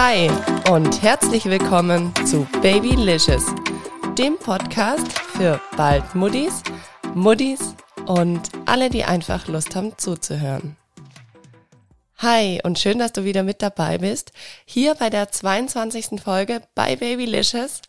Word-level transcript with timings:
Hi 0.00 0.30
und 0.70 1.02
herzlich 1.02 1.46
willkommen 1.46 2.14
zu 2.24 2.46
Babylicious, 2.62 3.44
dem 4.16 4.38
Podcast 4.38 5.12
für 5.12 5.60
bald 5.76 6.14
Muddis, 6.14 6.62
Muddis 7.14 7.74
und 8.06 8.42
alle, 8.64 8.90
die 8.90 9.02
einfach 9.02 9.48
Lust 9.48 9.74
haben 9.74 9.98
zuzuhören. 9.98 10.76
Hi 12.18 12.60
und 12.62 12.78
schön, 12.78 13.00
dass 13.00 13.12
du 13.12 13.24
wieder 13.24 13.42
mit 13.42 13.60
dabei 13.60 13.98
bist, 13.98 14.30
hier 14.64 14.94
bei 14.94 15.10
der 15.10 15.32
22. 15.32 16.22
Folge 16.22 16.62
bei 16.76 16.94
Babylicious. 16.94 17.82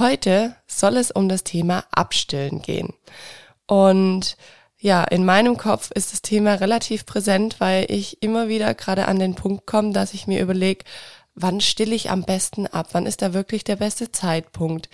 Heute 0.00 0.56
soll 0.66 0.96
es 0.96 1.12
um 1.12 1.28
das 1.28 1.44
Thema 1.44 1.84
Abstillen 1.92 2.62
gehen. 2.62 2.94
Und 3.68 4.36
ja, 4.82 5.04
in 5.04 5.24
meinem 5.24 5.56
Kopf 5.56 5.92
ist 5.92 6.12
das 6.12 6.22
Thema 6.22 6.54
relativ 6.54 7.06
präsent, 7.06 7.60
weil 7.60 7.86
ich 7.88 8.20
immer 8.20 8.48
wieder 8.48 8.74
gerade 8.74 9.06
an 9.06 9.20
den 9.20 9.36
Punkt 9.36 9.64
komme, 9.64 9.92
dass 9.92 10.12
ich 10.12 10.26
mir 10.26 10.42
überlege, 10.42 10.84
wann 11.36 11.60
stille 11.60 11.94
ich 11.94 12.10
am 12.10 12.24
besten 12.24 12.66
ab? 12.66 12.88
Wann 12.90 13.06
ist 13.06 13.22
da 13.22 13.32
wirklich 13.32 13.62
der 13.62 13.76
beste 13.76 14.10
Zeitpunkt? 14.10 14.88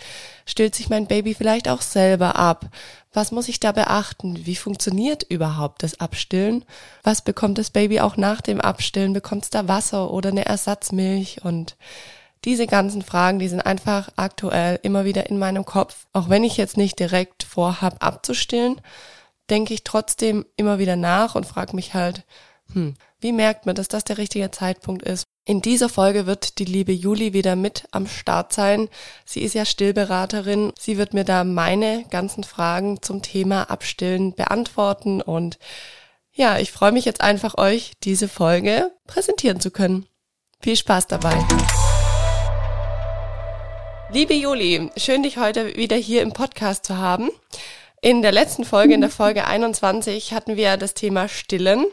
Stillt 0.45 0.75
sich 0.75 0.91
mein 0.91 1.07
Baby 1.07 1.33
vielleicht 1.33 1.71
auch 1.71 1.81
selber 1.81 2.37
ab? 2.37 2.67
Was 3.15 3.33
muss 3.33 3.49
ich 3.49 3.61
da 3.61 3.73
beachten? 3.73 4.45
Wie 4.45 4.57
funktioniert 4.57 5.23
überhaupt 5.23 5.83
das 5.83 6.01
Abstillen? 6.01 6.67
Was 7.03 7.23
bekommt 7.23 7.57
das 7.57 7.71
Baby 7.71 8.01
auch 8.01 8.19
nach 8.19 8.43
dem 8.43 8.61
Abstillen? 8.61 9.15
Bekommt 9.15 9.45
es 9.45 9.51
da 9.51 9.69
Wasser 9.69 10.11
oder 10.11 10.29
eine 10.29 10.45
Ersatzmilch? 10.45 11.45
Und 11.45 11.77
diese 12.45 12.67
ganzen 12.67 13.01
Fragen, 13.01 13.39
die 13.39 13.49
sind 13.49 13.63
einfach 13.63 14.11
aktuell 14.17 14.81
immer 14.83 15.07
wieder 15.07 15.31
in 15.31 15.39
meinem 15.39 15.65
Kopf. 15.65 16.07
Auch 16.13 16.29
wenn 16.29 16.45
ich 16.45 16.59
jetzt 16.59 16.77
nicht 16.77 16.99
direkt 16.99 17.43
vorhab 17.43 18.05
abzustillen, 18.05 18.83
denke 19.51 19.75
ich 19.75 19.85
trotzdem 19.85 20.47
immer 20.57 20.79
wieder 20.79 20.97
nach 20.97 21.35
und 21.35 21.47
frage 21.47 21.75
mich 21.75 21.95
halt, 21.95 22.25
hm, 22.73 22.95
wie 23.21 23.33
merkt 23.33 23.67
man, 23.67 23.75
dass 23.75 23.89
das 23.89 24.05
der 24.05 24.19
richtige 24.19 24.51
Zeitpunkt 24.51 25.03
ist? 25.03 25.25
In 25.45 25.63
dieser 25.63 25.89
Folge 25.89 26.27
wird 26.27 26.59
die 26.59 26.67
liebe 26.67 26.93
Juli 26.93 27.33
wieder 27.33 27.57
mit 27.57 27.89
am 27.91 28.07
Start 28.07 28.53
sein. 28.53 28.89
Sie 29.25 29.41
ist 29.41 29.55
ja 29.55 29.65
Stillberaterin. 29.65 30.73
Sie 30.79 30.99
wird 30.99 31.15
mir 31.15 31.25
da 31.25 31.43
meine 31.45 32.05
ganzen 32.11 32.45
Fragen 32.45 33.01
zum 33.01 33.23
Thema 33.23 33.71
Abstillen 33.71 34.35
beantworten 34.35 35.23
und 35.23 35.59
ja, 36.33 36.59
ich 36.59 36.71
freue 36.71 36.93
mich 36.93 37.05
jetzt 37.05 37.21
einfach, 37.21 37.57
euch 37.59 37.93
diese 38.05 38.29
Folge 38.29 38.93
präsentieren 39.07 39.61
zu 39.61 39.71
können. 39.71 40.07
Viel 40.61 40.77
Spaß 40.77 41.07
dabei. 41.09 41.37
Liebe 44.13 44.35
Juli, 44.35 44.91
schön 44.97 45.23
dich 45.23 45.39
heute 45.39 45.77
wieder 45.77 45.97
hier 45.97 46.23
im 46.23 46.33
Podcast 46.33 46.85
zu 46.85 46.97
haben. 46.99 47.31
In 48.01 48.23
der 48.23 48.33
letzten 48.33 48.65
Folge, 48.65 48.95
in 48.95 49.01
der 49.01 49.11
Folge 49.11 49.47
21, 49.47 50.33
hatten 50.33 50.57
wir 50.57 50.77
das 50.77 50.95
Thema 50.95 51.29
Stillen 51.29 51.85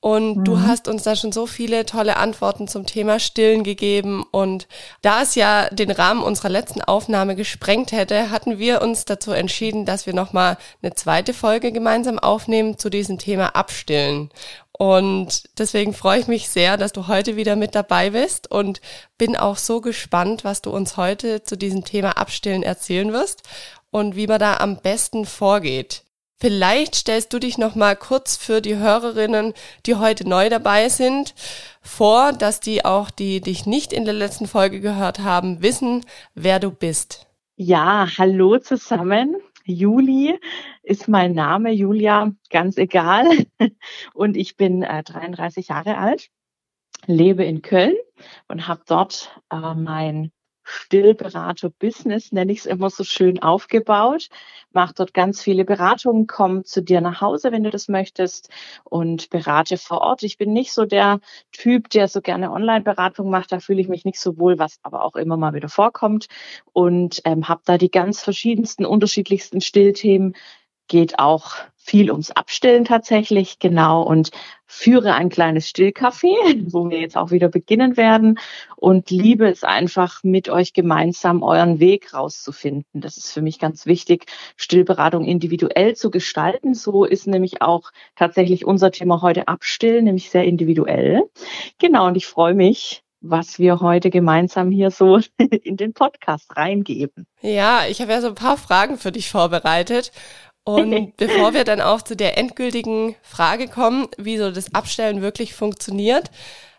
und 0.00 0.38
mhm. 0.38 0.44
du 0.44 0.60
hast 0.60 0.88
uns 0.88 1.02
da 1.02 1.14
schon 1.14 1.30
so 1.30 1.46
viele 1.46 1.84
tolle 1.84 2.16
Antworten 2.16 2.68
zum 2.68 2.86
Thema 2.86 3.18
Stillen 3.18 3.64
gegeben. 3.64 4.24
Und 4.30 4.66
da 5.02 5.22
es 5.22 5.34
ja 5.34 5.68
den 5.68 5.90
Rahmen 5.90 6.22
unserer 6.22 6.48
letzten 6.48 6.80
Aufnahme 6.80 7.36
gesprengt 7.36 7.92
hätte, 7.92 8.30
hatten 8.30 8.58
wir 8.58 8.80
uns 8.80 9.04
dazu 9.04 9.32
entschieden, 9.32 9.84
dass 9.84 10.06
wir 10.06 10.14
nochmal 10.14 10.56
eine 10.82 10.94
zweite 10.94 11.34
Folge 11.34 11.70
gemeinsam 11.70 12.18
aufnehmen 12.18 12.78
zu 12.78 12.88
diesem 12.88 13.18
Thema 13.18 13.54
Abstillen. 13.54 14.30
Und 14.72 15.50
deswegen 15.58 15.92
freue 15.92 16.20
ich 16.20 16.26
mich 16.26 16.48
sehr, 16.48 16.78
dass 16.78 16.92
du 16.92 17.06
heute 17.06 17.36
wieder 17.36 17.54
mit 17.54 17.74
dabei 17.74 18.10
bist 18.10 18.50
und 18.50 18.80
bin 19.18 19.36
auch 19.36 19.58
so 19.58 19.82
gespannt, 19.82 20.42
was 20.42 20.62
du 20.62 20.70
uns 20.70 20.96
heute 20.96 21.42
zu 21.42 21.58
diesem 21.58 21.84
Thema 21.84 22.16
Abstillen 22.16 22.62
erzählen 22.62 23.12
wirst 23.12 23.42
und 23.90 24.16
wie 24.16 24.26
man 24.26 24.38
da 24.38 24.58
am 24.58 24.80
besten 24.80 25.26
vorgeht. 25.26 26.04
Vielleicht 26.42 26.94
stellst 26.94 27.34
du 27.34 27.38
dich 27.38 27.58
noch 27.58 27.74
mal 27.74 27.94
kurz 27.94 28.38
für 28.38 28.62
die 28.62 28.76
Hörerinnen, 28.76 29.52
die 29.84 29.96
heute 29.96 30.26
neu 30.26 30.48
dabei 30.48 30.88
sind, 30.88 31.34
vor, 31.82 32.32
dass 32.32 32.60
die 32.60 32.84
auch, 32.84 33.10
die 33.10 33.42
dich 33.42 33.66
nicht 33.66 33.92
in 33.92 34.06
der 34.06 34.14
letzten 34.14 34.46
Folge 34.46 34.80
gehört 34.80 35.18
haben, 35.18 35.62
wissen, 35.62 36.06
wer 36.34 36.58
du 36.58 36.70
bist. 36.70 37.26
Ja, 37.56 38.08
hallo 38.16 38.56
zusammen. 38.58 39.36
Juli 39.64 40.38
ist 40.82 41.08
mein 41.08 41.32
Name, 41.32 41.72
Julia, 41.72 42.32
ganz 42.48 42.78
egal. 42.78 43.26
Und 44.14 44.36
ich 44.38 44.56
bin 44.56 44.82
äh, 44.82 45.02
33 45.02 45.68
Jahre 45.68 45.98
alt, 45.98 46.30
lebe 47.06 47.44
in 47.44 47.60
Köln 47.60 47.96
und 48.48 48.66
habe 48.66 48.82
dort 48.86 49.40
äh, 49.50 49.74
mein 49.74 50.32
Stillberater-Business, 50.70 52.32
nenne 52.32 52.52
ich 52.52 52.60
es 52.60 52.66
immer 52.66 52.90
so 52.90 53.04
schön, 53.04 53.42
aufgebaut. 53.42 54.28
Mach 54.72 54.92
dort 54.92 55.12
ganz 55.14 55.42
viele 55.42 55.64
Beratungen, 55.64 56.26
komm 56.26 56.64
zu 56.64 56.82
dir 56.82 57.00
nach 57.00 57.20
Hause, 57.20 57.52
wenn 57.52 57.64
du 57.64 57.70
das 57.70 57.88
möchtest 57.88 58.50
und 58.84 59.30
berate 59.30 59.76
vor 59.76 60.00
Ort. 60.00 60.22
Ich 60.22 60.38
bin 60.38 60.52
nicht 60.52 60.72
so 60.72 60.84
der 60.84 61.20
Typ, 61.52 61.90
der 61.90 62.08
so 62.08 62.20
gerne 62.20 62.52
Online-Beratung 62.52 63.30
macht. 63.30 63.52
Da 63.52 63.60
fühle 63.60 63.80
ich 63.80 63.88
mich 63.88 64.04
nicht 64.04 64.20
so 64.20 64.38
wohl, 64.38 64.58
was 64.58 64.78
aber 64.82 65.04
auch 65.04 65.16
immer 65.16 65.36
mal 65.36 65.54
wieder 65.54 65.68
vorkommt. 65.68 66.28
Und 66.72 67.20
ähm, 67.24 67.48
habe 67.48 67.62
da 67.64 67.78
die 67.78 67.90
ganz 67.90 68.22
verschiedensten, 68.22 68.86
unterschiedlichsten 68.86 69.60
Stillthemen. 69.60 70.34
Geht 70.88 71.18
auch 71.18 71.54
viel 71.82 72.10
ums 72.10 72.30
Abstillen 72.30 72.84
tatsächlich, 72.84 73.58
genau, 73.58 74.02
und 74.02 74.30
führe 74.66 75.14
ein 75.14 75.30
kleines 75.30 75.66
Stillcafé, 75.66 76.34
wo 76.70 76.88
wir 76.90 77.00
jetzt 77.00 77.16
auch 77.16 77.32
wieder 77.32 77.48
beginnen 77.48 77.96
werden 77.96 78.38
und 78.76 79.10
liebe 79.10 79.48
es 79.48 79.64
einfach 79.64 80.22
mit 80.22 80.48
euch 80.48 80.72
gemeinsam 80.72 81.42
euren 81.42 81.80
Weg 81.80 82.14
rauszufinden. 82.14 83.00
Das 83.00 83.16
ist 83.16 83.32
für 83.32 83.42
mich 83.42 83.58
ganz 83.58 83.86
wichtig, 83.86 84.26
Stillberatung 84.56 85.24
individuell 85.24 85.96
zu 85.96 86.10
gestalten. 86.10 86.74
So 86.74 87.04
ist 87.04 87.26
nämlich 87.26 87.62
auch 87.62 87.90
tatsächlich 88.14 88.64
unser 88.64 88.92
Thema 88.92 89.22
heute 89.22 89.48
Abstillen, 89.48 90.04
nämlich 90.04 90.30
sehr 90.30 90.44
individuell. 90.44 91.22
Genau, 91.78 92.06
und 92.06 92.16
ich 92.16 92.26
freue 92.26 92.54
mich, 92.54 93.02
was 93.20 93.58
wir 93.58 93.80
heute 93.80 94.10
gemeinsam 94.10 94.70
hier 94.70 94.90
so 94.90 95.20
in 95.38 95.76
den 95.76 95.92
Podcast 95.92 96.56
reingeben. 96.56 97.26
Ja, 97.42 97.82
ich 97.88 98.00
habe 98.00 98.12
ja 98.12 98.20
so 98.20 98.28
ein 98.28 98.34
paar 98.34 98.56
Fragen 98.56 98.98
für 98.98 99.12
dich 99.12 99.30
vorbereitet. 99.30 100.12
Und 100.64 101.12
bevor 101.16 101.54
wir 101.54 101.64
dann 101.64 101.80
auch 101.80 102.02
zu 102.02 102.16
der 102.16 102.38
endgültigen 102.38 103.16
Frage 103.22 103.68
kommen, 103.68 104.08
wie 104.18 104.38
so 104.38 104.50
das 104.50 104.74
Abstellen 104.74 105.22
wirklich 105.22 105.54
funktioniert, 105.54 106.30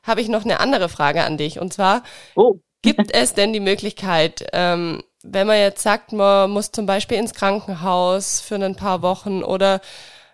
habe 0.03 0.21
ich 0.21 0.29
noch 0.29 0.43
eine 0.43 0.59
andere 0.59 0.89
Frage 0.89 1.23
an 1.23 1.37
dich. 1.37 1.59
Und 1.59 1.73
zwar, 1.73 2.03
oh. 2.35 2.55
gibt 2.81 3.13
es 3.13 3.33
denn 3.33 3.53
die 3.53 3.59
Möglichkeit, 3.59 4.45
ähm, 4.53 5.03
wenn 5.23 5.47
man 5.47 5.57
jetzt 5.57 5.83
sagt, 5.83 6.13
man 6.13 6.49
muss 6.49 6.71
zum 6.71 6.85
Beispiel 6.85 7.17
ins 7.17 7.33
Krankenhaus 7.33 8.41
für 8.41 8.55
ein 8.55 8.75
paar 8.75 9.01
Wochen 9.01 9.43
oder 9.43 9.81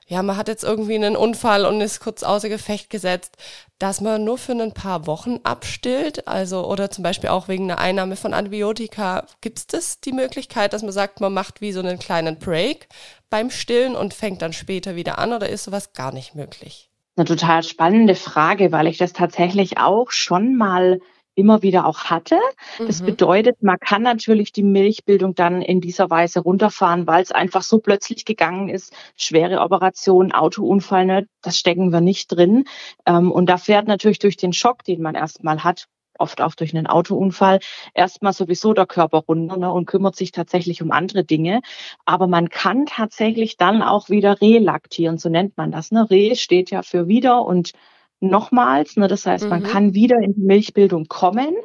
ja, 0.10 0.24
man 0.24 0.38
hat 0.38 0.48
jetzt 0.48 0.64
irgendwie 0.64 0.96
einen 0.96 1.18
Unfall 1.18 1.66
und 1.66 1.82
ist 1.82 2.00
kurz 2.00 2.24
außer 2.24 2.48
Gefecht 2.48 2.90
gesetzt, 2.90 3.36
dass 3.78 4.00
man 4.00 4.24
nur 4.24 4.38
für 4.38 4.54
ein 4.54 4.74
paar 4.74 5.06
Wochen 5.06 5.42
abstillt, 5.44 6.30
also 6.30 6.66
oder 6.66 6.90
zum 6.90 7.04
Beispiel 7.04 7.30
auch 7.30 7.50
wegen 7.50 7.70
einer 7.70 7.82
Einnahme 7.82 8.16
von 8.16 8.34
Antibiotika, 8.34 9.26
gibt 9.42 9.60
es 9.60 9.68
das 9.68 10.00
die 10.00 10.14
Möglichkeit, 10.14 10.72
dass 10.72 10.82
man 10.82 10.94
sagt, 10.94 11.20
man 11.20 11.34
macht 11.34 11.60
wie 11.60 11.74
so 11.74 11.82
einen 11.82 12.00
kleinen 12.00 12.40
Break 12.40 12.88
beim 13.30 13.50
Stillen 13.50 13.96
und 13.96 14.14
fängt 14.14 14.42
dann 14.42 14.54
später 14.54 14.96
wieder 14.96 15.20
an 15.20 15.34
oder 15.34 15.50
ist 15.50 15.64
sowas 15.64 15.94
gar 15.94 16.14
nicht 16.14 16.36
möglich? 16.36 16.90
Eine 17.16 17.26
total 17.26 17.64
spannende 17.64 18.16
Frage, 18.16 18.72
weil 18.72 18.88
ich 18.88 18.98
das 18.98 19.14
tatsächlich 19.14 19.80
auch 19.80 20.12
schon 20.12 20.56
mal 20.56 21.00
immer 21.38 21.62
wieder 21.62 21.86
auch 21.86 22.06
hatte. 22.06 22.40
Das 22.80 23.02
mhm. 23.02 23.06
bedeutet, 23.06 23.62
man 23.62 23.78
kann 23.80 24.02
natürlich 24.02 24.52
die 24.52 24.64
Milchbildung 24.64 25.36
dann 25.36 25.62
in 25.62 25.82
dieser 25.82 26.10
Weise 26.10 26.40
runterfahren, 26.40 27.06
weil 27.06 27.22
es 27.22 27.32
einfach 27.32 27.62
so 27.62 27.78
plötzlich 27.78 28.26
gegangen 28.26 28.70
ist. 28.70 28.92
Schwere 29.16 29.62
Operation, 29.62 30.32
Autounfall, 30.32 31.06
ne, 31.06 31.28
das 31.44 31.60
stecken 31.60 31.94
wir 31.94 32.02
nicht 32.02 32.28
drin. 32.30 32.66
Ähm, 33.06 33.32
und 33.32 33.48
da 33.48 33.58
fährt 33.58 33.88
natürlich 33.88 34.20
durch 34.20 34.36
den 34.36 34.52
Schock, 34.52 34.84
den 34.84 35.02
man 35.02 35.14
erstmal 35.14 35.64
hat, 35.64 35.88
oft 36.20 36.42
auch 36.42 36.56
durch 36.56 36.76
einen 36.76 36.88
Autounfall, 36.88 37.60
erstmal 37.94 38.34
sowieso 38.34 38.74
der 38.74 38.86
Körper 38.86 39.20
runter 39.28 39.58
ne, 39.58 39.72
und 39.72 39.86
kümmert 39.86 40.16
sich 40.16 40.32
tatsächlich 40.32 40.82
um 40.82 40.92
andere 40.92 41.24
Dinge. 41.24 41.62
Aber 42.06 42.28
man 42.28 42.50
kann 42.50 42.86
tatsächlich 42.86 43.58
dann 43.58 43.82
auch 43.82 44.10
wieder 44.10 44.42
relaktieren, 44.42 45.18
so 45.18 45.30
nennt 45.30 45.58
man 45.58 45.72
das. 45.72 45.92
Ne? 45.92 46.10
Re 46.10 46.36
steht 46.36 46.72
ja 46.72 46.82
für 46.82 47.08
wieder 47.08 47.46
und 47.46 47.74
nochmals. 48.20 48.98
Ne? 48.98 49.08
Das 49.08 49.26
heißt, 49.26 49.48
man 49.50 49.62
mhm. 49.62 49.68
kann 49.68 49.94
wieder 49.94 50.18
in 50.20 50.34
die 50.34 50.42
Milchbildung 50.42 51.08
kommen. 51.08 51.56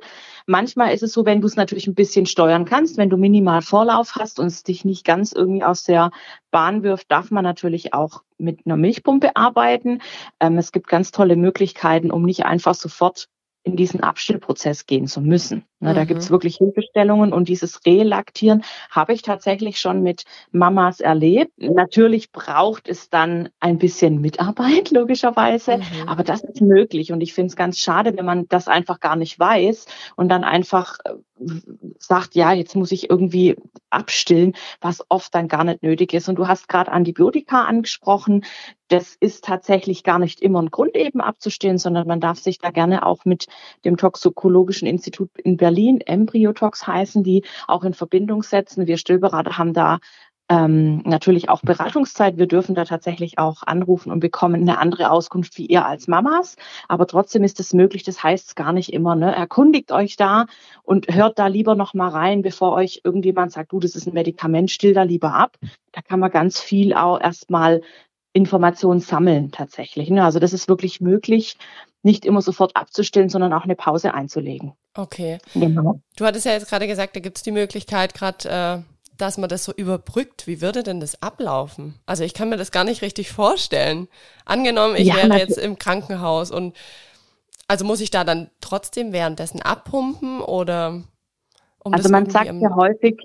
Manchmal 0.46 0.92
ist 0.92 1.02
es 1.02 1.12
so, 1.12 1.24
wenn 1.24 1.40
du 1.40 1.46
es 1.46 1.56
natürlich 1.56 1.86
ein 1.86 1.94
bisschen 1.94 2.26
steuern 2.26 2.64
kannst, 2.64 2.96
wenn 2.96 3.10
du 3.10 3.16
minimal 3.16 3.62
Vorlauf 3.62 4.16
hast 4.16 4.40
und 4.40 4.46
es 4.46 4.64
dich 4.64 4.84
nicht 4.84 5.04
ganz 5.04 5.32
irgendwie 5.32 5.62
aus 5.62 5.84
der 5.84 6.10
Bahn 6.50 6.82
wirft, 6.82 7.10
darf 7.10 7.30
man 7.30 7.44
natürlich 7.44 7.94
auch 7.94 8.22
mit 8.38 8.66
einer 8.66 8.76
Milchpumpe 8.76 9.36
arbeiten. 9.36 10.00
Ähm, 10.40 10.58
es 10.58 10.72
gibt 10.72 10.88
ganz 10.88 11.12
tolle 11.12 11.36
Möglichkeiten, 11.36 12.10
um 12.10 12.24
nicht 12.24 12.44
einfach 12.44 12.74
sofort 12.74 13.28
in 13.64 13.76
diesen 13.76 14.00
Abstillprozess 14.00 14.86
gehen 14.86 15.06
zu 15.06 15.20
müssen. 15.20 15.64
Ne, 15.82 15.90
mhm. 15.90 15.94
Da 15.96 16.04
gibt's 16.04 16.30
wirklich 16.30 16.58
Hilfestellungen 16.58 17.32
und 17.32 17.48
dieses 17.48 17.84
Relaktieren 17.84 18.62
habe 18.88 19.12
ich 19.14 19.22
tatsächlich 19.22 19.80
schon 19.80 20.00
mit 20.02 20.22
Mamas 20.52 21.00
erlebt. 21.00 21.50
Natürlich 21.56 22.30
braucht 22.30 22.88
es 22.88 23.10
dann 23.10 23.48
ein 23.58 23.78
bisschen 23.78 24.20
Mitarbeit, 24.20 24.90
logischerweise, 24.92 25.78
mhm. 25.78 26.08
aber 26.08 26.22
das 26.22 26.44
ist 26.44 26.60
möglich 26.60 27.10
und 27.10 27.20
ich 27.20 27.34
finde 27.34 27.48
es 27.48 27.56
ganz 27.56 27.78
schade, 27.78 28.16
wenn 28.16 28.24
man 28.24 28.46
das 28.48 28.68
einfach 28.68 29.00
gar 29.00 29.16
nicht 29.16 29.40
weiß 29.40 29.86
und 30.14 30.28
dann 30.28 30.44
einfach 30.44 30.98
äh, 31.04 31.14
sagt, 31.98 32.36
ja, 32.36 32.52
jetzt 32.52 32.76
muss 32.76 32.92
ich 32.92 33.10
irgendwie 33.10 33.56
abstillen, 33.90 34.54
was 34.80 35.04
oft 35.08 35.34
dann 35.34 35.48
gar 35.48 35.64
nicht 35.64 35.82
nötig 35.82 36.14
ist. 36.14 36.28
Und 36.28 36.36
du 36.36 36.48
hast 36.48 36.68
gerade 36.68 36.92
Antibiotika 36.92 37.64
angesprochen. 37.64 38.44
Das 38.88 39.16
ist 39.18 39.44
tatsächlich 39.44 40.04
gar 40.04 40.18
nicht 40.18 40.40
immer 40.40 40.60
ein 40.60 40.70
Grund 40.70 40.96
eben 40.96 41.20
abzustillen, 41.20 41.78
sondern 41.78 42.06
man 42.06 42.20
darf 42.20 42.38
sich 42.38 42.58
da 42.58 42.70
gerne 42.70 43.06
auch 43.06 43.24
mit 43.24 43.46
dem 43.84 43.96
Toxikologischen 43.96 44.86
Institut 44.86 45.30
in 45.38 45.56
Berlin, 45.56 45.71
Embryotox 46.00 46.86
heißen 46.86 47.22
die, 47.22 47.44
auch 47.66 47.84
in 47.84 47.94
Verbindung 47.94 48.42
setzen. 48.42 48.86
Wir 48.86 48.96
Stillberater 48.96 49.58
haben 49.58 49.72
da 49.72 49.98
ähm, 50.52 50.98
natürlich 51.04 51.48
auch 51.48 51.62
Beratungszeit. 51.62 52.36
Wir 52.36 52.46
dürfen 52.46 52.74
da 52.74 52.84
tatsächlich 52.84 53.38
auch 53.38 53.62
anrufen 53.62 54.12
und 54.12 54.20
bekommen 54.20 54.60
eine 54.60 54.78
andere 54.78 55.10
Auskunft 55.10 55.56
wie 55.56 55.66
ihr 55.66 55.86
als 55.86 56.08
Mamas. 56.08 56.56
Aber 56.88 57.06
trotzdem 57.06 57.42
ist 57.42 57.58
es 57.60 57.72
möglich. 57.72 58.02
Das 58.02 58.22
heißt 58.22 58.48
es 58.48 58.54
gar 58.54 58.72
nicht 58.72 58.92
immer. 58.92 59.14
Ne? 59.14 59.34
Erkundigt 59.34 59.92
euch 59.92 60.16
da 60.16 60.46
und 60.82 61.06
hört 61.08 61.38
da 61.38 61.46
lieber 61.46 61.74
noch 61.74 61.94
mal 61.94 62.08
rein, 62.08 62.42
bevor 62.42 62.72
euch 62.72 63.00
irgendjemand 63.04 63.52
sagt, 63.52 63.72
du, 63.72 63.80
das 63.80 63.94
ist 63.94 64.06
ein 64.06 64.14
Medikament, 64.14 64.70
still 64.70 64.92
da 64.92 65.04
lieber 65.04 65.32
ab. 65.34 65.56
Da 65.92 66.02
kann 66.02 66.20
man 66.20 66.30
ganz 66.30 66.60
viel 66.60 66.92
auch 66.92 67.18
erstmal 67.18 67.80
Informationen 68.34 69.00
sammeln 69.00 69.52
tatsächlich. 69.52 70.10
Ne? 70.10 70.24
Also 70.24 70.38
das 70.38 70.52
ist 70.52 70.68
wirklich 70.68 71.00
möglich, 71.00 71.56
nicht 72.02 72.26
immer 72.26 72.42
sofort 72.42 72.76
abzustillen, 72.76 73.28
sondern 73.28 73.52
auch 73.52 73.64
eine 73.64 73.76
Pause 73.76 74.12
einzulegen. 74.12 74.74
Okay. 74.94 75.38
Genau. 75.54 76.00
Du 76.16 76.26
hattest 76.26 76.46
ja 76.46 76.52
jetzt 76.52 76.68
gerade 76.68 76.86
gesagt, 76.86 77.16
da 77.16 77.20
gibt 77.20 77.38
es 77.38 77.42
die 77.42 77.52
Möglichkeit, 77.52 78.14
gerade 78.14 78.48
äh, 78.48 78.92
dass 79.16 79.38
man 79.38 79.48
das 79.48 79.64
so 79.64 79.72
überbrückt. 79.72 80.46
Wie 80.46 80.60
würde 80.60 80.82
denn 80.82 81.00
das 81.00 81.22
ablaufen? 81.22 81.94
Also 82.06 82.24
ich 82.24 82.34
kann 82.34 82.48
mir 82.48 82.56
das 82.56 82.72
gar 82.72 82.84
nicht 82.84 83.02
richtig 83.02 83.30
vorstellen. 83.30 84.08
Angenommen, 84.44 84.96
ich 84.96 85.08
ja, 85.08 85.16
wäre 85.16 85.38
jetzt 85.38 85.58
im 85.58 85.78
Krankenhaus 85.78 86.50
und 86.50 86.74
also 87.68 87.84
muss 87.84 88.00
ich 88.00 88.10
da 88.10 88.24
dann 88.24 88.50
trotzdem 88.60 89.12
währenddessen 89.12 89.62
abpumpen 89.62 90.40
oder? 90.40 91.02
Um 91.78 91.94
also 91.94 92.08
man 92.10 92.28
sagt 92.28 92.52
ja 92.52 92.74
häufig, 92.74 93.16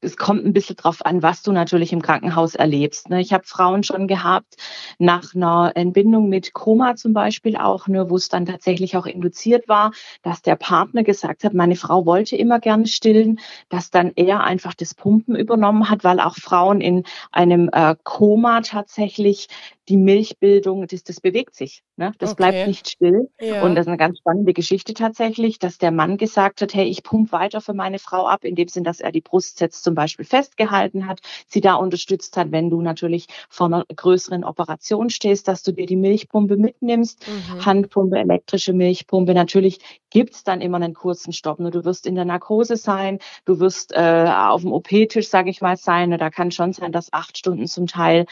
es 0.00 0.16
kommt 0.16 0.44
ein 0.44 0.52
bisschen 0.52 0.76
drauf 0.76 1.04
an, 1.04 1.22
was 1.22 1.42
du 1.42 1.52
natürlich 1.52 1.92
im 1.92 2.02
Krankenhaus 2.02 2.54
erlebst. 2.54 3.10
Ne? 3.10 3.20
Ich 3.20 3.32
habe 3.32 3.44
Frauen 3.44 3.82
schon 3.82 4.06
gehabt, 4.06 4.56
nach 4.98 5.34
einer 5.34 5.72
Entbindung 5.74 6.28
mit 6.28 6.52
Koma 6.52 6.94
zum 6.94 7.12
Beispiel 7.12 7.56
auch, 7.56 7.88
ne, 7.88 8.08
wo 8.08 8.16
es 8.16 8.28
dann 8.28 8.46
tatsächlich 8.46 8.96
auch 8.96 9.06
induziert 9.06 9.68
war, 9.68 9.92
dass 10.22 10.42
der 10.42 10.56
Partner 10.56 11.02
gesagt 11.02 11.44
hat, 11.44 11.54
meine 11.54 11.76
Frau 11.76 12.06
wollte 12.06 12.36
immer 12.36 12.60
gerne 12.60 12.86
stillen, 12.86 13.40
dass 13.68 13.90
dann 13.90 14.12
er 14.14 14.44
einfach 14.44 14.74
das 14.74 14.94
Pumpen 14.94 15.34
übernommen 15.34 15.90
hat, 15.90 16.04
weil 16.04 16.20
auch 16.20 16.36
Frauen 16.36 16.80
in 16.80 17.04
einem 17.32 17.68
äh, 17.72 17.96
Koma 18.04 18.60
tatsächlich 18.60 19.48
die 19.88 19.96
Milchbildung, 19.96 20.86
das, 20.86 21.02
das 21.02 21.20
bewegt 21.20 21.54
sich. 21.54 21.82
Ne? 21.96 22.12
Das 22.18 22.32
okay. 22.32 22.36
bleibt 22.36 22.68
nicht 22.68 22.90
still. 22.90 23.30
Ja. 23.40 23.62
Und 23.62 23.74
das 23.74 23.84
ist 23.84 23.88
eine 23.88 23.96
ganz 23.96 24.18
spannende 24.18 24.52
Geschichte 24.52 24.92
tatsächlich, 24.94 25.58
dass 25.58 25.78
der 25.78 25.90
Mann 25.90 26.18
gesagt 26.18 26.60
hat, 26.60 26.74
hey, 26.74 26.86
ich 26.86 27.02
pump 27.02 27.32
weiter 27.32 27.60
für 27.60 27.74
meine 27.74 27.98
Frau 27.98 28.26
ab, 28.26 28.44
in 28.44 28.54
dem 28.54 28.68
Sinn, 28.68 28.84
dass 28.84 29.00
er 29.00 29.12
die 29.12 29.20
Brust 29.20 29.60
jetzt 29.60 29.82
zum 29.88 29.94
Beispiel 29.94 30.26
festgehalten 30.26 31.06
hat, 31.06 31.20
sie 31.46 31.62
da 31.62 31.76
unterstützt 31.76 32.36
hat, 32.36 32.52
wenn 32.52 32.68
du 32.68 32.82
natürlich 32.82 33.26
vor 33.48 33.68
einer 33.68 33.86
größeren 33.86 34.44
Operation 34.44 35.08
stehst, 35.08 35.48
dass 35.48 35.62
du 35.62 35.72
dir 35.72 35.86
die 35.86 35.96
Milchpumpe 35.96 36.58
mitnimmst, 36.58 37.26
mhm. 37.26 37.64
Handpumpe, 37.64 38.18
elektrische 38.18 38.74
Milchpumpe. 38.74 39.32
Natürlich 39.32 39.78
gibt's 40.10 40.44
dann 40.44 40.60
immer 40.60 40.76
einen 40.76 40.92
kurzen 40.92 41.32
Stopp. 41.32 41.58
Nur 41.58 41.70
du 41.70 41.86
wirst 41.86 42.06
in 42.06 42.16
der 42.16 42.26
Narkose 42.26 42.76
sein, 42.76 43.18
du 43.46 43.60
wirst 43.60 43.92
äh, 43.94 44.26
auf 44.28 44.60
dem 44.60 44.72
OP-Tisch, 44.72 45.28
sage 45.28 45.48
ich 45.48 45.62
mal, 45.62 45.78
sein. 45.78 46.10
Da 46.18 46.28
kann 46.28 46.50
schon 46.50 46.74
sein, 46.74 46.92
dass 46.92 47.10
acht 47.14 47.38
Stunden 47.38 47.66
zum 47.66 47.86
Teil 47.86 48.26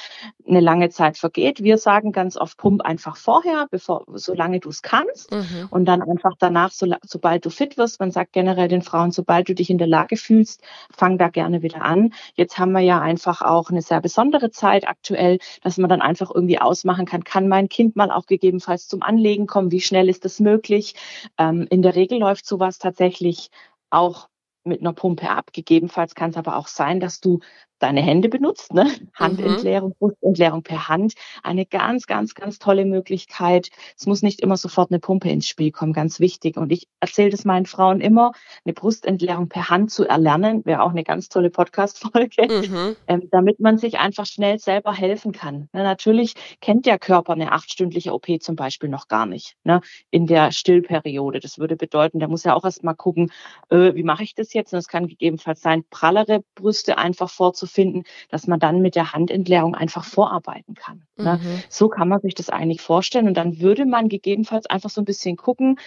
eine 0.47 0.61
lange 0.61 0.91
Zeit 0.91 1.17
vergeht. 1.17 1.63
Wir 1.63 1.79
sagen 1.79 2.13
ganz 2.13 2.37
oft, 2.37 2.59
pump 2.59 2.83
einfach 2.83 3.17
vorher, 3.17 3.67
bevor, 3.71 4.05
solange 4.13 4.61
du 4.61 4.69
es 4.69 4.83
kannst. 4.83 5.33
Mhm. 5.33 5.69
Und 5.71 5.87
dann 5.87 6.03
einfach 6.03 6.33
danach, 6.39 6.71
so, 6.71 6.87
sobald 7.03 7.47
du 7.47 7.51
fit 7.51 7.79
wirst. 7.79 7.99
Man 7.99 8.11
sagt 8.11 8.35
generell 8.35 8.69
den 8.69 8.83
Frauen, 8.83 9.11
sobald 9.11 9.49
du 9.49 9.55
dich 9.55 9.71
in 9.71 9.79
der 9.79 9.87
Lage 9.87 10.19
fühlst, 10.19 10.63
fang 10.95 11.17
da 11.17 11.29
gerne 11.29 11.46
wieder 11.63 11.83
an. 11.83 12.13
Jetzt 12.35 12.59
haben 12.59 12.73
wir 12.73 12.81
ja 12.81 13.01
einfach 13.01 13.43
auch 13.43 13.71
eine 13.71 13.83
sehr 13.83 14.01
besondere 14.01 14.51
Zeit 14.51 14.87
aktuell, 14.89 15.39
dass 15.63 15.79
man 15.79 15.89
dann 15.91 16.03
einfach 16.03 16.31
irgendwie 16.35 16.59
ausmachen 16.59 17.07
kann, 17.07 17.25
kann 17.25 17.49
mein 17.49 17.69
Kind 17.69 17.97
mal 17.97 18.11
auch 18.11 18.27
gegebenenfalls 18.27 18.89
zum 18.89 19.03
Anlegen 19.03 19.47
kommen? 19.47 19.71
Wie 19.71 19.81
schnell 19.81 20.09
ist 20.09 20.25
das 20.25 20.41
möglich? 20.41 20.95
Ähm, 21.39 21.67
in 21.71 21.83
der 21.83 21.95
Regel 21.95 22.19
läuft 22.19 22.47
sowas 22.47 22.79
tatsächlich 22.79 23.51
auch 23.91 24.29
mit 24.65 24.81
einer 24.81 24.93
Pumpe 24.93 25.31
ab. 25.31 25.53
Gegebenenfalls 25.53 26.15
kann 26.15 26.31
es 26.31 26.37
aber 26.37 26.57
auch 26.57 26.67
sein, 26.67 27.01
dass 27.01 27.21
du 27.21 27.41
deine 27.79 28.03
Hände 28.03 28.29
benutzt, 28.29 28.73
ne? 28.73 28.91
Handentleerung, 29.15 29.91
mhm. 29.91 29.95
Brustentleerung 29.99 30.63
per 30.63 30.89
Hand. 30.89 31.15
Eine 31.43 31.67
ganz, 31.67 32.07
ganz, 32.07 32.35
ganz 32.35 32.59
tolle 32.59 32.85
Möglichkeit. 32.85 33.71
Es 33.99 34.07
muss 34.07 34.23
nicht 34.23 34.41
immer 34.41 34.57
sofort 34.57 34.91
eine 34.91 34.99
Pumpe 34.99 35.29
ins 35.29 35.49
Spiel 35.49 35.71
kommen, 35.71 35.93
ganz 35.93 36.21
wichtig. 36.21 36.57
Und 36.57 36.73
ich 36.73 36.89
erzähle 37.01 37.31
das 37.31 37.45
meinen 37.45 37.67
Frauen 37.67 38.01
immer, 38.01 38.33
eine 38.65 38.73
Brustentleerung 38.73 39.49
per 39.49 39.69
Hand 39.69 39.91
zu 39.91 40.07
erlernen, 40.07 40.65
wäre 40.65 40.83
auch 40.83 40.91
eine 40.91 41.05
ganz 41.05 41.29
tolle 41.29 41.51
Podcast-Folge, 41.51 42.49
mhm. 42.49 42.97
ähm, 43.07 43.29
damit 43.31 43.61
man 43.61 43.79
sich 43.79 43.99
einfach 43.99 44.27
schnell 44.27 44.59
selber 44.59 44.93
helfen 44.93 45.33
kann. 45.33 45.69
Ne? 45.73 45.83
Natürlich 45.83 46.35
kennt 46.61 46.87
der 46.87 46.99
Körper 46.99 47.35
eine 47.35 47.53
achtstündliche 47.53 48.13
OP 48.13 48.27
zum 48.41 48.57
Beispiel 48.57 48.89
noch 48.89 49.09
gar 49.09 49.27
nicht, 49.27 49.57
ne? 49.65 49.81
in 50.11 50.27
der 50.27 50.53
Stillperiode. 50.53 51.41
Das 51.41 51.59
würde 51.59 51.77
bedeuten, 51.77 52.21
der 52.21 52.29
muss 52.29 52.45
ja 52.45 52.55
auch 52.55 52.65
erst 52.65 52.85
mal 52.85 52.95
gucken, 52.95 53.31
äh, 53.69 53.95
wie 53.95 54.03
mache 54.03 54.23
ich 54.23 54.35
das 54.35 54.55
jetzt? 54.55 54.73
Und 54.73 54.79
es 54.79 54.89
kann 54.89 55.07
gegebenenfalls 55.07 55.61
sein, 55.61 55.85
prallere 55.91 56.43
Brüste 56.55 56.99
einfach 56.99 57.29
vorzuführen 57.29 57.66
zu 57.67 57.73
finden, 57.73 58.05
dass 58.31 58.47
man 58.47 58.61
dann 58.61 58.81
mit 58.81 58.95
der 58.95 59.13
Handentleerung 59.13 59.75
einfach 59.75 60.05
vorarbeiten 60.05 60.75
kann. 60.75 61.03
Ne? 61.17 61.41
Mhm. 61.43 61.63
So 61.69 61.89
kann 61.89 62.09
man 62.09 62.21
sich 62.21 62.35
das 62.35 62.51
eigentlich 62.51 62.81
vorstellen. 62.81 63.27
Und 63.27 63.37
dann 63.37 63.61
würde 63.61 63.87
man 63.87 64.09
gegebenenfalls 64.09 64.67
einfach 64.67 64.91
so 64.91 65.01
ein 65.01 65.05
bisschen 65.05 65.37
gucken, 65.37 65.79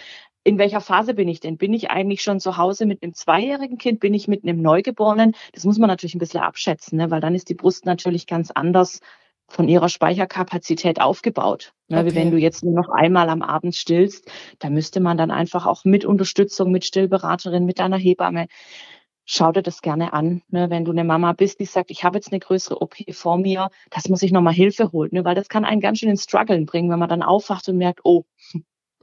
in 0.42 0.58
welcher 0.58 0.80
Phase 0.80 1.14
bin 1.14 1.28
ich 1.28 1.40
denn? 1.40 1.58
Bin 1.58 1.74
ich 1.74 1.90
eigentlich 1.90 2.22
schon 2.22 2.40
zu 2.40 2.56
Hause 2.56 2.86
mit 2.86 3.02
einem 3.02 3.12
zweijährigen 3.12 3.76
Kind? 3.76 4.00
Bin 4.00 4.14
ich 4.14 4.26
mit 4.26 4.42
einem 4.42 4.62
Neugeborenen? 4.62 5.34
Das 5.52 5.64
muss 5.64 5.78
man 5.78 5.88
natürlich 5.88 6.14
ein 6.14 6.18
bisschen 6.20 6.40
abschätzen, 6.40 6.96
ne? 6.96 7.10
weil 7.10 7.20
dann 7.20 7.34
ist 7.34 7.48
die 7.50 7.54
Brust 7.54 7.84
natürlich 7.84 8.26
ganz 8.26 8.50
anders 8.50 9.00
von 9.48 9.68
ihrer 9.68 9.88
Speicherkapazität 9.88 11.00
aufgebaut. 11.00 11.72
Ne? 11.88 11.98
Okay. 11.98 12.10
Wie 12.10 12.14
wenn 12.14 12.30
du 12.30 12.38
jetzt 12.38 12.64
nur 12.64 12.72
noch 12.72 12.88
einmal 12.88 13.28
am 13.28 13.42
Abend 13.42 13.74
stillst, 13.74 14.30
da 14.60 14.70
müsste 14.70 15.00
man 15.00 15.18
dann 15.18 15.30
einfach 15.30 15.66
auch 15.66 15.84
mit 15.84 16.04
Unterstützung, 16.04 16.70
mit 16.70 16.84
Stillberaterin, 16.84 17.66
mit 17.66 17.80
einer 17.80 17.98
Hebamme 17.98 18.46
schau 19.32 19.52
dir 19.52 19.62
das 19.62 19.80
gerne 19.80 20.12
an, 20.12 20.42
ne? 20.48 20.70
wenn 20.70 20.84
du 20.84 20.90
eine 20.90 21.04
Mama 21.04 21.32
bist, 21.32 21.60
die 21.60 21.64
sagt, 21.64 21.92
ich 21.92 22.02
habe 22.02 22.18
jetzt 22.18 22.32
eine 22.32 22.40
größere 22.40 22.82
OP 22.82 22.96
vor 23.12 23.38
mir, 23.38 23.70
das 23.90 24.08
muss 24.08 24.22
ich 24.22 24.32
nochmal 24.32 24.54
Hilfe 24.54 24.90
holen, 24.90 25.10
ne? 25.12 25.24
weil 25.24 25.36
das 25.36 25.48
kann 25.48 25.64
einen 25.64 25.80
ganz 25.80 26.00
schön 26.00 26.10
ins 26.10 26.24
Struggeln 26.24 26.66
bringen, 26.66 26.90
wenn 26.90 26.98
man 26.98 27.08
dann 27.08 27.22
aufwacht 27.22 27.68
und 27.68 27.76
merkt, 27.76 28.00
oh, 28.02 28.24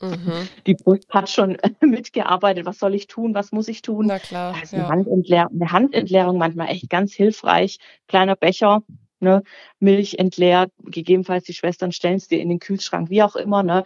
mhm. 0.01 0.50
die 0.68 0.74
Brust 0.74 1.07
hat 1.09 1.29
schon 1.29 1.57
mitgearbeitet, 1.81 2.65
was 2.65 2.77
soll 2.77 2.94
ich 2.94 3.07
tun, 3.07 3.33
was 3.35 3.53
muss 3.53 3.69
ich 3.69 3.81
tun? 3.81 4.07
Na 4.07 4.19
klar. 4.19 4.53
Da 4.53 4.62
ist 4.62 4.74
eine, 4.74 4.83
ja. 4.83 4.89
Handentleerung, 4.89 5.51
eine 5.53 5.71
Handentleerung 5.71 6.38
manchmal 6.38 6.68
echt 6.69 6.89
ganz 6.89 7.13
hilfreich, 7.13 7.77
kleiner 8.10 8.36
Becher, 8.36 8.84
ne, 9.22 9.43
Milch 9.79 10.19
entleert, 10.19 10.74
gegebenenfalls 10.84 11.46
die 11.46 11.53
Schwestern 11.53 11.93
stellen 11.93 12.17
es 12.17 12.27
dir 12.27 12.41
in 12.41 12.50
den 12.50 12.60
Kühlschrank, 12.60 13.10
wie 13.10 13.24
auch 13.24 13.38
immer, 13.38 13.63
ne, 13.63 13.86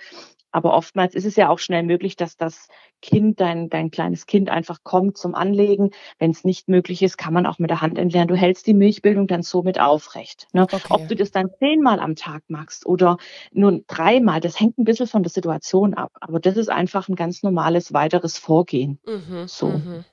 aber 0.51 0.73
oftmals 0.73 1.15
ist 1.15 1.25
es 1.25 1.35
ja 1.35 1.49
auch 1.49 1.59
schnell 1.59 1.83
möglich, 1.83 2.15
dass 2.15 2.37
das 2.37 2.67
Kind, 3.01 3.39
dein, 3.39 3.69
dein 3.69 3.89
kleines 3.89 4.25
Kind 4.25 4.49
einfach 4.49 4.79
kommt 4.83 5.17
zum 5.17 5.33
Anlegen. 5.33 5.91
Wenn 6.19 6.31
es 6.31 6.43
nicht 6.43 6.67
möglich 6.67 7.01
ist, 7.01 7.17
kann 7.17 7.33
man 7.33 7.45
auch 7.45 7.57
mit 7.57 7.69
der 7.69 7.81
Hand 7.81 7.97
entleeren. 7.97 8.27
Du 8.27 8.35
hältst 8.35 8.67
die 8.67 8.73
Milchbildung 8.73 9.27
dann 9.27 9.41
somit 9.41 9.79
aufrecht. 9.79 10.47
Ne? 10.53 10.63
Okay. 10.63 10.79
Ob 10.89 11.07
du 11.07 11.15
das 11.15 11.31
dann 11.31 11.49
zehnmal 11.59 11.99
am 11.99 12.15
Tag 12.15 12.43
machst 12.47 12.85
oder 12.85 13.17
nur 13.51 13.81
dreimal, 13.87 14.39
das 14.39 14.59
hängt 14.59 14.77
ein 14.77 14.83
bisschen 14.83 15.07
von 15.07 15.23
der 15.23 15.31
Situation 15.31 15.93
ab. 15.93 16.11
Aber 16.19 16.39
das 16.39 16.57
ist 16.57 16.69
einfach 16.69 17.07
ein 17.07 17.15
ganz 17.15 17.43
normales 17.43 17.93
weiteres 17.93 18.37
Vorgehen. 18.37 18.99
Mhm, 19.05 19.47
so. 19.47 19.69
Mhm. 19.69 20.05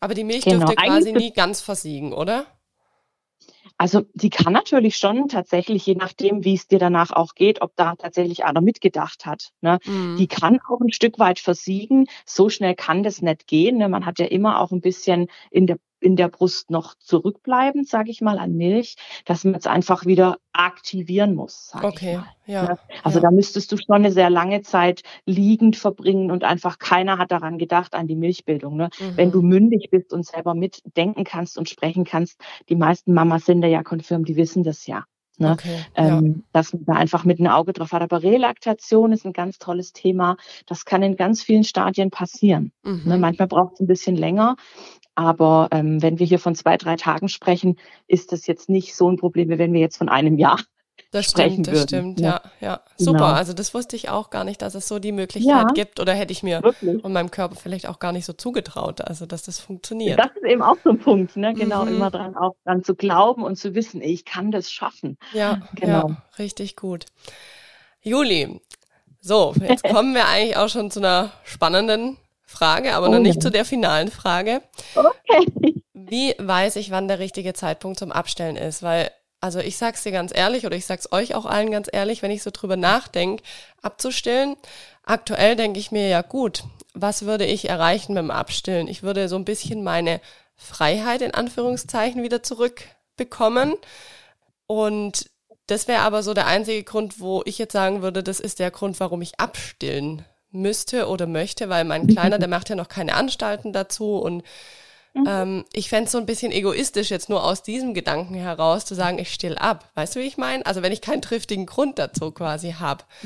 Aber 0.00 0.14
die 0.14 0.24
Milch 0.24 0.44
genau. 0.44 0.66
dürfte 0.66 0.74
quasi 0.76 1.12
nie 1.12 1.32
ganz 1.32 1.60
versiegen, 1.60 2.12
oder? 2.12 2.46
Also 3.82 4.02
die 4.14 4.30
kann 4.30 4.52
natürlich 4.52 4.96
schon 4.96 5.26
tatsächlich, 5.26 5.84
je 5.86 5.96
nachdem, 5.96 6.44
wie 6.44 6.54
es 6.54 6.68
dir 6.68 6.78
danach 6.78 7.10
auch 7.10 7.34
geht, 7.34 7.62
ob 7.62 7.74
da 7.74 7.96
tatsächlich 7.96 8.44
einer 8.44 8.60
mitgedacht 8.60 9.26
hat. 9.26 9.50
Ne? 9.60 9.80
Mhm. 9.84 10.14
Die 10.18 10.28
kann 10.28 10.60
auch 10.68 10.80
ein 10.80 10.92
Stück 10.92 11.18
weit 11.18 11.40
versiegen. 11.40 12.06
So 12.24 12.48
schnell 12.48 12.76
kann 12.76 13.02
das 13.02 13.22
nicht 13.22 13.48
gehen. 13.48 13.78
Ne? 13.78 13.88
Man 13.88 14.06
hat 14.06 14.20
ja 14.20 14.26
immer 14.26 14.60
auch 14.60 14.70
ein 14.70 14.80
bisschen 14.80 15.26
in 15.50 15.66
der 15.66 15.78
in 16.02 16.16
der 16.16 16.28
Brust 16.28 16.70
noch 16.70 16.94
zurückbleiben, 16.98 17.84
sage 17.84 18.10
ich 18.10 18.20
mal, 18.20 18.38
an 18.38 18.54
Milch, 18.54 18.96
dass 19.24 19.44
man 19.44 19.54
es 19.54 19.66
einfach 19.66 20.06
wieder 20.06 20.38
aktivieren 20.52 21.34
muss. 21.34 21.72
Okay, 21.82 22.20
ja. 22.46 22.62
Ne? 22.64 22.78
Also 23.02 23.18
ja. 23.18 23.22
da 23.22 23.30
müsstest 23.30 23.72
du 23.72 23.76
schon 23.76 23.96
eine 23.96 24.12
sehr 24.12 24.30
lange 24.30 24.62
Zeit 24.62 25.02
liegend 25.24 25.76
verbringen 25.76 26.30
und 26.30 26.44
einfach 26.44 26.78
keiner 26.78 27.18
hat 27.18 27.32
daran 27.32 27.58
gedacht, 27.58 27.94
an 27.94 28.06
die 28.06 28.16
Milchbildung. 28.16 28.76
Ne? 28.76 28.90
Mhm. 28.98 29.16
Wenn 29.16 29.30
du 29.30 29.42
mündig 29.42 29.88
bist 29.90 30.12
und 30.12 30.26
selber 30.26 30.54
mitdenken 30.54 31.24
kannst 31.24 31.56
und 31.58 31.68
sprechen 31.68 32.04
kannst, 32.04 32.40
die 32.68 32.76
meisten 32.76 33.14
Mamas 33.14 33.46
sind 33.46 33.62
da 33.62 33.68
ja 33.68 33.82
konfirm, 33.82 34.24
die 34.24 34.36
wissen 34.36 34.62
das 34.62 34.86
ja. 34.86 35.04
Ne? 35.38 35.52
Okay, 35.52 35.84
ähm, 35.94 36.26
ja. 36.26 36.42
Dass 36.52 36.72
man 36.72 36.84
da 36.84 36.92
einfach 36.92 37.24
mit 37.24 37.40
einem 37.40 37.50
Auge 37.50 37.72
drauf 37.72 37.92
hat. 37.92 38.02
Aber 38.02 38.22
Relaktation 38.22 39.12
ist 39.12 39.24
ein 39.24 39.32
ganz 39.32 39.58
tolles 39.58 39.92
Thema. 39.92 40.36
Das 40.66 40.84
kann 40.84 41.02
in 41.02 41.16
ganz 41.16 41.42
vielen 41.42 41.64
Stadien 41.64 42.10
passieren. 42.10 42.72
Ne? 42.82 42.92
Mhm. 42.92 43.02
Ne? 43.04 43.18
Manchmal 43.18 43.48
braucht 43.48 43.74
es 43.74 43.80
ein 43.80 43.86
bisschen 43.86 44.16
länger. 44.16 44.56
Aber 45.14 45.68
ähm, 45.72 46.02
wenn 46.02 46.18
wir 46.18 46.26
hier 46.26 46.38
von 46.38 46.54
zwei, 46.54 46.76
drei 46.76 46.96
Tagen 46.96 47.28
sprechen, 47.28 47.78
ist 48.06 48.32
das 48.32 48.46
jetzt 48.46 48.68
nicht 48.68 48.94
so 48.94 49.10
ein 49.10 49.16
Problem, 49.16 49.50
wie 49.50 49.58
wenn 49.58 49.72
wir 49.72 49.80
jetzt 49.80 49.98
von 49.98 50.08
einem 50.08 50.38
Jahr 50.38 50.58
das 51.12 51.26
stimmt, 51.26 51.66
das 51.66 51.74
würden. 51.74 51.88
stimmt, 51.88 52.20
ja, 52.20 52.40
ja. 52.60 52.80
Super. 52.96 53.18
Genau. 53.18 53.32
Also 53.32 53.52
das 53.52 53.74
wusste 53.74 53.96
ich 53.96 54.08
auch 54.08 54.30
gar 54.30 54.44
nicht, 54.44 54.62
dass 54.62 54.74
es 54.74 54.88
so 54.88 54.98
die 54.98 55.12
Möglichkeit 55.12 55.66
ja, 55.66 55.66
gibt 55.74 56.00
oder 56.00 56.14
hätte 56.14 56.32
ich 56.32 56.42
mir 56.42 56.62
wirklich. 56.62 57.04
und 57.04 57.12
meinem 57.12 57.30
Körper 57.30 57.54
vielleicht 57.54 57.86
auch 57.86 57.98
gar 57.98 58.12
nicht 58.12 58.24
so 58.24 58.32
zugetraut, 58.32 59.02
also 59.02 59.26
dass 59.26 59.42
das 59.42 59.58
funktioniert. 59.58 60.18
Das 60.18 60.30
ist 60.34 60.44
eben 60.44 60.62
auch 60.62 60.76
so 60.82 60.90
ein 60.90 60.98
Punkt, 60.98 61.36
ne? 61.36 61.52
Genau, 61.52 61.84
mhm. 61.84 61.96
immer 61.96 62.10
dran 62.10 62.34
auch 62.34 62.54
dran 62.64 62.82
zu 62.82 62.94
glauben 62.94 63.42
und 63.42 63.56
zu 63.56 63.74
wissen, 63.74 64.00
ich 64.00 64.24
kann 64.24 64.50
das 64.50 64.72
schaffen. 64.72 65.18
Ja, 65.34 65.60
genau. 65.74 66.08
Ja, 66.08 66.22
richtig 66.38 66.76
gut. 66.76 67.04
Juli, 68.00 68.62
so, 69.20 69.54
jetzt 69.60 69.84
kommen 69.88 70.14
wir 70.14 70.26
eigentlich 70.26 70.56
auch 70.56 70.70
schon 70.70 70.90
zu 70.90 71.00
einer 71.00 71.30
spannenden 71.44 72.16
Frage, 72.52 72.94
aber 72.94 73.08
oh, 73.08 73.12
noch 73.12 73.18
nicht 73.18 73.42
zu 73.42 73.50
der 73.50 73.64
finalen 73.64 74.10
Frage. 74.10 74.62
Okay. 74.94 75.82
Wie 75.94 76.34
weiß 76.38 76.76
ich, 76.76 76.90
wann 76.90 77.08
der 77.08 77.18
richtige 77.18 77.54
Zeitpunkt 77.54 77.98
zum 77.98 78.12
Abstellen 78.12 78.56
ist? 78.56 78.82
Weil 78.82 79.10
also 79.40 79.58
ich 79.58 79.76
sag's 79.76 80.04
dir 80.04 80.12
ganz 80.12 80.32
ehrlich 80.32 80.66
oder 80.66 80.76
ich 80.76 80.86
sag's 80.86 81.10
euch 81.10 81.34
auch 81.34 81.46
allen 81.46 81.72
ganz 81.72 81.88
ehrlich, 81.90 82.22
wenn 82.22 82.30
ich 82.30 82.44
so 82.44 82.50
drüber 82.52 82.76
nachdenke, 82.76 83.42
abzustillen. 83.82 84.56
Aktuell 85.02 85.56
denke 85.56 85.80
ich 85.80 85.90
mir 85.90 86.06
ja 86.06 86.22
gut, 86.22 86.62
was 86.94 87.24
würde 87.24 87.44
ich 87.44 87.68
erreichen 87.68 88.14
beim 88.14 88.30
Abstillen? 88.30 88.86
Ich 88.86 89.02
würde 89.02 89.28
so 89.28 89.34
ein 89.34 89.44
bisschen 89.44 89.82
meine 89.82 90.20
Freiheit 90.54 91.22
in 91.22 91.34
Anführungszeichen 91.34 92.22
wieder 92.22 92.44
zurückbekommen. 92.44 93.74
Und 94.66 95.28
das 95.66 95.88
wäre 95.88 96.02
aber 96.02 96.22
so 96.22 96.34
der 96.34 96.46
einzige 96.46 96.84
Grund, 96.84 97.18
wo 97.18 97.42
ich 97.44 97.58
jetzt 97.58 97.72
sagen 97.72 98.00
würde, 98.00 98.22
das 98.22 98.38
ist 98.38 98.60
der 98.60 98.70
Grund, 98.70 99.00
warum 99.00 99.22
ich 99.22 99.40
abstillen 99.40 100.24
müsste 100.52 101.08
oder 101.08 101.26
möchte, 101.26 101.68
weil 101.68 101.84
mein 101.84 102.06
Kleiner, 102.06 102.38
der 102.38 102.48
macht 102.50 102.68
ja 102.68 102.76
noch 102.76 102.88
keine 102.88 103.14
Anstalten 103.14 103.72
dazu 103.72 104.16
und 104.16 104.42
Mhm. 105.14 105.24
Ähm, 105.26 105.64
ich 105.72 105.88
fände 105.88 106.06
es 106.06 106.12
so 106.12 106.18
ein 106.18 106.26
bisschen 106.26 106.52
egoistisch, 106.52 107.10
jetzt 107.10 107.28
nur 107.28 107.44
aus 107.44 107.62
diesem 107.62 107.92
Gedanken 107.92 108.34
heraus 108.34 108.84
zu 108.84 108.94
sagen, 108.94 109.18
ich 109.18 109.32
still 109.32 109.56
ab. 109.56 109.90
Weißt 109.94 110.16
du, 110.16 110.20
wie 110.20 110.24
ich 110.24 110.38
meine? 110.38 110.64
Also 110.64 110.82
wenn 110.82 110.92
ich 110.92 111.00
keinen 111.00 111.22
triftigen 111.22 111.66
Grund 111.66 111.98
dazu 111.98 112.30
quasi 112.30 112.72
habe. 112.72 113.04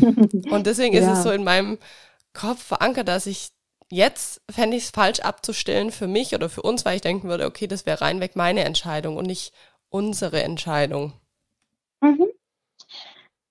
Und 0.51 0.67
deswegen 0.67 0.95
ja. 0.95 1.01
ist 1.01 1.19
es 1.19 1.23
so 1.23 1.31
in 1.31 1.45
meinem 1.45 1.79
Kopf 2.33 2.63
verankert, 2.63 3.09
dass 3.09 3.27
ich 3.27 3.51
jetzt 3.89 4.41
fände 4.51 4.77
ich 4.77 4.85
es 4.85 4.91
falsch 4.91 5.21
abzustillen 5.21 5.93
für 5.93 6.09
mich 6.09 6.35
oder 6.35 6.49
für 6.49 6.63
uns, 6.63 6.85
weil 6.85 6.97
ich 6.97 7.03
denken 7.03 7.29
würde, 7.29 7.47
okay, 7.47 7.69
das 7.69 7.87
wäre 7.87 8.01
reinweg 8.01 8.35
meine 8.35 8.65
Entscheidung 8.65 9.17
und 9.17 9.27
nicht 9.27 9.53
unsere 9.89 10.43
Entscheidung. 10.43 11.13
Mhm. 12.01 12.27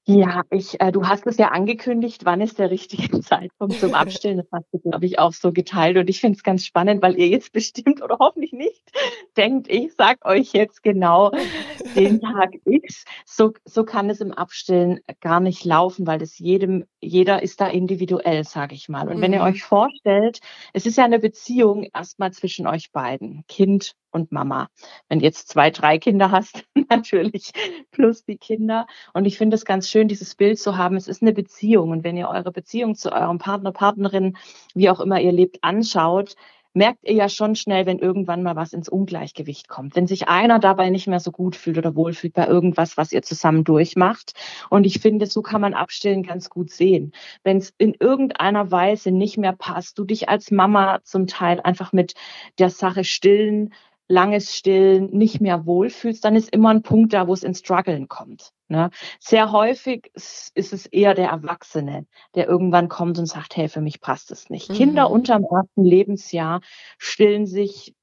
Ja, 0.08 0.44
ich, 0.52 0.80
äh, 0.82 0.92
du 0.92 1.08
hast 1.08 1.26
es 1.26 1.38
ja 1.38 1.48
angekündigt, 1.48 2.26
wann 2.26 2.40
ist 2.40 2.60
der 2.60 2.70
richtige 2.70 3.20
Zeitpunkt 3.22 3.80
zum 3.80 3.96
Abstillen. 3.96 4.38
Das 4.38 4.48
hast 4.52 4.68
du, 4.72 4.78
glaube 4.78 5.04
ich, 5.08 5.18
auch 5.18 5.34
so 5.34 5.52
geteilt. 5.52 5.98
Und 5.98 6.08
ich 6.12 6.22
finde 6.22 6.38
es 6.38 6.44
ganz 6.44 6.64
spannend, 6.64 7.02
weil 7.02 7.18
ihr 7.18 7.28
jetzt 7.28 7.52
bestimmt 7.54 8.04
oder 8.04 8.18
hoffentlich 8.20 8.54
nicht 8.54 8.84
denkt, 9.36 9.68
ich 9.68 9.94
sag 9.98 10.24
euch 10.24 10.54
jetzt 10.54 10.84
genau 10.84 11.32
den 11.96 12.22
Tag 12.22 12.54
X. 12.66 13.06
So, 13.26 13.54
so 13.66 13.84
kann 13.84 14.12
es 14.12 14.22
im 14.22 14.32
Abstillen 14.32 15.00
gar 15.22 15.40
nicht 15.40 15.66
laufen, 15.66 16.06
weil 16.06 16.20
das 16.20 16.38
jedem, 16.38 16.86
jeder 17.06 17.44
ist 17.44 17.62
da 17.62 17.68
individuell, 17.68 18.44
sage 18.44 18.76
ich 18.76 18.90
mal. 18.90 19.08
Und 19.08 19.18
mhm. 19.18 19.22
wenn 19.22 19.34
ihr 19.34 19.40
mhm. 19.40 19.46
euch 19.46 19.64
vorstellt, 19.64 20.40
es 20.74 20.86
ist 20.86 20.98
ja 20.98 21.06
eine 21.06 21.20
Beziehung 21.20 21.84
erstmal 21.94 22.32
zwischen 22.34 22.68
euch 22.68 22.92
beiden, 22.92 23.44
Kind 23.48 23.96
und 24.12 24.32
Mama. 24.32 24.70
Wenn 25.10 25.20
du 25.20 25.26
jetzt 25.26 25.50
zwei, 25.50 25.70
drei 25.70 25.98
Kinder 26.00 26.32
hast, 26.32 26.66
natürlich 26.90 27.52
plus 27.92 28.26
die 28.26 28.38
Kinder. 28.38 28.88
Und 29.14 29.26
ich 29.26 29.38
finde 29.38 29.56
es 29.56 29.66
ganz 29.66 29.90
schön, 29.90 30.08
dieses 30.08 30.36
Bild 30.36 30.60
zu 30.60 30.78
haben. 30.78 30.96
Es 30.96 31.08
ist 31.08 31.22
eine 31.22 31.34
Beziehung. 31.34 31.92
Und 31.92 32.04
wenn 32.04 32.18
ihr 32.18 32.30
eure 32.30 32.52
Beziehung 32.52 32.96
zu 32.96 33.12
eurem 33.12 33.38
Partner, 33.38 33.72
Partnerin, 33.72 34.38
wie 34.74 34.90
auch 34.90 35.00
immer 35.00 35.20
ihr 35.22 35.32
lebt, 35.32 35.64
anschaut, 35.64 36.36
merkt 36.76 37.00
ihr 37.04 37.14
ja 37.14 37.30
schon 37.30 37.56
schnell, 37.56 37.86
wenn 37.86 38.00
irgendwann 38.00 38.44
mal 38.44 38.56
was 38.56 38.74
ins 38.74 38.90
Ungleichgewicht 38.90 39.68
kommt. 39.68 39.96
Wenn 39.96 40.08
sich 40.08 40.28
einer 40.28 40.60
dabei 40.60 40.90
nicht 40.90 41.08
mehr 41.08 41.20
so 41.20 41.32
gut 41.32 41.56
fühlt 41.56 41.78
oder 41.78 41.96
wohlfühlt 41.96 42.34
bei 42.34 42.48
irgendwas, 42.48 42.98
was 42.98 43.12
ihr 43.12 43.22
zusammen 43.22 43.64
durchmacht. 43.64 44.34
Und 44.70 44.86
ich 44.86 45.00
finde, 45.00 45.26
so 45.26 45.42
kann 45.42 45.62
man 45.62 45.74
Abstillen 45.74 46.24
ganz 46.24 46.50
gut 46.50 46.70
sehen. 46.70 47.14
Wenn 47.44 47.58
es 47.58 47.74
in 47.78 47.96
irgendeiner 48.00 48.72
Weise 48.72 49.12
nicht 49.12 49.38
mehr 49.38 49.54
passt, 49.54 49.98
du 49.98 50.04
dich 50.04 50.30
als 50.30 50.52
Mama 50.52 51.00
zum 51.04 51.28
Teil 51.28 51.62
einfach 51.62 51.94
mit 51.94 52.14
der 52.60 52.70
Sache 52.70 53.04
stillen 53.04 53.74
langes 54.08 54.56
Stillen 54.56 55.10
nicht 55.12 55.42
mehr 55.42 55.66
wohlfühlst, 55.66 56.24
dann 56.24 56.36
ist 56.36 56.50
immer 56.52 56.70
ein 56.70 56.84
Punkt 56.84 57.14
da, 57.14 57.28
wo 57.28 57.34
es 57.34 57.44
ins 57.44 57.60
Struggeln 57.60 58.08
kommt. 58.08 58.52
Ne? 58.68 58.90
Sehr 59.20 59.52
häufig 59.52 60.12
ist 60.14 60.52
es 60.56 60.86
eher 60.86 61.14
der 61.14 61.30
Erwachsene, 61.30 62.06
der 62.36 62.48
irgendwann 62.48 62.90
kommt 62.90 63.18
und 63.18 63.26
sagt, 63.26 63.56
hey, 63.58 63.68
für 63.68 63.82
mich 63.82 64.02
passt 64.02 64.32
es 64.32 64.50
nicht. 64.50 64.70
Mhm. 64.70 64.74
Kinder 64.74 65.10
unterm 65.10 65.44
ersten 65.44 65.84
Lebensjahr 65.84 66.62
stillen 66.98 67.46
sich 67.46 67.96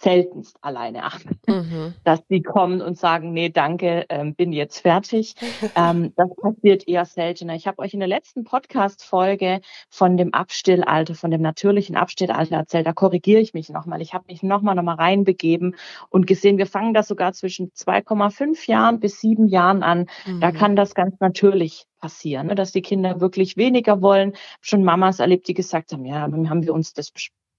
seltenst 0.00 0.58
alleine 0.60 1.04
ab, 1.04 1.20
mhm. 1.46 1.94
dass 2.04 2.20
sie 2.28 2.42
kommen 2.42 2.80
und 2.80 2.98
sagen, 2.98 3.32
nee, 3.32 3.48
danke, 3.48 4.04
ähm, 4.08 4.34
bin 4.34 4.52
jetzt 4.52 4.80
fertig. 4.80 5.34
ähm, 5.76 6.12
das 6.16 6.28
passiert 6.36 6.86
eher 6.86 7.04
seltener. 7.04 7.54
Ich 7.54 7.66
habe 7.66 7.80
euch 7.80 7.94
in 7.94 8.00
der 8.00 8.08
letzten 8.08 8.44
Podcast-Folge 8.44 9.60
von 9.88 10.16
dem 10.16 10.34
Abstillalter, 10.34 11.14
von 11.14 11.30
dem 11.30 11.42
natürlichen 11.42 11.96
Abstillalter 11.96 12.56
erzählt. 12.56 12.86
Da 12.86 12.92
korrigiere 12.92 13.40
ich 13.40 13.54
mich 13.54 13.68
nochmal. 13.70 14.02
Ich 14.02 14.14
habe 14.14 14.24
mich 14.28 14.42
nochmal 14.42 14.74
nochmal 14.74 14.96
reinbegeben 14.96 15.76
und 16.10 16.26
gesehen, 16.26 16.58
wir 16.58 16.66
fangen 16.66 16.94
das 16.94 17.08
sogar 17.08 17.32
zwischen 17.32 17.70
2,5 17.70 18.68
Jahren 18.70 19.00
bis 19.00 19.20
sieben 19.20 19.48
Jahren 19.48 19.82
an. 19.82 20.06
Mhm. 20.26 20.40
Da 20.40 20.52
kann 20.52 20.76
das 20.76 20.94
ganz 20.94 21.18
natürlich 21.20 21.86
passieren, 22.00 22.48
ne, 22.48 22.54
dass 22.54 22.72
die 22.72 22.82
Kinder 22.82 23.20
wirklich 23.20 23.56
weniger 23.56 24.02
wollen. 24.02 24.34
Schon 24.60 24.84
Mamas 24.84 25.18
erlebt, 25.18 25.48
die 25.48 25.54
gesagt 25.54 25.92
haben, 25.92 26.04
ja, 26.04 26.20
haben 26.20 26.62
wir 26.62 26.74
uns 26.74 26.92
das 26.92 27.10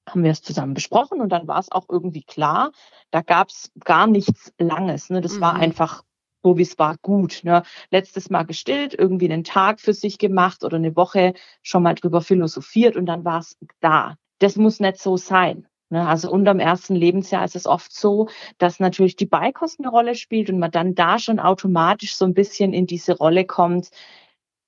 haben 0.08 0.24
wir 0.24 0.32
es 0.32 0.42
zusammen 0.42 0.74
besprochen 0.74 1.22
und 1.22 1.30
dann 1.30 1.48
war 1.48 1.60
es 1.60 1.72
auch 1.72 1.86
irgendwie 1.90 2.24
klar. 2.24 2.72
Da 3.12 3.22
gab 3.22 3.50
es 3.50 3.72
gar 3.84 4.08
nichts 4.08 4.54
Langes. 4.58 5.10
Ne? 5.10 5.22
Das 5.22 5.36
mhm. 5.36 5.42
war 5.42 5.56
einfach 5.56 6.04
so, 6.44 6.58
wie 6.58 6.64
es 6.64 6.80
war, 6.80 6.96
gut. 7.02 7.42
Ne? 7.44 7.64
Letztes 7.92 8.30
Mal 8.30 8.44
gestillt, 8.44 8.96
irgendwie 8.98 9.32
einen 9.32 9.44
Tag 9.44 9.82
für 9.82 9.94
sich 9.94 10.18
gemacht 10.18 10.64
oder 10.64 10.78
eine 10.78 10.96
Woche 10.96 11.34
schon 11.62 11.84
mal 11.84 11.96
drüber 11.96 12.22
philosophiert 12.22 12.96
und 12.96 13.06
dann 13.06 13.26
war 13.26 13.40
es 13.40 13.58
da. 13.82 14.16
Das 14.40 14.56
muss 14.56 14.80
nicht 14.80 14.98
so 14.98 15.18
sein. 15.18 15.68
Ne? 15.90 16.08
Also 16.08 16.32
unterm 16.32 16.60
ersten 16.60 16.96
Lebensjahr 16.96 17.44
ist 17.44 17.56
es 17.56 17.66
oft 17.66 17.94
so, 17.94 18.28
dass 18.58 18.80
natürlich 18.80 19.16
die 19.16 19.26
Beikost 19.26 19.80
eine 19.80 19.90
Rolle 19.90 20.16
spielt 20.16 20.50
und 20.50 20.60
man 20.60 20.72
dann 20.72 20.96
da 20.96 21.20
schon 21.20 21.40
automatisch 21.40 22.16
so 22.16 22.26
ein 22.26 22.34
bisschen 22.34 22.74
in 22.74 22.88
diese 22.88 23.18
Rolle 23.18 23.46
kommt, 23.46 23.90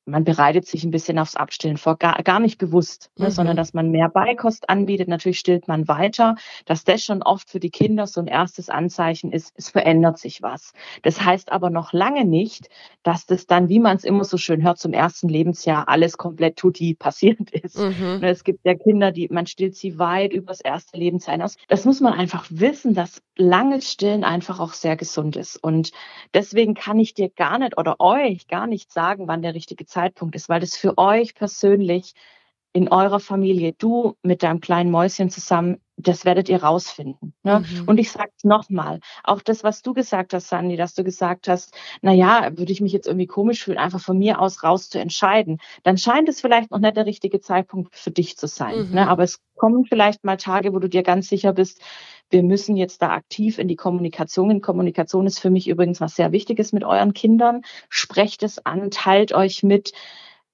man 0.10 0.24
bereitet 0.24 0.66
sich 0.66 0.84
ein 0.84 0.92
bisschen 0.92 1.20
aufs 1.20 1.36
Abstillen 1.36 1.78
vor, 1.78 1.98
gar, 1.98 2.22
gar 2.24 2.40
nicht 2.40 2.58
bewusst, 2.58 3.12
ne, 3.18 3.28
mhm. 3.28 3.32
sondern 3.32 3.58
dass 3.58 3.74
man 3.74 3.92
mehr 3.92 4.10
Beikost 4.10 4.70
anbietet. 4.70 5.08
Natürlich 5.08 5.40
stillt 5.40 5.68
man 5.68 5.88
weiter, 5.88 6.36
dass 6.66 6.84
das 6.84 7.04
schon 7.04 7.24
oft 7.24 7.50
für 7.50 7.60
die 7.60 7.70
Kinder 7.70 8.08
so 8.08 8.22
ein 8.22 8.28
erstes 8.28 8.70
Anzeichen 8.70 9.32
ist, 9.32 9.54
es 9.56 9.70
verändert 9.70 10.18
sich 10.18 10.42
was. 10.42 10.74
Das 11.04 11.24
heißt 11.24 11.52
aber 11.52 11.70
noch 11.70 11.94
lange 11.94 12.26
nicht, 12.26 12.70
dass 13.04 13.26
das 13.26 13.48
dann, 13.48 13.70
wie 13.70 13.80
man 13.80 13.98
es 13.98 14.04
immer 14.04 14.24
so 14.24 14.38
schön 14.38 14.64
hört, 14.64 14.80
zum 14.80 14.94
ersten 14.94 15.30
Lebensjahr 15.30 15.88
alles 15.88 16.18
komplett 16.18 16.58
tutti 16.58 16.96
passiert 16.96 17.50
ist. 17.52 17.78
Mhm. 17.78 18.20
Ne, 18.22 18.30
es 18.30 18.44
gibt 18.44 18.66
ja 18.66 18.76
Kinder, 18.76 19.12
die, 19.12 19.28
man 19.30 19.48
stillt 19.48 19.76
sie 19.76 20.00
weit 20.00 20.34
übers 20.34 20.62
erste 20.62 20.98
Lebensjahr 20.98 21.36
hinaus. 21.36 21.56
Das 21.68 21.86
muss 21.86 22.02
man 22.02 22.14
einfach 22.14 22.46
wissen, 22.50 22.94
dass 22.94 23.22
langes 23.38 23.92
Stillen 23.92 24.24
einfach 24.24 24.60
auch 24.60 24.74
sehr 24.74 24.98
gesund 24.98 25.36
ist. 25.36 25.62
Und 25.64 25.92
deswegen 26.34 26.74
kann 26.74 27.00
ich 27.00 27.14
dir 27.14 27.30
gar 27.30 27.58
nicht 27.58 27.78
oder 27.78 27.96
euch 28.00 28.48
gar 28.48 28.68
nicht 28.68 28.92
sagen, 28.92 29.28
wann 29.28 29.42
der 29.42 29.56
richtige 29.56 29.86
Zeitpunkt 29.86 29.99
Zeitpunkt 30.00 30.36
ist, 30.36 30.50
weil 30.50 30.62
das 30.62 30.76
für 30.76 30.98
euch 30.98 31.36
persönlich 31.36 32.14
in 32.72 32.88
eurer 32.88 33.20
Familie, 33.20 33.74
du 33.74 34.16
mit 34.22 34.44
deinem 34.44 34.62
kleinen 34.62 34.92
Mäuschen 34.92 35.30
zusammen, 35.32 35.78
das 35.98 36.24
werdet 36.24 36.50
ihr 36.50 36.64
rausfinden. 36.64 37.34
Ne? 37.44 37.62
Mhm. 37.62 37.88
Und 37.88 38.00
ich 38.00 38.12
sage 38.12 38.30
es 38.38 38.44
nochmal, 38.44 39.00
auch 39.24 39.42
das, 39.42 39.64
was 39.64 39.82
du 39.82 39.94
gesagt 39.94 40.34
hast, 40.34 40.50
Sandy, 40.50 40.78
dass 40.78 40.94
du 40.94 41.04
gesagt 41.04 41.48
hast, 41.48 41.76
na 42.02 42.14
ja, 42.14 42.58
würde 42.58 42.72
ich 42.72 42.80
mich 42.80 42.94
jetzt 42.94 43.08
irgendwie 43.08 43.26
komisch 43.26 43.64
fühlen, 43.64 43.80
einfach 43.80 44.00
von 44.00 44.20
mir 44.20 44.40
aus 44.40 44.64
raus 44.64 44.90
zu 44.90 45.00
entscheiden, 45.00 45.60
dann 45.84 45.98
scheint 45.98 46.30
es 46.30 46.42
vielleicht 46.42 46.70
noch 46.72 46.80
nicht 46.80 46.96
der 46.96 47.08
richtige 47.08 47.40
Zeitpunkt 47.42 47.96
für 47.96 48.12
dich 48.12 48.38
zu 48.38 48.48
sein. 48.48 48.76
Ne? 48.76 48.84
Mhm. 48.84 48.94
Ne? 48.94 49.10
Aber 49.10 49.24
es 49.24 49.40
kommen 49.56 49.86
vielleicht 49.86 50.24
mal 50.24 50.38
Tage, 50.38 50.72
wo 50.72 50.80
du 50.80 50.88
dir 50.88 51.04
ganz 51.04 51.28
sicher 51.28 51.54
bist, 51.54 51.82
wir 52.30 52.44
müssen 52.44 52.76
jetzt 52.76 53.02
da 53.02 53.10
aktiv 53.12 53.58
in 53.58 53.68
die 53.68 53.76
Kommunikation. 53.76 54.52
In 54.52 54.62
Kommunikation 54.62 55.28
ist 55.28 55.40
für 55.40 55.50
mich 55.50 55.68
übrigens 55.68 56.02
was 56.02 56.16
sehr 56.16 56.32
Wichtiges 56.32 56.74
mit 56.74 56.84
euren 56.84 57.14
Kindern. 57.14 57.62
Sprecht 57.90 58.44
es 58.44 58.66
an, 58.66 58.92
teilt 58.92 59.34
euch 59.34 59.64
mit. 59.64 59.94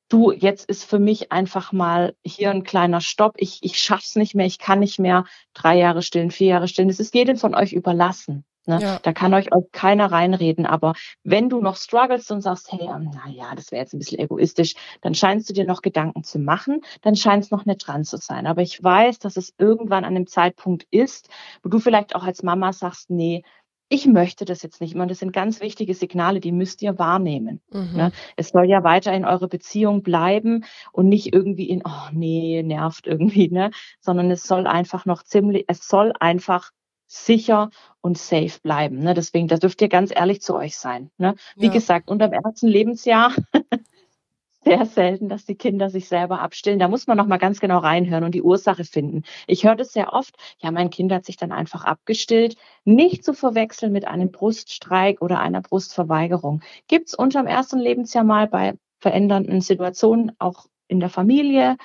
Du, 0.07 0.31
jetzt 0.31 0.69
ist 0.69 0.83
für 0.85 0.99
mich 0.99 1.31
einfach 1.31 1.71
mal 1.71 2.15
hier 2.23 2.51
ein 2.51 2.63
kleiner 2.63 3.01
Stopp. 3.01 3.35
Ich, 3.37 3.59
ich 3.61 3.79
schaff's 3.79 4.15
nicht 4.15 4.35
mehr. 4.35 4.45
Ich 4.45 4.59
kann 4.59 4.79
nicht 4.79 4.99
mehr 4.99 5.25
drei 5.53 5.77
Jahre 5.77 6.01
stillen, 6.01 6.31
vier 6.31 6.47
Jahre 6.47 6.67
stillen. 6.67 6.89
Es 6.89 6.99
ist 6.99 7.15
jedem 7.15 7.37
von 7.37 7.55
euch 7.55 7.73
überlassen. 7.73 8.45
Ne? 8.67 8.79
Ja. 8.81 8.99
Da 9.01 9.13
kann 9.13 9.33
euch 9.33 9.51
auch 9.53 9.65
keiner 9.71 10.11
reinreden. 10.11 10.65
Aber 10.65 10.93
wenn 11.23 11.49
du 11.49 11.61
noch 11.61 11.75
struggles 11.77 12.29
und 12.31 12.41
sagst, 12.41 12.71
hey, 12.71 12.81
ähm, 12.81 13.11
na 13.13 13.29
ja, 13.31 13.55
das 13.55 13.71
wäre 13.71 13.81
jetzt 13.81 13.93
ein 13.93 13.99
bisschen 13.99 14.19
egoistisch, 14.19 14.75
dann 15.01 15.13
scheinst 15.13 15.49
du 15.49 15.53
dir 15.53 15.65
noch 15.65 15.81
Gedanken 15.81 16.23
zu 16.23 16.39
machen, 16.39 16.81
dann 17.01 17.15
scheint 17.15 17.43
es 17.43 17.51
noch 17.51 17.65
nicht 17.65 17.85
dran 17.85 18.03
zu 18.03 18.17
sein. 18.17 18.47
Aber 18.47 18.61
ich 18.61 18.83
weiß, 18.83 19.19
dass 19.19 19.37
es 19.37 19.53
irgendwann 19.57 20.05
an 20.05 20.15
einem 20.15 20.27
Zeitpunkt 20.27 20.85
ist, 20.91 21.29
wo 21.63 21.69
du 21.69 21.79
vielleicht 21.79 22.15
auch 22.15 22.23
als 22.23 22.43
Mama 22.43 22.73
sagst, 22.73 23.09
nee, 23.09 23.43
ich 23.87 24.07
möchte 24.07 24.45
das 24.45 24.63
jetzt 24.63 24.81
nicht 24.81 24.95
mehr. 24.95 25.03
Und 25.03 25.11
das 25.11 25.19
sind 25.19 25.31
ganz 25.31 25.61
wichtige 25.61 25.93
Signale, 25.93 26.39
die 26.39 26.51
müsst 26.51 26.81
ihr 26.81 26.97
wahrnehmen. 26.97 27.61
Mhm. 27.71 27.95
Ne? 27.95 28.11
Es 28.35 28.49
soll 28.49 28.67
ja 28.67 28.83
weiter 28.83 29.13
in 29.13 29.25
eurer 29.25 29.47
Beziehung 29.47 30.01
bleiben 30.01 30.65
und 30.91 31.07
nicht 31.07 31.33
irgendwie 31.33 31.69
in, 31.69 31.83
oh 31.85 32.09
nee, 32.11 32.63
nervt 32.63 33.05
irgendwie, 33.05 33.49
ne? 33.49 33.71
Sondern 33.99 34.31
es 34.31 34.43
soll 34.43 34.65
einfach 34.65 35.05
noch 35.05 35.23
ziemlich, 35.23 35.65
es 35.67 35.87
soll 35.87 36.13
einfach 36.19 36.71
sicher 37.07 37.69
und 38.01 38.17
safe 38.17 38.59
bleiben. 38.61 38.99
Ne? 38.99 39.13
Deswegen, 39.13 39.47
da 39.47 39.57
dürft 39.57 39.81
ihr 39.81 39.89
ganz 39.89 40.11
ehrlich 40.15 40.41
zu 40.41 40.55
euch 40.55 40.77
sein. 40.77 41.11
Ne? 41.17 41.35
Wie 41.55 41.67
ja. 41.67 41.71
gesagt, 41.71 42.09
unterm 42.09 42.33
ersten 42.33 42.67
Lebensjahr 42.67 43.33
sehr 44.65 44.85
selten, 44.85 45.29
dass 45.29 45.45
die 45.45 45.55
Kinder 45.55 45.89
sich 45.89 46.07
selber 46.07 46.41
abstillen. 46.41 46.79
Da 46.79 46.87
muss 46.87 47.07
man 47.07 47.17
noch 47.17 47.27
mal 47.27 47.37
ganz 47.37 47.59
genau 47.59 47.77
reinhören 47.77 48.23
und 48.23 48.33
die 48.33 48.41
Ursache 48.41 48.83
finden. 48.83 49.23
Ich 49.47 49.63
höre 49.63 49.75
das 49.75 49.93
sehr 49.93 50.13
oft. 50.13 50.35
Ja, 50.59 50.71
mein 50.71 50.89
Kind 50.89 51.11
hat 51.11 51.25
sich 51.25 51.37
dann 51.37 51.51
einfach 51.51 51.85
abgestillt. 51.85 52.57
Nicht 52.83 53.23
zu 53.23 53.33
verwechseln 53.33 53.91
mit 53.91 54.07
einem 54.07 54.31
Bruststreik 54.31 55.21
oder 55.21 55.39
einer 55.39 55.61
Brustverweigerung. 55.61 56.61
Gibt 56.87 57.09
es 57.09 57.13
unterm 57.13 57.45
ersten 57.45 57.79
Lebensjahr 57.79 58.23
mal 58.23 58.47
bei 58.47 58.73
verändernden 58.99 59.61
Situationen 59.61 60.31
auch 60.39 60.65
in 60.87 60.99
der 60.99 61.09
Familie 61.09 61.77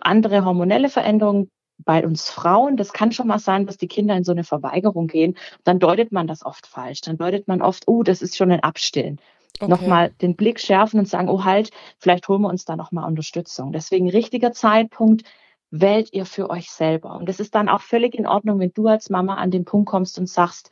andere 0.00 0.44
hormonelle 0.44 0.88
Veränderungen 0.88 1.50
bei 1.78 2.04
uns 2.04 2.30
Frauen, 2.30 2.76
das 2.76 2.92
kann 2.92 3.12
schon 3.12 3.26
mal 3.26 3.38
sein, 3.38 3.66
dass 3.66 3.76
die 3.76 3.88
Kinder 3.88 4.16
in 4.16 4.24
so 4.24 4.32
eine 4.32 4.44
Verweigerung 4.44 5.06
gehen. 5.06 5.36
Dann 5.64 5.78
deutet 5.78 6.12
man 6.12 6.26
das 6.26 6.44
oft 6.44 6.66
falsch. 6.66 7.00
Dann 7.02 7.16
deutet 7.16 7.48
man 7.48 7.62
oft, 7.62 7.88
oh, 7.88 8.02
das 8.02 8.22
ist 8.22 8.36
schon 8.36 8.52
ein 8.52 8.60
Abstillen 8.60 9.20
okay. 9.60 9.70
nochmal 9.70 10.10
den 10.10 10.36
Blick 10.36 10.60
schärfen 10.60 11.00
und 11.00 11.08
sagen, 11.08 11.28
oh 11.28 11.44
halt, 11.44 11.70
vielleicht 11.98 12.28
holen 12.28 12.42
wir 12.42 12.48
uns 12.48 12.64
da 12.64 12.76
nochmal 12.76 13.08
Unterstützung. 13.08 13.72
Deswegen 13.72 14.08
richtiger 14.08 14.52
Zeitpunkt, 14.52 15.24
wählt 15.70 16.12
ihr 16.12 16.24
für 16.24 16.50
euch 16.50 16.70
selber. 16.70 17.16
Und 17.16 17.28
es 17.28 17.40
ist 17.40 17.54
dann 17.56 17.68
auch 17.68 17.80
völlig 17.80 18.14
in 18.14 18.28
Ordnung, 18.28 18.60
wenn 18.60 18.72
du 18.72 18.86
als 18.86 19.10
Mama 19.10 19.34
an 19.34 19.50
den 19.50 19.64
Punkt 19.64 19.88
kommst 19.88 20.18
und 20.18 20.28
sagst, 20.28 20.70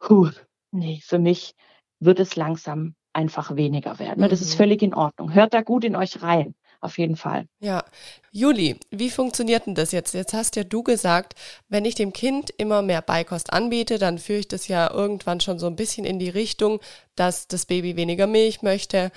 Puh, 0.00 0.30
nee, 0.72 1.00
für 1.04 1.18
mich 1.18 1.54
wird 2.00 2.20
es 2.20 2.36
langsam 2.36 2.94
einfach 3.12 3.56
weniger 3.56 3.98
werden. 3.98 4.24
Mhm. 4.24 4.28
Das 4.28 4.40
ist 4.40 4.54
mhm. 4.54 4.58
völlig 4.58 4.82
in 4.82 4.94
Ordnung. 4.94 5.32
Hört 5.32 5.54
da 5.54 5.62
gut 5.62 5.84
in 5.84 5.96
euch 5.96 6.22
rein 6.22 6.54
auf 6.86 6.96
jeden 6.96 7.16
Fall. 7.16 7.46
Ja. 7.60 7.84
Juli, 8.30 8.76
wie 8.90 9.10
funktioniert 9.10 9.66
denn 9.66 9.74
das 9.74 9.92
jetzt? 9.92 10.14
Jetzt 10.14 10.32
hast 10.32 10.56
ja 10.56 10.64
du 10.64 10.82
gesagt, 10.82 11.34
wenn 11.68 11.84
ich 11.84 11.94
dem 11.94 12.12
Kind 12.12 12.50
immer 12.56 12.80
mehr 12.80 13.02
Beikost 13.02 13.52
anbiete, 13.52 13.98
dann 13.98 14.18
führe 14.18 14.38
ich 14.38 14.48
das 14.48 14.68
ja 14.68 14.90
irgendwann 14.90 15.40
schon 15.40 15.58
so 15.58 15.66
ein 15.66 15.76
bisschen 15.76 16.06
in 16.06 16.18
die 16.18 16.30
Richtung, 16.30 16.80
dass 17.14 17.48
das 17.48 17.66
Baby 17.66 17.96
weniger 17.96 18.26
Milch 18.26 18.62
möchte. 18.62 19.10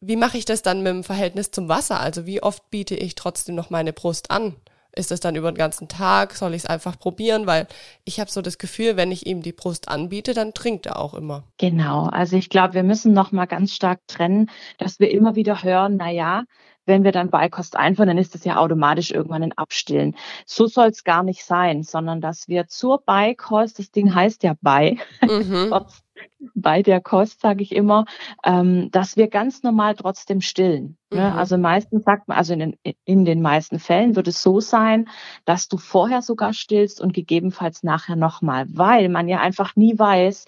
Wie 0.00 0.16
mache 0.16 0.38
ich 0.38 0.44
das 0.44 0.62
dann 0.62 0.82
mit 0.82 0.90
dem 0.90 1.04
Verhältnis 1.04 1.50
zum 1.50 1.68
Wasser? 1.68 2.00
Also 2.00 2.26
wie 2.26 2.42
oft 2.42 2.70
biete 2.70 2.94
ich 2.94 3.14
trotzdem 3.14 3.54
noch 3.54 3.70
meine 3.70 3.92
Brust 3.92 4.30
an? 4.30 4.56
Ist 4.94 5.10
das 5.10 5.20
dann 5.20 5.36
über 5.36 5.50
den 5.50 5.56
ganzen 5.56 5.88
Tag? 5.88 6.34
Soll 6.34 6.52
ich 6.52 6.64
es 6.64 6.66
einfach 6.66 6.98
probieren? 6.98 7.46
Weil 7.46 7.66
ich 8.04 8.20
habe 8.20 8.30
so 8.30 8.42
das 8.42 8.58
Gefühl, 8.58 8.96
wenn 8.96 9.10
ich 9.10 9.26
ihm 9.26 9.40
die 9.40 9.52
Brust 9.52 9.88
anbiete, 9.88 10.34
dann 10.34 10.52
trinkt 10.52 10.84
er 10.84 10.98
auch 10.98 11.14
immer. 11.14 11.44
Genau. 11.56 12.06
Also 12.06 12.36
ich 12.36 12.50
glaube, 12.50 12.74
wir 12.74 12.82
müssen 12.82 13.14
noch 13.14 13.32
mal 13.32 13.46
ganz 13.46 13.72
stark 13.72 14.00
trennen, 14.06 14.50
dass 14.76 15.00
wir 15.00 15.10
immer 15.10 15.34
wieder 15.34 15.62
hören, 15.62 15.96
na 15.96 16.10
ja, 16.10 16.44
wenn 16.86 17.04
wir 17.04 17.12
dann 17.12 17.30
Beikost 17.30 17.76
einführen, 17.76 18.08
dann 18.08 18.18
ist 18.18 18.34
das 18.34 18.44
ja 18.44 18.56
automatisch 18.56 19.10
irgendwann 19.10 19.42
ein 19.42 19.52
Abstillen. 19.52 20.16
So 20.46 20.66
soll 20.66 20.88
es 20.88 21.04
gar 21.04 21.22
nicht 21.22 21.44
sein, 21.44 21.82
sondern 21.82 22.20
dass 22.20 22.48
wir 22.48 22.66
zur 22.66 23.02
Beikost, 23.04 23.78
das 23.78 23.90
Ding 23.90 24.14
heißt 24.14 24.42
ja 24.42 24.54
bei, 24.60 24.98
mhm. 25.22 25.72
bei 26.54 26.82
der 26.82 27.00
Kost, 27.00 27.40
sage 27.40 27.62
ich 27.62 27.72
immer, 27.72 28.04
ähm, 28.44 28.90
dass 28.90 29.16
wir 29.16 29.28
ganz 29.28 29.62
normal 29.62 29.94
trotzdem 29.94 30.40
stillen. 30.40 30.96
Ne? 31.10 31.30
Mhm. 31.30 31.38
Also 31.38 31.58
meistens 31.58 32.04
sagt 32.04 32.28
man, 32.28 32.36
also 32.36 32.52
in 32.52 32.58
den, 32.58 32.76
in 33.04 33.24
den 33.24 33.42
meisten 33.42 33.78
Fällen 33.78 34.16
wird 34.16 34.28
es 34.28 34.42
so 34.42 34.60
sein, 34.60 35.08
dass 35.44 35.68
du 35.68 35.78
vorher 35.78 36.22
sogar 36.22 36.52
stillst 36.52 37.00
und 37.00 37.12
gegebenenfalls 37.12 37.82
nachher 37.82 38.16
nochmal, 38.16 38.66
weil 38.68 39.08
man 39.08 39.28
ja 39.28 39.40
einfach 39.40 39.76
nie 39.76 39.98
weiß, 39.98 40.46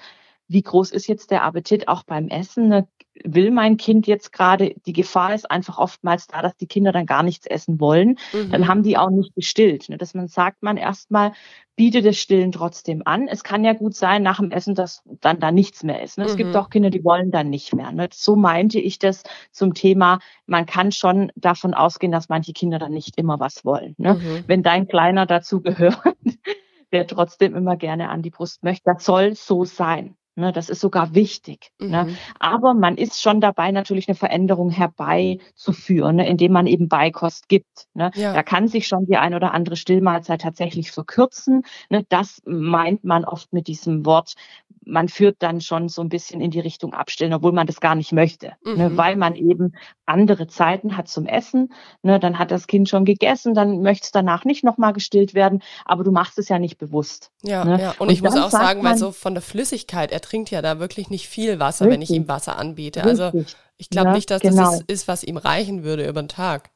wie 0.48 0.62
groß 0.62 0.90
ist 0.90 1.06
jetzt 1.06 1.30
der 1.30 1.44
Appetit 1.44 1.88
auch 1.88 2.02
beim 2.02 2.28
Essen? 2.28 2.68
Ne? 2.68 2.88
Will 3.24 3.50
mein 3.50 3.76
Kind 3.76 4.06
jetzt 4.06 4.32
gerade, 4.32 4.74
die 4.86 4.92
Gefahr 4.92 5.34
ist 5.34 5.50
einfach 5.50 5.78
oftmals 5.78 6.26
da, 6.26 6.42
dass 6.42 6.56
die 6.56 6.66
Kinder 6.66 6.92
dann 6.92 7.06
gar 7.06 7.22
nichts 7.22 7.46
essen 7.46 7.80
wollen. 7.80 8.18
Mhm. 8.32 8.50
Dann 8.50 8.68
haben 8.68 8.82
die 8.82 8.98
auch 8.98 9.10
nicht 9.10 9.34
gestillt. 9.34 9.88
Ne? 9.88 9.96
Dass 9.96 10.14
man 10.14 10.28
sagt, 10.28 10.62
man 10.62 10.76
erstmal 10.76 11.32
bietet 11.76 12.06
das 12.06 12.16
Stillen 12.16 12.52
trotzdem 12.52 13.02
an. 13.04 13.26
Es 13.26 13.42
kann 13.42 13.64
ja 13.64 13.72
gut 13.72 13.94
sein 13.94 14.22
nach 14.22 14.38
dem 14.38 14.50
Essen, 14.50 14.74
dass 14.74 15.02
dann 15.20 15.40
da 15.40 15.50
nichts 15.50 15.82
mehr 15.82 16.02
ist. 16.02 16.18
Ne? 16.18 16.24
Es 16.24 16.36
gibt 16.36 16.50
mhm. 16.50 16.56
auch 16.56 16.70
Kinder, 16.70 16.90
die 16.90 17.04
wollen 17.04 17.30
dann 17.30 17.50
nicht 17.50 17.74
mehr. 17.74 17.90
Ne? 17.90 18.08
So 18.12 18.36
meinte 18.36 18.78
ich 18.78 18.98
das 18.98 19.22
zum 19.50 19.74
Thema, 19.74 20.18
man 20.46 20.66
kann 20.66 20.92
schon 20.92 21.32
davon 21.36 21.74
ausgehen, 21.74 22.12
dass 22.12 22.28
manche 22.28 22.52
Kinder 22.52 22.78
dann 22.78 22.92
nicht 22.92 23.18
immer 23.18 23.40
was 23.40 23.64
wollen. 23.64 23.94
Ne? 23.98 24.14
Mhm. 24.14 24.44
Wenn 24.46 24.62
dein 24.62 24.86
Kleiner 24.86 25.26
dazu 25.26 25.60
gehört, 25.60 25.98
der 26.92 27.06
trotzdem 27.06 27.56
immer 27.56 27.76
gerne 27.76 28.08
an 28.08 28.22
die 28.22 28.30
Brust 28.30 28.62
möchte, 28.62 28.84
das 28.84 29.04
soll 29.04 29.34
so 29.34 29.64
sein. 29.64 30.16
Ne, 30.36 30.52
das 30.52 30.68
ist 30.68 30.80
sogar 30.80 31.14
wichtig. 31.14 31.70
Ne? 31.78 31.86
Mhm. 31.86 32.10
Ne? 32.10 32.16
Aber 32.40 32.74
man 32.74 32.96
ist 32.96 33.22
schon 33.22 33.40
dabei, 33.40 33.70
natürlich 33.70 34.08
eine 34.08 34.16
Veränderung 34.16 34.70
herbeizuführen, 34.70 36.16
ne, 36.16 36.28
indem 36.28 36.50
man 36.52 36.66
eben 36.66 36.88
Beikost 36.88 37.48
gibt. 37.48 37.86
Ne? 37.94 38.10
Ja. 38.14 38.32
Da 38.32 38.42
kann 38.42 38.66
sich 38.66 38.88
schon 38.88 39.06
die 39.06 39.16
ein 39.16 39.34
oder 39.34 39.54
andere 39.54 39.76
Stillmahlzeit 39.76 40.40
tatsächlich 40.40 40.90
verkürzen. 40.90 41.62
Ne? 41.88 42.04
Das 42.08 42.42
meint 42.46 43.04
man 43.04 43.24
oft 43.24 43.52
mit 43.52 43.68
diesem 43.68 44.04
Wort. 44.06 44.34
Man 44.86 45.08
führt 45.08 45.36
dann 45.40 45.60
schon 45.60 45.88
so 45.88 46.02
ein 46.02 46.08
bisschen 46.08 46.40
in 46.40 46.50
die 46.50 46.60
Richtung 46.60 46.94
abstellen, 46.94 47.32
obwohl 47.32 47.52
man 47.52 47.66
das 47.66 47.80
gar 47.80 47.94
nicht 47.94 48.12
möchte, 48.12 48.52
ne? 48.64 48.72
mhm. 48.72 48.76
ne? 48.76 48.96
weil 48.96 49.16
man 49.16 49.34
eben 49.34 49.74
andere 50.06 50.46
Zeiten 50.46 50.96
hat 50.96 51.08
zum 51.08 51.26
Essen. 51.26 51.72
Ne? 52.02 52.20
Dann 52.20 52.38
hat 52.38 52.50
das 52.50 52.66
Kind 52.66 52.88
schon 52.88 53.04
gegessen, 53.04 53.54
dann 53.54 53.82
möchte 53.82 54.04
es 54.04 54.12
danach 54.12 54.44
nicht 54.44 54.64
nochmal 54.64 54.92
gestillt 54.92 55.34
werden, 55.34 55.62
aber 55.84 56.04
du 56.04 56.12
machst 56.12 56.38
es 56.38 56.48
ja 56.48 56.58
nicht 56.58 56.78
bewusst. 56.78 57.30
Ja, 57.42 57.64
ne? 57.64 57.80
ja. 57.80 57.90
Und, 57.92 58.00
und 58.00 58.10
ich 58.10 58.22
muss 58.22 58.36
auch 58.36 58.50
sagen, 58.50 58.82
weil 58.84 58.96
so 58.96 59.12
von 59.12 59.34
der 59.34 59.42
Flüssigkeit, 59.42 60.12
er 60.12 60.20
trinkt 60.20 60.50
ja 60.50 60.62
da 60.62 60.78
wirklich 60.78 61.10
nicht 61.10 61.28
viel 61.28 61.58
Wasser, 61.58 61.86
richtig. 61.86 61.94
wenn 61.94 62.02
ich 62.02 62.10
ihm 62.10 62.28
Wasser 62.28 62.58
anbiete. 62.58 63.02
Also 63.02 63.32
ich 63.76 63.90
glaube 63.90 64.08
ja, 64.08 64.14
nicht, 64.14 64.30
dass 64.30 64.40
genau. 64.40 64.70
das 64.70 64.82
ist, 64.86 65.08
was 65.08 65.24
ihm 65.24 65.36
reichen 65.36 65.84
würde 65.84 66.06
über 66.06 66.22
den 66.22 66.28
Tag. 66.28 66.70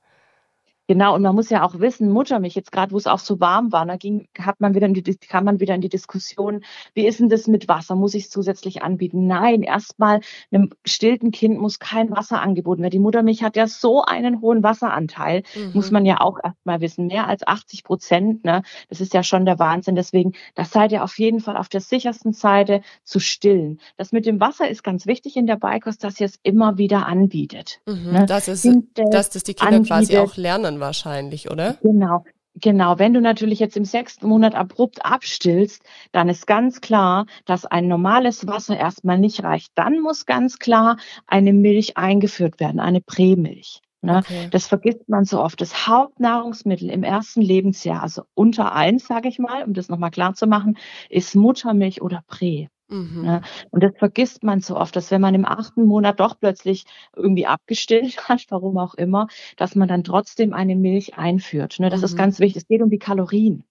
Genau, 0.91 1.15
und 1.15 1.21
man 1.21 1.35
muss 1.35 1.51
ja 1.51 1.65
auch 1.65 1.81
wissen, 1.81 2.11
Muttermilch, 2.11 2.55
jetzt 2.55 2.73
gerade, 2.73 2.93
wo 2.93 2.97
es 2.97 3.07
auch 3.07 3.19
so 3.19 3.39
warm 3.41 3.73
war, 3.73 3.85
da 3.85 3.97
ging, 3.97 4.27
hat 4.39 4.59
man 4.59 4.75
wieder 4.75 4.87
in 4.87 4.95
die, 4.95 5.03
kam 5.19 5.45
man 5.45 5.61
wieder 5.61 5.75
in 5.75 5.83
die 5.83 5.91
Diskussion, 5.91 6.65
wie 6.95 7.07
ist 7.07 7.21
denn 7.21 7.29
das 7.29 7.47
mit 7.47 7.69
Wasser? 7.69 7.95
Muss 7.95 8.15
ich 8.15 8.25
es 8.25 8.31
zusätzlich 8.31 8.83
anbieten? 8.83 9.27
Nein, 9.27 9.63
erstmal 9.63 10.21
einem 10.51 10.71
stillten 10.87 11.31
Kind 11.31 11.61
muss 11.61 11.79
kein 11.79 12.11
Wasser 12.11 12.41
angeboten 12.41 12.81
werden. 12.81 12.93
Die 12.93 13.01
Muttermilch 13.01 13.43
hat 13.43 13.55
ja 13.55 13.67
so 13.67 14.03
einen 14.03 14.41
hohen 14.41 14.63
Wasseranteil, 14.63 15.43
mhm. 15.55 15.73
muss 15.75 15.91
man 15.91 16.07
ja 16.07 16.23
auch 16.23 16.39
erstmal 16.43 16.81
wissen. 16.81 17.09
Mehr 17.09 17.29
als 17.29 17.47
80 17.47 17.85
Prozent, 17.85 18.45
ne? 18.45 18.63
Das 18.89 19.03
ist 19.03 19.13
ja 19.13 19.23
schon 19.23 19.45
der 19.45 19.59
Wahnsinn. 19.59 19.95
Deswegen, 19.95 20.33
das 20.55 20.71
seid 20.71 20.91
ihr 20.93 21.05
auf 21.05 21.19
jeden 21.19 21.41
Fall 21.41 21.59
auf 21.59 21.69
der 21.69 21.83
sichersten 21.83 22.33
Seite 22.33 22.81
zu 23.05 23.21
stillen. 23.21 23.79
Das 23.99 24.13
mit 24.13 24.25
dem 24.25 24.41
Wasser 24.41 24.71
ist 24.71 24.83
ganz 24.83 25.07
wichtig 25.07 25.37
in 25.37 25.47
der 25.47 25.57
Beikost, 25.57 26.03
dass 26.03 26.19
ihr 26.19 26.27
es 26.27 26.39
immer 26.43 26.79
wieder 26.79 27.05
anbietet. 27.05 27.81
Mhm. 27.85 28.13
Ne? 28.13 28.27
Das 28.27 28.49
ist, 28.49 28.67
dass 28.95 29.29
das 29.29 29.43
die 29.43 29.53
Kinder 29.53 29.77
anbietet. 29.77 29.89
quasi 29.89 30.17
auch 30.17 30.37
lernen 30.39 30.78
wahrscheinlich, 30.81 31.51
oder? 31.51 31.77
Genau. 31.83 32.25
Genau, 32.61 32.99
wenn 32.99 33.15
du 33.15 33.21
natürlich 33.21 33.61
jetzt 33.61 33.77
im 33.77 33.85
sechsten 33.85 34.27
Monat 34.27 34.57
abrupt 34.57 35.05
abstillst, 35.05 35.85
dann 36.11 36.29
ist 36.29 36.47
ganz 36.47 36.81
klar, 36.81 37.27
dass 37.45 37.67
ein 37.67 37.87
normales 37.87 38.49
Wasser 38.49 38.77
erstmal 38.77 39.19
nicht 39.19 39.45
reicht. 39.45 39.71
Dann 39.77 40.01
muss 40.01 40.27
ganz 40.27 40.59
klar 40.59 40.97
eine 41.29 41.53
Milch 41.53 41.97
eingeführt 41.97 42.59
werden, 42.59 42.81
eine 42.81 43.01
Prämilch. 43.01 43.81
Ne? 44.01 44.19
Okay. 44.19 44.49
Das 44.51 44.67
vergisst 44.67 45.09
man 45.09 45.25
so 45.25 45.41
oft. 45.41 45.61
Das 45.61 45.87
Hauptnahrungsmittel 45.87 46.91
im 46.91 47.03
ersten 47.03 47.43
Lebensjahr, 47.43 48.03
also 48.03 48.23
unter 48.35 48.73
eins, 48.73 49.07
sage 49.07 49.29
ich 49.29 49.39
mal, 49.39 49.65
um 49.65 49.73
das 49.73 49.89
nochmal 49.89 50.11
klar 50.11 50.35
zu 50.35 50.47
machen, 50.47 50.79
ist 51.11 51.35
Muttermilch 51.35 52.03
oder 52.03 52.23
Prä. 52.27 52.69
Mhm. 52.89 53.25
Ja, 53.25 53.41
und 53.71 53.83
das 53.83 53.93
vergisst 53.99 54.43
man 54.43 54.61
so 54.61 54.77
oft, 54.77 54.97
dass 54.97 55.11
wenn 55.11 55.21
man 55.21 55.35
im 55.35 55.45
achten 55.45 55.85
Monat 55.85 56.21
doch 56.21 56.39
plötzlich 56.41 56.85
irgendwie 57.15 57.47
abgestillt 57.47 58.17
hat, 58.29 58.47
warum 58.49 58.79
auch 58.79 58.95
immer, 58.95 59.29
dass 59.57 59.75
man 59.75 59.89
dann 59.89 60.05
trotzdem 60.05 60.53
eine 60.53 60.77
Milch 60.77 61.17
einführt. 61.19 61.79
Ne, 61.81 61.91
das 61.91 62.01
mhm. 62.01 62.05
ist 62.07 62.17
ganz 62.17 62.41
wichtig. 62.41 62.63
Es 62.63 62.69
geht 62.69 62.83
um 62.83 62.91
die 62.91 62.99
Kalorien. 62.99 63.65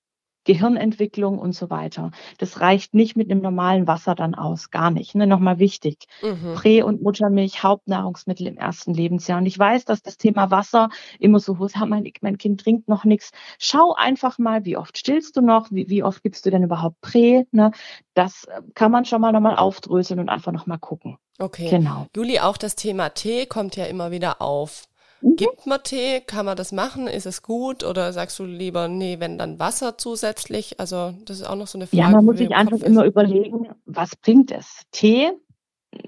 Gehirnentwicklung 0.48 1.38
und 1.38 1.52
so 1.52 1.70
weiter. 1.70 2.12
Das 2.38 2.62
reicht 2.62 2.94
nicht 2.94 3.18
mit 3.18 3.30
einem 3.30 3.42
normalen 3.42 3.86
Wasser 3.86 4.16
dann 4.16 4.34
aus, 4.34 4.72
gar 4.72 4.92
nicht. 4.92 5.14
Ne? 5.14 5.28
Nochmal 5.28 5.60
wichtig. 5.60 6.06
Mhm. 6.24 6.56
Prä- 6.56 6.84
und 6.84 7.02
Muttermilch, 7.04 7.64
Hauptnahrungsmittel 7.64 8.48
im 8.48 8.58
ersten 8.58 8.94
Lebensjahr. 8.94 9.40
Und 9.40 9.46
ich 9.46 9.60
weiß, 9.60 9.84
dass 9.84 10.02
das 10.02 10.18
Thema 10.18 10.50
Wasser 10.50 10.90
immer 11.20 11.40
so 11.40 11.60
hoch 11.60 11.66
ist. 11.66 11.76
Mein, 11.78 12.10
mein 12.22 12.38
Kind 12.38 12.62
trinkt 12.62 12.88
noch 12.88 13.04
nichts. 13.04 13.32
Schau 13.60 13.94
einfach 13.94 14.40
mal, 14.40 14.64
wie 14.64 14.78
oft 14.78 14.98
stillst 14.98 15.36
du 15.36 15.42
noch? 15.42 15.68
Wie, 15.70 15.90
wie 15.90 16.02
oft 16.02 16.24
gibst 16.24 16.46
du 16.46 16.50
denn 16.50 16.64
überhaupt 16.64 17.02
Prä? 17.02 17.44
Ne? 17.52 17.72
Das 18.14 18.46
äh, 18.46 18.62
kann 18.74 18.92
man 18.92 19.04
schon 19.04 19.20
mal 19.20 19.34
nochmal 19.34 19.58
aufdröseln 19.58 20.22
und 20.22 20.30
einfach 20.30 20.54
nochmal 20.54 20.80
gucken. 20.80 21.18
Okay. 21.40 21.70
Genau. 21.70 22.08
Juli, 22.16 22.40
auch 22.40 22.56
das 22.56 22.76
Thema 22.76 23.10
Tee 23.10 23.46
kommt 23.48 23.76
ja 23.76 23.86
immer 23.86 24.12
wieder 24.12 24.42
auf. 24.42 24.88
Mhm. 25.22 25.36
Gibt 25.36 25.66
man 25.66 25.82
Tee? 25.84 26.22
Kann 26.22 26.46
man 26.46 26.58
das 26.58 26.72
machen? 26.72 27.08
Ist 27.08 27.26
es 27.26 27.42
gut? 27.42 27.84
Oder 27.84 28.14
sagst 28.14 28.38
du 28.40 28.46
lieber, 28.46 28.88
nee, 28.88 29.20
wenn 29.20 29.38
dann 29.38 29.60
Wasser 29.60 29.98
zusätzlich? 29.98 30.80
Also, 30.80 31.14
das 31.26 31.40
ist 31.40 31.48
auch 31.48 31.56
noch 31.56 31.68
so 31.68 31.78
eine 31.78 31.88
Frage. 31.88 32.02
Ja, 32.02 32.10
man 32.10 32.26
muss 32.26 32.38
sich 32.38 32.54
einfach 32.54 32.80
immer 32.80 33.06
überlegen, 33.06 33.70
was 33.86 34.16
bringt 34.16 34.52
es? 34.52 34.84
Tee, 34.92 35.32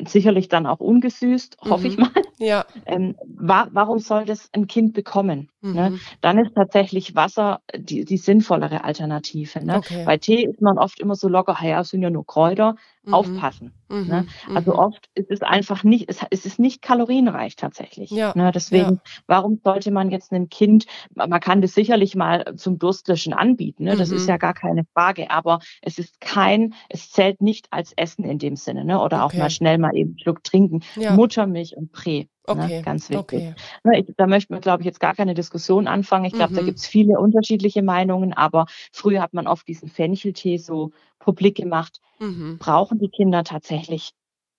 sicherlich 0.05 0.47
dann 0.49 0.65
auch 0.65 0.79
ungesüßt, 0.79 1.57
hoffe 1.61 1.85
mhm. 1.85 1.91
ich 1.91 1.97
mal. 1.97 2.09
Ja. 2.37 2.65
Ähm, 2.85 3.15
wa 3.27 3.67
warum 3.71 3.99
soll 3.99 4.23
das 4.25 4.49
ein 4.53 4.67
Kind 4.67 4.93
bekommen? 4.93 5.49
Ne? 5.61 5.69
Mhm. 5.69 5.75
Ne? 5.75 5.99
Dann 6.21 6.37
ist 6.37 6.55
tatsächlich 6.55 7.15
Wasser 7.15 7.61
die, 7.75 8.05
die 8.05 8.17
sinnvollere 8.17 8.83
Alternative. 8.83 9.63
Ne? 9.65 9.77
Okay. 9.77 10.03
Bei 10.05 10.17
Tee 10.17 10.45
ist 10.45 10.61
man 10.61 10.77
oft 10.77 10.99
immer 10.99 11.15
so 11.15 11.27
locker, 11.27 11.57
ja, 11.61 11.81
es 11.81 11.89
sind 11.89 12.01
ja 12.01 12.09
nur 12.09 12.25
Kräuter, 12.25 12.75
mhm. 13.03 13.13
aufpassen. 13.13 13.73
Mhm. 13.89 14.07
Ne? 14.07 14.25
Also 14.53 14.73
mhm. 14.73 14.79
oft 14.79 15.09
ist 15.15 15.31
es 15.31 15.41
einfach 15.41 15.83
nicht, 15.83 16.09
es, 16.09 16.45
ist 16.45 16.59
nicht 16.59 16.81
kalorienreich 16.81 17.55
tatsächlich. 17.55 18.11
Ja. 18.11 18.33
Ne? 18.35 18.51
Deswegen, 18.53 18.95
ja. 18.95 19.01
warum 19.27 19.59
sollte 19.63 19.91
man 19.91 20.11
jetzt 20.11 20.31
einem 20.31 20.49
Kind, 20.49 20.85
man 21.13 21.39
kann 21.39 21.61
das 21.61 21.73
sicherlich 21.73 22.15
mal 22.15 22.55
zum 22.55 22.79
Durstlöschen 22.79 23.33
anbieten, 23.33 23.83
ne? 23.83 23.95
das 23.95 24.11
ist 24.11 24.27
ja 24.27 24.35
mhm. 24.35 24.39
gar 24.39 24.53
keine 24.53 24.85
Frage, 24.93 25.29
aber 25.31 25.59
es 25.81 25.97
ist 25.99 26.21
kein, 26.21 26.73
es 26.89 27.11
zählt 27.11 27.41
nicht 27.41 27.67
als 27.71 27.93
Essen 27.93 28.23
in 28.23 28.39
dem 28.39 28.55
Sinne, 28.55 28.85
ne? 28.85 29.01
oder 29.01 29.25
okay. 29.25 29.37
auch 29.37 29.39
mal 29.39 29.49
schnell 29.49 29.77
mal 29.77 29.95
eben 29.95 30.11
einen 30.11 30.19
Schluck 30.19 30.43
trinken. 30.43 30.81
Ja. 30.95 31.13
Muttermilch 31.13 31.75
und 31.75 31.91
Prä. 31.91 32.27
Ne, 32.55 32.63
okay. 32.63 32.77
Ne, 32.77 32.81
ganz 32.83 33.09
wichtig. 33.09 33.19
Okay. 33.19 33.55
Ne, 33.83 33.99
ich, 33.99 34.13
da 34.17 34.27
möchte 34.27 34.53
man, 34.53 34.61
glaube 34.61 34.81
ich, 34.81 34.85
jetzt 34.85 34.99
gar 34.99 35.15
keine 35.15 35.33
Diskussion 35.33 35.87
anfangen. 35.87 36.25
Ich 36.25 36.33
glaube, 36.33 36.53
mhm. 36.53 36.57
da 36.57 36.61
gibt 36.63 36.79
es 36.79 36.87
viele 36.87 37.19
unterschiedliche 37.19 37.83
Meinungen, 37.83 38.33
aber 38.33 38.65
früher 38.91 39.21
hat 39.21 39.33
man 39.33 39.47
oft 39.47 39.67
diesen 39.67 39.89
Fencheltee 39.89 40.57
so 40.57 40.91
publik 41.19 41.55
gemacht. 41.55 41.99
Mhm. 42.19 42.57
Brauchen 42.57 42.99
die 42.99 43.09
Kinder 43.09 43.43
tatsächlich 43.43 44.11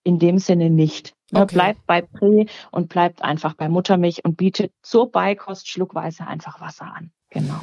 in 0.05 0.19
dem 0.19 0.39
Sinne 0.39 0.71
nicht. 0.71 1.15
Ne, 1.31 1.43
okay. 1.43 1.55
Bleibt 1.55 1.87
bei 1.87 2.03
Prä 2.03 2.47
und 2.71 2.89
bleibt 2.89 3.23
einfach 3.23 3.55
bei 3.55 3.69
Muttermilch 3.69 4.25
und 4.25 4.37
bietet 4.37 4.73
zur 4.83 5.11
Beikost 5.11 5.69
schluckweise 5.69 6.27
einfach 6.27 6.61
Wasser 6.61 6.93
an. 6.95 7.11
Genau. 7.31 7.61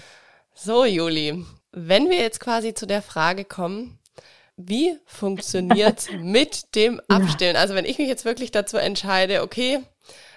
So, 0.53 0.85
Juli, 0.85 1.45
wenn 1.71 2.09
wir 2.09 2.17
jetzt 2.17 2.39
quasi 2.39 2.73
zu 2.73 2.87
der 2.87 3.01
Frage 3.01 3.45
kommen, 3.45 3.99
wie 4.57 4.97
funktioniert 5.05 6.07
mit 6.19 6.75
dem 6.75 6.99
Abstillen? 7.07 7.55
Also 7.55 7.75
wenn 7.75 7.85
ich 7.85 7.99
mich 7.99 8.07
jetzt 8.07 8.25
wirklich 8.25 8.51
dazu 8.51 8.77
entscheide, 8.77 9.43
okay, 9.43 9.79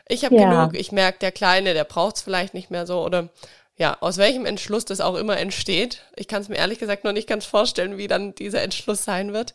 ich 0.08 0.24
habe 0.24 0.36
ja. 0.36 0.50
genug, 0.50 0.78
ich 0.78 0.92
merke, 0.92 1.18
der 1.18 1.32
Kleine, 1.32 1.74
der 1.74 1.84
braucht 1.84 2.16
es 2.16 2.22
vielleicht 2.22 2.54
nicht 2.54 2.70
mehr 2.70 2.86
so 2.86 3.02
oder 3.04 3.30
ja, 3.76 3.96
aus 4.00 4.18
welchem 4.18 4.44
Entschluss 4.44 4.84
das 4.84 5.00
auch 5.00 5.14
immer 5.14 5.38
entsteht. 5.38 6.04
Ich 6.14 6.28
kann 6.28 6.42
es 6.42 6.50
mir 6.50 6.56
ehrlich 6.56 6.78
gesagt 6.78 7.04
noch 7.04 7.12
nicht 7.12 7.28
ganz 7.28 7.46
vorstellen, 7.46 7.96
wie 7.96 8.08
dann 8.08 8.34
dieser 8.34 8.62
Entschluss 8.62 9.04
sein 9.04 9.32
wird. 9.32 9.54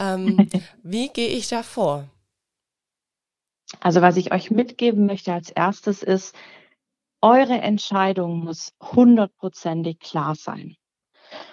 Ähm, 0.00 0.48
wie 0.82 1.08
gehe 1.08 1.28
ich 1.28 1.48
da 1.48 1.62
vor? 1.62 2.08
Also 3.80 4.02
was 4.02 4.16
ich 4.16 4.32
euch 4.32 4.50
mitgeben 4.50 5.06
möchte 5.06 5.32
als 5.32 5.50
erstes 5.50 6.02
ist, 6.02 6.34
eure 7.20 7.60
Entscheidung 7.60 8.40
muss 8.40 8.72
hundertprozentig 8.80 10.00
klar 10.00 10.34
sein. 10.34 10.76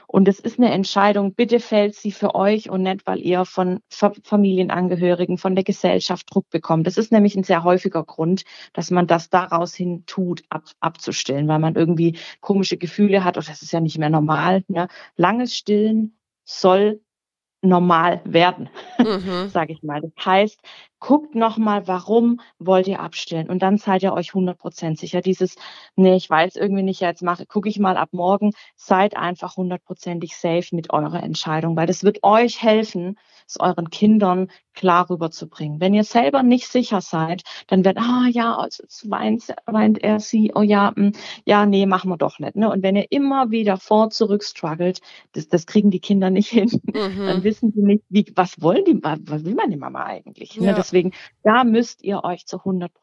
Und 0.08 0.28
es 0.28 0.40
ist 0.40 0.58
eine 0.58 0.72
Entscheidung, 0.72 1.34
bitte 1.34 1.60
fällt 1.60 1.96
sie 1.96 2.12
für 2.12 2.34
euch 2.34 2.70
und 2.70 2.84
nicht, 2.84 3.06
weil 3.06 3.20
ihr 3.20 3.46
von 3.46 3.82
Familienangehörigen, 3.90 5.38
von 5.38 5.56
der 5.56 5.64
Gesellschaft 5.64 6.28
Druck 6.34 6.50
bekommt. 6.50 6.88
Das 6.88 6.98
ist 6.98 7.12
nämlich 7.12 7.36
ein 7.36 7.44
sehr 7.44 7.64
häufiger 7.64 8.04
Grund, 8.04 8.44
dass 8.74 8.92
man 8.92 9.08
das 9.08 9.30
daraus 9.30 9.76
hin 9.76 10.04
tut, 10.06 10.44
ab, 10.50 10.64
abzustillen, 10.80 11.48
weil 11.48 11.60
man 11.60 11.76
irgendwie 11.76 12.18
komische 12.42 12.78
Gefühle 12.78 13.24
hat, 13.24 13.38
oh, 13.38 13.42
das 13.42 13.62
ist 13.62 13.72
ja 13.72 13.80
nicht 13.80 13.98
mehr 13.98 14.10
normal. 14.10 14.64
Ne? 14.68 14.88
Langes 15.16 15.56
Stillen 15.56 16.18
soll 16.44 17.02
normal 17.62 18.22
werden, 18.24 18.70
mhm. 18.98 19.50
sage 19.54 19.74
ich 19.74 19.84
mal. 19.84 20.02
Das 20.02 20.26
heißt, 20.26 20.60
guckt 21.00 21.36
nochmal, 21.36 21.88
warum 21.88 22.40
wollt 22.58 22.88
ihr 22.88 23.00
abstillen? 23.00 23.50
Und 23.50 23.62
dann 23.62 23.78
seid 23.78 24.04
ihr 24.04 24.14
euch 24.14 24.32
100% 24.32 24.98
sicher. 24.98 25.22
Dieses, 25.22 25.56
nee, 25.96 26.16
ich 26.16 26.30
weiß 26.30 26.56
irgendwie 26.56 26.84
nicht, 26.84 27.02
jetzt 27.02 27.22
mache, 27.22 27.46
gucke 27.46 27.70
ich 27.70 27.80
mal 27.80 27.98
ab 27.98 28.10
morgen. 28.12 28.52
Seid 28.76 29.18
einfach 29.18 29.58
hundertprozentig 29.58 30.36
safe 30.36 30.76
mit 30.76 30.92
eurer 30.92 31.24
Entscheidung, 31.24 31.76
weil 31.76 31.88
das 31.88 32.04
wird 32.04 32.24
euch 32.24 32.62
helfen, 32.62 33.18
es 33.50 33.60
euren 33.60 33.90
Kindern 33.90 34.50
klar 34.74 35.10
rüberzubringen. 35.10 35.82
Wenn 35.82 35.94
ihr 35.94 36.04
selber 36.04 36.42
nicht 36.44 36.68
sicher 36.68 37.02
seid, 37.02 37.44
dann 37.68 37.84
wird, 37.84 37.98
ah 37.98 38.28
ja, 38.30 38.56
also 38.56 38.84
weint, 39.10 39.54
weint 39.66 40.02
er 40.02 40.20
sie, 40.20 40.54
oh 40.56 40.62
ja, 40.62 40.94
mh, 40.96 41.08
hm, 41.08 41.12
ja, 41.46 41.66
nee, 41.66 41.86
machen 41.86 42.10
wir 42.10 42.18
doch 42.18 42.40
nicht. 42.40 42.56
Ne? 42.56 42.70
Und 42.70 42.82
wenn 42.82 42.96
ihr 42.96 43.08
immer 43.10 43.52
wieder 43.52 43.78
vor, 43.78 44.10
zurück 44.10 44.44
struggelt, 44.44 45.02
das, 45.34 45.48
das 45.48 45.66
kriegen 45.66 45.92
die 45.92 46.00
Kinder 46.00 46.30
nicht 46.30 46.50
hin, 46.50 46.70
mhm. 46.86 47.26
dann 47.26 47.44
wissen 47.44 47.72
sie 47.74 47.82
nicht, 47.82 48.04
wie, 48.10 48.26
was 48.36 48.62
wollen 48.62 48.86
die, 48.86 49.00
was 49.04 49.44
will 49.44 49.56
meine 49.56 49.78
Mama 49.78 50.06
eigentlich? 50.06 50.56
Ne? 50.58 50.68
Ja. 50.68 50.72
Ne? 50.72 50.78
Deswegen, 50.78 51.12
da 51.44 51.64
müsst 51.64 52.04
ihr 52.04 52.24
euch 52.24 52.46
zu 52.46 52.64
100 52.64 52.94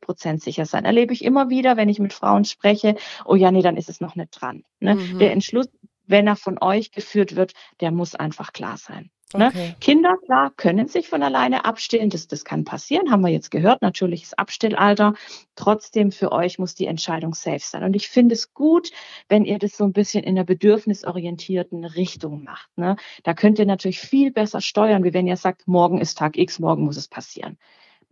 Prozent 0.00 0.42
sicher 0.42 0.66
sein. 0.66 0.84
Erlebe 0.84 1.12
ich 1.12 1.24
immer 1.24 1.48
wieder, 1.48 1.76
wenn 1.76 1.88
ich 1.88 2.00
mit 2.00 2.12
Frauen 2.12 2.44
spreche, 2.44 2.96
oh 3.24 3.36
ja, 3.36 3.52
nee, 3.52 3.62
dann 3.62 3.76
ist 3.76 3.88
es 3.88 4.00
noch 4.00 4.16
nicht 4.16 4.30
dran. 4.32 4.64
Ne? 4.80 4.96
Mhm. 4.96 5.18
Der 5.18 5.32
Entschluss, 5.32 5.68
wenn 6.06 6.26
er 6.26 6.36
von 6.36 6.58
euch 6.60 6.90
geführt 6.90 7.36
wird, 7.36 7.52
der 7.80 7.92
muss 7.92 8.14
einfach 8.14 8.52
klar 8.52 8.76
sein. 8.76 9.10
Ne? 9.34 9.48
Okay. 9.48 9.74
Kinder, 9.80 10.16
klar, 10.24 10.52
können 10.56 10.88
sich 10.88 11.08
von 11.08 11.22
alleine 11.22 11.64
abstillen. 11.64 12.10
Das, 12.10 12.28
das 12.28 12.44
kann 12.44 12.64
passieren, 12.64 13.10
haben 13.10 13.22
wir 13.22 13.30
jetzt 13.30 13.50
gehört. 13.50 13.82
Natürliches 13.82 14.34
Abstillalter. 14.34 15.14
Trotzdem 15.56 16.12
für 16.12 16.32
euch 16.32 16.58
muss 16.58 16.74
die 16.74 16.86
Entscheidung 16.86 17.34
safe 17.34 17.60
sein. 17.60 17.84
Und 17.84 17.94
ich 17.94 18.08
finde 18.08 18.34
es 18.34 18.54
gut, 18.54 18.90
wenn 19.28 19.44
ihr 19.44 19.58
das 19.58 19.76
so 19.76 19.84
ein 19.84 19.92
bisschen 19.92 20.24
in 20.24 20.36
einer 20.36 20.44
bedürfnisorientierten 20.44 21.84
Richtung 21.84 22.44
macht. 22.44 22.68
Ne? 22.76 22.96
Da 23.22 23.34
könnt 23.34 23.58
ihr 23.58 23.66
natürlich 23.66 24.00
viel 24.00 24.32
besser 24.32 24.60
steuern, 24.60 25.04
wie 25.04 25.14
wenn 25.14 25.26
ihr 25.26 25.36
sagt, 25.36 25.66
morgen 25.66 25.98
ist 25.98 26.18
Tag 26.18 26.36
X, 26.36 26.58
morgen 26.58 26.84
muss 26.84 26.96
es 26.96 27.08
passieren 27.08 27.58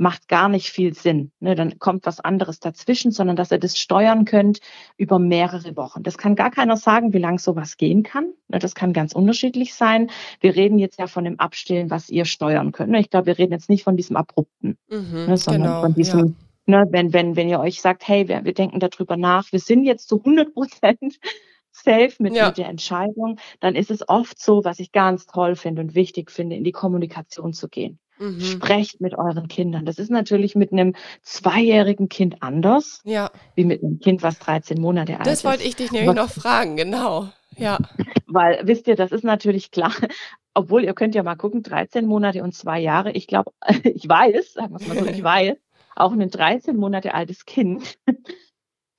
macht 0.01 0.29
gar 0.29 0.49
nicht 0.49 0.71
viel 0.71 0.95
Sinn. 0.95 1.31
Ne? 1.41 1.55
Dann 1.55 1.79
kommt 1.79 2.07
was 2.07 2.21
anderes 2.21 2.59
dazwischen, 2.59 3.11
sondern 3.13 3.37
dass 3.37 3.53
ihr 3.53 3.59
das 3.59 3.79
steuern 3.79 4.25
könnt 4.25 4.61
über 4.97 5.19
mehrere 5.19 5.77
Wochen. 5.77 6.03
Das 6.03 6.17
kann 6.17 6.37
gar 6.37 6.51
keiner 6.51 6.79
sagen, 6.79 7.13
wie 7.13 7.19
lang 7.19 7.39
sowas 7.39 7.77
gehen 7.77 8.03
kann. 8.03 8.33
Ne? 8.49 8.59
Das 8.59 8.75
kann 8.75 8.95
ganz 8.95 9.13
unterschiedlich 9.13 9.75
sein. 9.75 10.11
Wir 10.41 10.57
reden 10.57 10.79
jetzt 10.79 10.99
ja 10.99 11.07
von 11.07 11.25
dem 11.25 11.39
Abstillen, 11.39 11.91
was 11.91 12.09
ihr 12.09 12.25
steuern 12.25 12.73
könnt. 12.73 12.93
Ne? 12.93 13.01
Ich 13.01 13.11
glaube, 13.11 13.27
wir 13.27 13.39
reden 13.39 13.53
jetzt 13.53 13.69
nicht 13.69 13.85
von 13.85 13.99
diesem 13.99 14.17
Abrupten, 14.17 14.79
mhm, 14.89 15.27
ne? 15.27 15.37
sondern 15.37 15.63
genau, 15.63 15.81
von 15.83 15.95
diesem, 15.95 16.19
ja. 16.19 16.35
Ne, 16.67 16.85
wenn, 16.91 17.13
wenn, 17.13 17.37
wenn 17.37 17.49
ihr 17.49 17.61
euch 17.61 17.83
sagt, 17.83 18.07
hey, 18.09 18.29
wir, 18.29 18.45
wir 18.45 18.55
denken 18.55 18.81
darüber 18.81 19.17
nach, 19.17 19.53
wir 19.53 19.59
sind 19.59 19.85
jetzt 19.85 20.09
zu 20.09 20.19
100 20.19 20.55
Prozent 20.55 21.19
safe 21.73 22.15
mit, 22.21 22.35
ja. 22.35 22.47
mit 22.47 22.59
der 22.59 22.69
Entscheidung, 22.69 23.39
dann 23.61 23.75
ist 23.75 23.91
es 23.91 24.09
oft 24.09 24.41
so, 24.41 24.65
was 24.65 24.79
ich 24.79 24.93
ganz 24.93 25.27
toll 25.27 25.57
finde 25.57 25.83
und 25.83 25.95
wichtig 25.95 26.31
finde, 26.31 26.57
in 26.57 26.65
die 26.65 26.73
Kommunikation 26.73 27.53
zu 27.53 27.69
gehen. 27.69 27.99
Mhm. 28.21 28.41
Sprecht 28.41 29.01
mit 29.01 29.17
euren 29.17 29.49
Kindern. 29.49 29.87
Das 29.87 29.99
ist 29.99 30.11
natürlich 30.11 30.55
mit 30.55 30.73
einem 30.73 30.95
zweijährigen 31.23 32.11
Kind 32.11 32.43
anders, 32.43 33.01
ja. 33.05 33.31
wie 33.55 33.65
mit 33.65 33.83
einem 33.83 33.99
Kind, 33.99 34.23
was 34.23 34.39
13 34.39 34.79
Monate 34.79 35.15
alt 35.15 35.27
ist. 35.27 35.43
Das 35.43 35.45
wollte 35.45 35.65
ich 35.65 35.75
dich 35.75 35.91
nämlich 35.91 36.15
noch 36.15 36.31
fragen, 36.31 36.77
genau. 36.77 37.29
Ja. 37.57 37.79
Weil, 38.27 38.61
wisst 38.65 38.87
ihr, 38.89 38.97
das 38.97 39.11
ist 39.11 39.25
natürlich 39.25 39.71
klar, 39.71 39.95
obwohl 40.55 40.85
ihr 40.85 40.93
könnt 40.93 41.15
ja 41.15 41.23
mal 41.23 41.37
gucken, 41.37 41.63
13 41.63 42.07
Monate 42.07 42.43
und 42.43 42.55
zwei 42.55 42.79
Jahre. 42.79 43.13
Ich 43.13 43.27
glaube, 43.27 43.53
ich 43.85 44.07
weiß, 44.07 44.53
sagen 44.53 44.79
wir 44.79 44.87
mal 44.87 44.99
so, 44.99 45.11
ich 45.11 45.23
weiß, 45.23 45.57
auch 45.97 46.13
ein 46.13 46.31
13 46.31 46.77
Monate 46.77 47.15
altes 47.15 47.47
Kind 47.47 47.99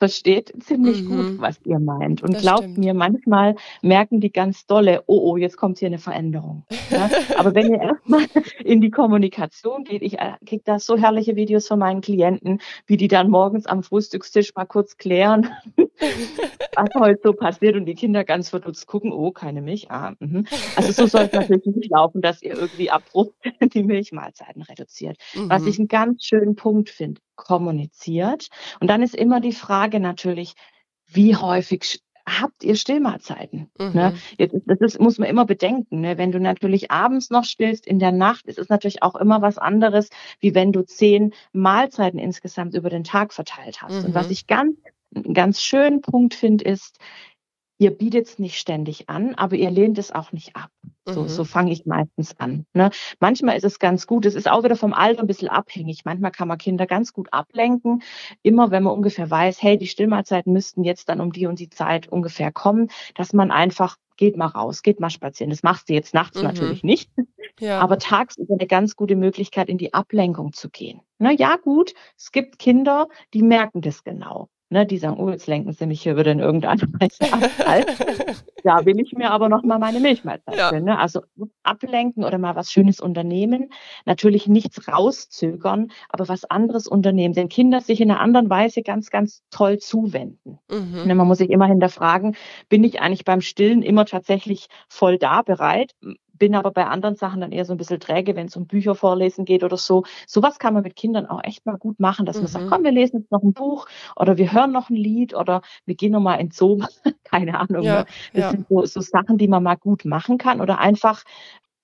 versteht 0.01 0.51
ziemlich 0.63 1.03
mhm. 1.03 1.09
gut, 1.09 1.41
was 1.41 1.59
ihr 1.63 1.77
meint. 1.77 2.23
Und 2.23 2.33
das 2.33 2.41
glaubt 2.41 2.63
stimmt. 2.63 2.79
mir, 2.79 2.95
manchmal 2.95 3.55
merken 3.83 4.19
die 4.19 4.31
ganz 4.31 4.65
dolle, 4.65 5.03
oh, 5.05 5.19
oh, 5.29 5.37
jetzt 5.37 5.57
kommt 5.57 5.77
hier 5.77 5.89
eine 5.89 5.99
Veränderung. 5.99 6.63
Ja? 6.89 7.07
Aber 7.37 7.53
wenn 7.53 7.71
ihr 7.71 7.79
erstmal 7.79 8.25
in 8.63 8.81
die 8.81 8.89
Kommunikation 8.89 9.83
geht, 9.83 10.01
ich 10.01 10.17
äh, 10.17 10.31
kriege 10.43 10.63
da 10.65 10.79
so 10.79 10.97
herrliche 10.97 11.35
Videos 11.35 11.67
von 11.67 11.77
meinen 11.77 12.01
Klienten, 12.01 12.61
wie 12.87 12.97
die 12.97 13.09
dann 13.09 13.29
morgens 13.29 13.67
am 13.67 13.83
Frühstückstisch 13.83 14.55
mal 14.55 14.65
kurz 14.65 14.97
klären, 14.97 15.51
was 15.77 16.89
heute 16.97 17.19
so 17.23 17.33
passiert 17.33 17.75
und 17.75 17.85
die 17.85 17.93
Kinder 17.93 18.23
ganz 18.23 18.49
verdutzt 18.49 18.87
gucken, 18.87 19.11
oh, 19.13 19.29
keine 19.29 19.61
Milch. 19.61 19.91
Ah, 19.91 20.13
mh. 20.17 20.45
Also 20.77 20.93
so 20.93 21.05
soll 21.05 21.25
es 21.25 21.33
natürlich 21.33 21.67
nicht 21.67 21.91
laufen, 21.91 22.23
dass 22.23 22.41
ihr 22.41 22.55
irgendwie 22.55 22.89
abrupt 22.89 23.35
die 23.75 23.83
Milchmahlzeiten 23.83 24.63
reduziert. 24.63 25.17
Mhm. 25.35 25.47
Was 25.47 25.67
ich 25.67 25.77
einen 25.77 25.89
ganz 25.89 26.25
schönen 26.25 26.55
Punkt 26.55 26.89
finde 26.89 27.21
kommuniziert. 27.43 28.47
Und 28.79 28.87
dann 28.87 29.01
ist 29.01 29.15
immer 29.15 29.41
die 29.41 29.53
Frage 29.53 29.99
natürlich, 29.99 30.53
wie 31.07 31.35
häufig 31.35 32.01
habt 32.27 32.63
ihr 32.63 32.75
Stillmahlzeiten? 32.75 33.69
Mhm. 33.79 33.91
Ne? 33.93 34.13
Jetzt, 34.37 34.55
das 34.65 34.79
ist, 34.79 34.99
muss 34.99 35.17
man 35.17 35.27
immer 35.27 35.45
bedenken. 35.45 36.01
Ne? 36.01 36.17
Wenn 36.17 36.31
du 36.31 36.39
natürlich 36.39 36.91
abends 36.91 37.29
noch 37.29 37.45
stillst 37.45 37.85
in 37.85 37.99
der 37.99 38.11
Nacht, 38.11 38.45
ist 38.45 38.59
es 38.59 38.69
natürlich 38.69 39.03
auch 39.03 39.15
immer 39.15 39.41
was 39.41 39.57
anderes, 39.57 40.09
wie 40.39 40.55
wenn 40.55 40.71
du 40.71 40.83
zehn 40.83 41.33
Mahlzeiten 41.51 42.19
insgesamt 42.19 42.75
über 42.75 42.89
den 42.89 43.03
Tag 43.03 43.33
verteilt 43.33 43.81
hast. 43.81 44.01
Mhm. 44.01 44.05
Und 44.05 44.15
was 44.15 44.27
mhm. 44.27 44.31
ich 44.33 44.47
ganz, 44.47 44.77
ganz 45.33 45.61
schönen 45.61 46.01
Punkt 46.01 46.33
finde, 46.33 46.63
ist, 46.63 46.97
ihr 47.81 47.89
bietet 47.89 48.27
es 48.27 48.37
nicht 48.37 48.59
ständig 48.59 49.09
an, 49.09 49.33
aber 49.33 49.55
ihr 49.55 49.71
lehnt 49.71 49.97
es 49.97 50.11
auch 50.11 50.31
nicht 50.31 50.55
ab. 50.55 50.69
So, 51.07 51.23
mhm. 51.23 51.27
so 51.27 51.43
fange 51.43 51.71
ich 51.71 51.87
meistens 51.87 52.39
an. 52.39 52.67
Ne? 52.73 52.91
Manchmal 53.19 53.57
ist 53.57 53.63
es 53.63 53.79
ganz 53.79 54.05
gut, 54.05 54.27
es 54.27 54.35
ist 54.35 54.47
auch 54.47 54.63
wieder 54.63 54.75
vom 54.75 54.93
Alter 54.93 55.21
ein 55.21 55.27
bisschen 55.27 55.47
abhängig. 55.47 56.05
Manchmal 56.05 56.29
kann 56.29 56.47
man 56.47 56.59
Kinder 56.59 56.85
ganz 56.85 57.11
gut 57.11 57.33
ablenken. 57.33 58.03
Immer 58.43 58.69
wenn 58.69 58.83
man 58.83 58.93
ungefähr 58.93 59.31
weiß, 59.31 59.63
hey, 59.63 59.79
die 59.79 59.87
Stillmahlzeiten 59.87 60.53
müssten 60.53 60.83
jetzt 60.83 61.09
dann 61.09 61.21
um 61.21 61.31
die 61.31 61.47
und 61.47 61.57
die 61.57 61.71
Zeit 61.71 62.07
ungefähr 62.07 62.51
kommen, 62.51 62.89
dass 63.15 63.33
man 63.33 63.49
einfach 63.49 63.97
geht 64.15 64.37
mal 64.37 64.45
raus, 64.45 64.83
geht 64.83 64.99
mal 64.99 65.09
spazieren. 65.09 65.49
Das 65.49 65.63
machst 65.63 65.89
du 65.89 65.93
jetzt 65.93 66.13
nachts 66.13 66.37
mhm. 66.37 66.43
natürlich 66.43 66.83
nicht. 66.83 67.09
Ja. 67.59 67.79
Aber 67.79 67.97
tagsüber 67.97 68.53
eine 68.53 68.67
ganz 68.67 68.95
gute 68.95 69.15
Möglichkeit, 69.15 69.69
in 69.69 69.79
die 69.79 69.95
Ablenkung 69.95 70.53
zu 70.53 70.69
gehen. 70.69 71.01
Na 71.17 71.31
ja, 71.31 71.55
gut, 71.55 71.93
es 72.15 72.31
gibt 72.31 72.59
Kinder, 72.59 73.07
die 73.33 73.41
merken 73.41 73.81
das 73.81 74.03
genau. 74.03 74.49
Ne, 74.71 74.85
die 74.85 74.97
sagen, 74.97 75.17
oh, 75.19 75.29
jetzt 75.29 75.47
lenken 75.47 75.73
sie 75.73 75.85
mich 75.85 76.01
hier 76.01 76.17
wieder 76.17 76.31
in 76.31 76.39
irgendeiner 76.39 76.81
Weise 76.99 77.33
ab. 77.33 77.49
Halt. 77.65 77.87
da 78.63 78.85
will 78.85 78.99
ich 78.99 79.13
mir 79.13 79.31
aber 79.31 79.49
noch 79.49 79.63
mal 79.63 79.77
meine 79.77 79.99
Milchmahlzeit 79.99 80.55
ja. 80.55 80.79
Ne? 80.79 80.97
Also 80.97 81.21
ablenken 81.63 82.23
oder 82.23 82.37
mal 82.37 82.55
was 82.55 82.71
Schönes 82.71 82.99
unternehmen. 82.99 83.69
Natürlich 84.05 84.47
nichts 84.47 84.87
rauszögern, 84.87 85.91
aber 86.09 86.29
was 86.29 86.45
anderes 86.45 86.87
unternehmen. 86.87 87.33
Denn 87.33 87.49
Kinder 87.49 87.81
sich 87.81 88.01
in 88.01 88.09
einer 88.09 88.21
anderen 88.21 88.49
Weise 88.49 88.81
ganz, 88.81 89.09
ganz 89.09 89.43
toll 89.51 89.77
zuwenden. 89.77 90.59
Mhm. 90.69 91.03
Ne, 91.05 91.15
man 91.15 91.27
muss 91.27 91.39
sich 91.39 91.49
immer 91.49 91.67
hinterfragen, 91.67 92.35
bin 92.69 92.83
ich 92.83 93.01
eigentlich 93.01 93.25
beim 93.25 93.41
Stillen 93.41 93.81
immer 93.81 94.05
tatsächlich 94.05 94.67
voll 94.87 95.17
da 95.17 95.41
bereit? 95.41 95.93
Bin 96.41 96.55
aber 96.55 96.71
bei 96.71 96.87
anderen 96.87 97.15
Sachen 97.15 97.39
dann 97.39 97.51
eher 97.51 97.65
so 97.65 97.73
ein 97.75 97.77
bisschen 97.77 97.99
träge, 97.99 98.35
wenn 98.35 98.47
es 98.47 98.55
um 98.55 98.65
Bücher 98.65 98.95
vorlesen 98.95 99.45
geht 99.45 99.63
oder 99.63 99.77
so. 99.77 100.05
Sowas 100.25 100.57
kann 100.57 100.73
man 100.73 100.81
mit 100.81 100.95
Kindern 100.95 101.27
auch 101.27 101.43
echt 101.43 101.67
mal 101.67 101.77
gut 101.77 101.99
machen, 101.99 102.25
dass 102.25 102.37
mhm. 102.37 102.41
man 102.41 102.51
sagt, 102.51 102.65
mhm. 102.65 102.69
komm, 102.71 102.83
wir 102.83 102.91
lesen 102.91 103.19
jetzt 103.19 103.31
noch 103.31 103.43
ein 103.43 103.53
Buch 103.53 103.85
oder 104.15 104.37
wir 104.37 104.51
hören 104.51 104.71
noch 104.71 104.89
ein 104.89 104.95
Lied 104.95 105.35
oder 105.35 105.61
wir 105.85 105.93
gehen 105.93 106.13
noch 106.13 106.19
mal 106.19 106.37
ins 106.37 106.57
Zoo. 106.57 106.79
Keine 107.23 107.59
Ahnung. 107.59 107.83
Ja, 107.83 107.99
ne? 107.99 108.05
Das 108.33 108.41
ja. 108.41 108.49
sind 108.49 108.65
so, 108.69 108.83
so 108.85 109.01
Sachen, 109.01 109.37
die 109.37 109.47
man 109.47 109.61
mal 109.61 109.75
gut 109.75 110.03
machen 110.03 110.39
kann 110.39 110.61
oder 110.61 110.79
einfach 110.79 111.21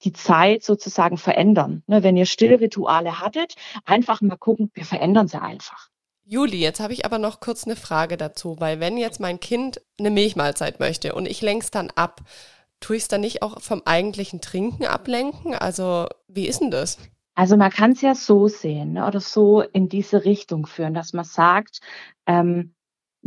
die 0.03 0.13
Zeit 0.13 0.63
sozusagen 0.63 1.17
verändern. 1.17 1.83
Ne, 1.85 2.01
wenn 2.01 2.17
ihr 2.17 2.25
Stillrituale 2.25 3.19
hattet, 3.21 3.53
einfach 3.85 4.21
mal 4.21 4.37
gucken, 4.37 4.71
wir 4.73 4.85
verändern 4.85 5.27
sie 5.27 5.39
einfach. 5.39 5.89
Juli, 6.25 6.57
jetzt 6.57 6.79
habe 6.79 6.93
ich 6.93 7.05
aber 7.05 7.19
noch 7.19 7.41
kurz 7.41 7.65
eine 7.65 7.75
Frage 7.75 8.17
dazu, 8.17 8.55
weil 8.57 8.79
wenn 8.79 8.97
jetzt 8.97 9.19
mein 9.19 9.39
Kind 9.39 9.81
eine 9.99 10.09
Milchmahlzeit 10.09 10.79
möchte 10.79 11.13
und 11.13 11.27
ich 11.27 11.43
lenke 11.43 11.63
es 11.63 11.71
dann 11.71 11.91
ab, 11.91 12.21
Tue 12.79 12.97
ich 12.97 13.03
es 13.03 13.07
dann 13.07 13.21
nicht 13.21 13.41
auch 13.41 13.61
vom 13.61 13.81
eigentlichen 13.85 14.41
Trinken 14.41 14.85
ablenken? 14.85 15.55
Also 15.55 16.07
wie 16.27 16.47
ist 16.47 16.61
denn 16.61 16.71
das? 16.71 16.97
Also 17.35 17.55
man 17.55 17.71
kann 17.71 17.91
es 17.91 18.01
ja 18.01 18.15
so 18.15 18.47
sehen 18.47 18.93
ne, 18.93 19.05
oder 19.05 19.19
so 19.19 19.61
in 19.61 19.89
diese 19.89 20.25
Richtung 20.25 20.65
führen, 20.65 20.93
dass 20.93 21.13
man 21.13 21.25
sagt, 21.25 21.81
ähm, 22.25 22.73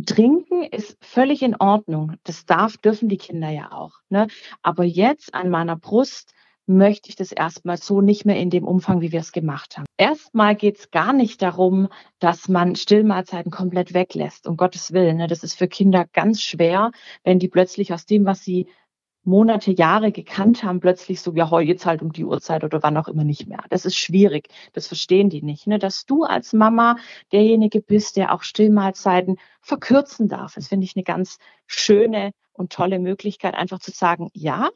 Trinken 0.05 0.63
ist 0.63 0.97
völlig 1.01 1.43
in 1.43 1.57
Ordnung. 1.57 2.15
Das 2.25 2.47
darf, 2.47 2.77
dürfen 2.77 3.09
die 3.09 3.19
Kinder 3.19 3.51
ja 3.51 3.73
auch. 3.73 3.93
Ne? 4.09 4.29
Aber 4.63 4.85
jetzt 4.85 5.35
an 5.35 5.51
meiner 5.51 5.77
Brust 5.77 6.33
möchte 6.67 7.09
ich 7.09 7.17
das 7.17 7.33
erstmal 7.33 7.77
so 7.77 8.01
nicht 8.01 8.25
mehr 8.25 8.37
in 8.37 8.51
dem 8.51 8.67
Umfang, 8.67 9.01
wie 9.01 9.13
wir 9.13 9.21
es 9.21 9.33
gemacht 9.33 9.77
haben. 9.77 9.87
Erstmal 9.97 10.55
geht 10.55 10.79
es 10.79 10.91
gar 10.91 11.13
nicht 11.13 11.43
darum, 11.43 11.89
dass 12.21 12.49
man 12.49 12.77
Stillmahlzeiten 12.77 13.51
komplett 13.51 13.93
weglässt, 13.93 14.47
um 14.47 14.57
Gottes 14.57 14.93
Willen. 14.93 15.17
Ne? 15.17 15.27
Das 15.27 15.43
ist 15.43 15.55
für 15.55 15.69
Kinder 15.69 16.07
ganz 16.13 16.43
schwer, 16.43 16.93
wenn 17.25 17.39
die 17.39 17.49
plötzlich 17.49 17.93
aus 17.93 18.07
dem, 18.07 18.25
was 18.25 18.45
sie 18.45 18.69
Monate, 19.25 19.73
Jahre 19.73 20.13
gekannt 20.13 20.65
haben, 20.65 20.81
plötzlich 20.81 21.21
so, 21.21 21.33
ja, 21.35 21.61
jetzt 21.61 21.85
halt 21.87 22.03
um 22.03 22.13
die 22.13 22.25
Uhrzeit 22.25 22.65
oder 22.65 22.83
wann 22.83 22.97
auch 22.97 23.09
immer 23.09 23.25
nicht 23.25 23.47
mehr. 23.47 23.63
Das 23.69 23.85
ist 23.85 23.97
schwierig. 23.97 24.49
Das 24.73 24.87
verstehen 24.87 25.29
die 25.29 25.43
nicht. 25.43 25.67
Ne? 25.67 25.79
Dass 25.79 26.07
du 26.07 26.25
als 26.25 26.53
Mama 26.53 26.97
derjenige 27.33 27.81
bist, 27.83 28.17
der 28.17 28.33
auch 28.35 28.43
Stillmahlzeiten 28.43 29.37
verkürzen 29.61 30.29
darf. 30.29 30.55
Das 30.55 30.69
finde 30.69 30.85
ich 30.85 30.97
eine 30.97 31.05
ganz 31.05 31.39
schöne 31.67 32.33
und 32.53 32.73
tolle 32.73 32.99
Möglichkeit, 32.99 33.55
einfach 33.55 33.79
zu 33.79 33.91
sagen, 33.91 34.31
ja, 34.33 34.71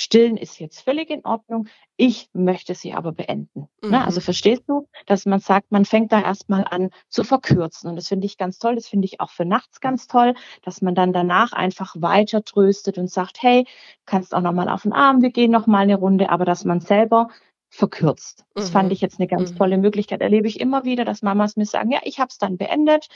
Stillen 0.00 0.36
ist 0.36 0.60
jetzt 0.60 0.82
völlig 0.82 1.10
in 1.10 1.24
Ordnung. 1.24 1.66
Ich 1.96 2.30
möchte 2.32 2.76
sie 2.76 2.92
aber 2.92 3.10
beenden. 3.10 3.62
Ne? 3.62 3.68
Mhm. 3.82 3.90
Ne? 3.90 4.04
Also 4.04 4.20
verstehst 4.20 4.62
du, 4.68 4.86
dass 5.06 5.26
man 5.26 5.40
sagt, 5.40 5.72
man 5.72 5.84
fängt 5.84 6.12
da 6.12 6.22
erstmal 6.22 6.64
an 6.64 6.90
zu 7.08 7.24
verkürzen. 7.24 7.90
Und 7.90 7.96
das 7.96 8.06
finde 8.06 8.26
ich 8.26 8.38
ganz 8.38 8.60
toll. 8.60 8.76
Das 8.76 8.86
finde 8.86 9.06
ich 9.06 9.20
auch 9.20 9.30
für 9.30 9.44
nachts 9.44 9.80
ganz 9.80 10.06
toll, 10.06 10.34
dass 10.62 10.82
man 10.82 10.94
dann 10.94 11.12
danach 11.12 11.52
einfach 11.52 11.96
weiter 11.98 12.44
tröstet 12.44 12.96
und 12.96 13.10
sagt, 13.10 13.42
hey, 13.42 13.66
kannst 14.06 14.36
auch 14.36 14.40
nochmal 14.40 14.68
auf 14.68 14.82
den 14.82 14.92
Arm, 14.92 15.20
wir 15.20 15.30
gehen 15.30 15.50
nochmal 15.50 15.82
eine 15.82 15.96
Runde, 15.96 16.30
aber 16.30 16.44
dass 16.44 16.64
man 16.64 16.80
selber 16.80 17.28
verkürzt. 17.70 18.44
Das 18.54 18.68
mhm. 18.68 18.72
fand 18.72 18.92
ich 18.92 19.00
jetzt 19.00 19.18
eine 19.18 19.28
ganz 19.28 19.52
mhm. 19.52 19.56
tolle 19.56 19.78
Möglichkeit. 19.78 20.20
Erlebe 20.20 20.48
ich 20.48 20.60
immer 20.60 20.84
wieder, 20.84 21.04
dass 21.04 21.22
Mamas 21.22 21.56
mir 21.56 21.66
sagen, 21.66 21.90
ja, 21.90 22.00
ich 22.04 22.18
habe 22.18 22.28
es 22.28 22.38
dann 22.38 22.56
beendet. 22.56 23.08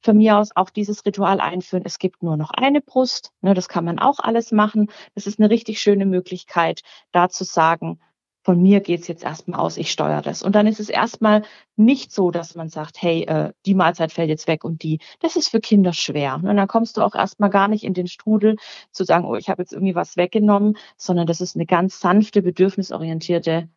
Von 0.00 0.16
mir 0.16 0.38
aus 0.38 0.50
auch 0.54 0.70
dieses 0.70 1.04
Ritual 1.04 1.40
einführen. 1.40 1.82
Es 1.84 1.98
gibt 1.98 2.22
nur 2.22 2.36
noch 2.36 2.50
eine 2.50 2.80
Brust. 2.80 3.32
Ne, 3.40 3.54
das 3.54 3.68
kann 3.68 3.84
man 3.84 3.98
auch 3.98 4.18
alles 4.20 4.52
machen. 4.52 4.90
Das 5.14 5.26
ist 5.26 5.38
eine 5.38 5.50
richtig 5.50 5.80
schöne 5.80 6.06
Möglichkeit, 6.06 6.82
da 7.12 7.28
zu 7.28 7.44
sagen, 7.44 8.00
von 8.48 8.62
mir 8.62 8.80
geht's 8.80 9.08
jetzt 9.08 9.24
erstmal 9.24 9.60
aus, 9.60 9.76
ich 9.76 9.90
steuere 9.90 10.22
das. 10.22 10.42
Und 10.42 10.54
dann 10.54 10.66
ist 10.66 10.80
es 10.80 10.88
erstmal 10.88 11.42
nicht 11.76 12.12
so, 12.12 12.30
dass 12.30 12.54
man 12.54 12.70
sagt, 12.70 13.02
hey, 13.02 13.24
äh, 13.24 13.52
die 13.66 13.74
Mahlzeit 13.74 14.10
fällt 14.10 14.30
jetzt 14.30 14.48
weg 14.48 14.64
und 14.64 14.82
die. 14.82 15.00
Das 15.20 15.36
ist 15.36 15.50
für 15.50 15.60
Kinder 15.60 15.92
schwer. 15.92 16.36
Und 16.36 16.56
dann 16.56 16.66
kommst 16.66 16.96
du 16.96 17.02
auch 17.02 17.14
erstmal 17.14 17.50
gar 17.50 17.68
nicht 17.68 17.84
in 17.84 17.92
den 17.92 18.06
Strudel 18.06 18.56
zu 18.90 19.04
sagen, 19.04 19.26
oh, 19.26 19.34
ich 19.34 19.50
habe 19.50 19.60
jetzt 19.60 19.74
irgendwie 19.74 19.94
was 19.94 20.16
weggenommen, 20.16 20.78
sondern 20.96 21.26
das 21.26 21.42
ist 21.42 21.56
eine 21.56 21.66
ganz 21.66 22.00
sanfte, 22.00 22.40
bedürfnisorientierte 22.40 23.68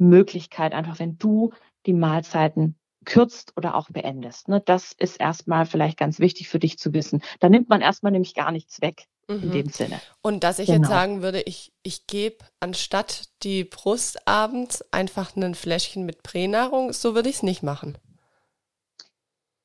Möglichkeit, 0.00 0.72
einfach 0.72 0.98
wenn 0.98 1.18
du 1.18 1.52
die 1.86 1.92
Mahlzeiten 1.92 2.76
kürzt 3.04 3.52
oder 3.56 3.74
auch 3.74 3.88
beendest. 3.90 4.48
Ne? 4.48 4.62
Das 4.64 4.92
ist 4.92 5.16
erstmal 5.16 5.66
vielleicht 5.66 5.98
ganz 5.98 6.18
wichtig 6.18 6.48
für 6.48 6.58
dich 6.58 6.78
zu 6.78 6.92
wissen. 6.92 7.22
Da 7.40 7.48
nimmt 7.48 7.68
man 7.68 7.80
erstmal 7.80 8.12
nämlich 8.12 8.34
gar 8.34 8.52
nichts 8.52 8.80
weg 8.80 9.06
mhm. 9.28 9.42
in 9.42 9.50
dem 9.52 9.68
Sinne. 9.68 10.00
Und 10.22 10.44
dass 10.44 10.58
ich 10.58 10.66
genau. 10.66 10.80
jetzt 10.80 10.88
sagen 10.88 11.22
würde, 11.22 11.40
ich, 11.42 11.72
ich 11.82 12.06
gebe 12.06 12.44
anstatt 12.60 13.24
die 13.42 13.64
Brust 13.64 14.28
abends 14.28 14.82
einfach 14.92 15.34
ein 15.36 15.54
Fläschchen 15.54 16.04
mit 16.04 16.22
Pränahrung, 16.22 16.92
so 16.92 17.14
würde 17.14 17.28
ich 17.28 17.36
es 17.36 17.42
nicht 17.42 17.62
machen. 17.62 17.96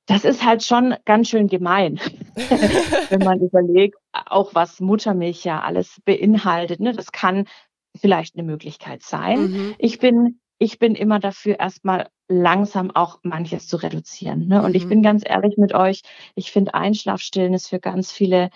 Das 0.08 0.24
ist 0.24 0.46
halt 0.46 0.64
schon 0.64 0.96
ganz 1.06 1.30
schön 1.30 1.48
gemein, 1.48 2.00
wenn 3.10 3.24
man 3.24 3.40
überlegt, 3.40 3.98
auch 4.12 4.54
was 4.54 4.80
Muttermilch 4.80 5.44
ja 5.44 5.62
alles 5.62 6.00
beinhaltet. 6.06 6.80
Ne? 6.80 6.94
Das 6.94 7.12
kann 7.12 7.48
vielleicht 7.96 8.36
eine 8.36 8.44
Möglichkeit 8.44 9.04
sein. 9.04 9.52
Mhm. 9.52 9.76
Ich 9.78 10.00
bin 10.00 10.40
ich 10.58 10.80
bin 10.80 10.96
immer 10.96 11.20
dafür, 11.20 11.60
erstmal 11.60 12.08
langsam 12.28 12.90
auch 12.92 13.20
manches 13.24 13.68
zu 13.68 13.78
reduzieren. 13.78 14.48
Ne? 14.48 14.62
Und 14.64 14.70
mhm. 14.70 14.76
ich 14.76 14.88
bin 14.88 15.04
ganz 15.04 15.24
ehrlich 15.26 15.58
mit 15.58 15.74
euch, 15.74 16.02
ich 16.36 16.52
finde 16.52 16.74
Einschlafstillen 16.74 17.54
ist 17.54 17.68
für 17.68 17.80
ganz 17.80 18.12
viele 18.12 18.50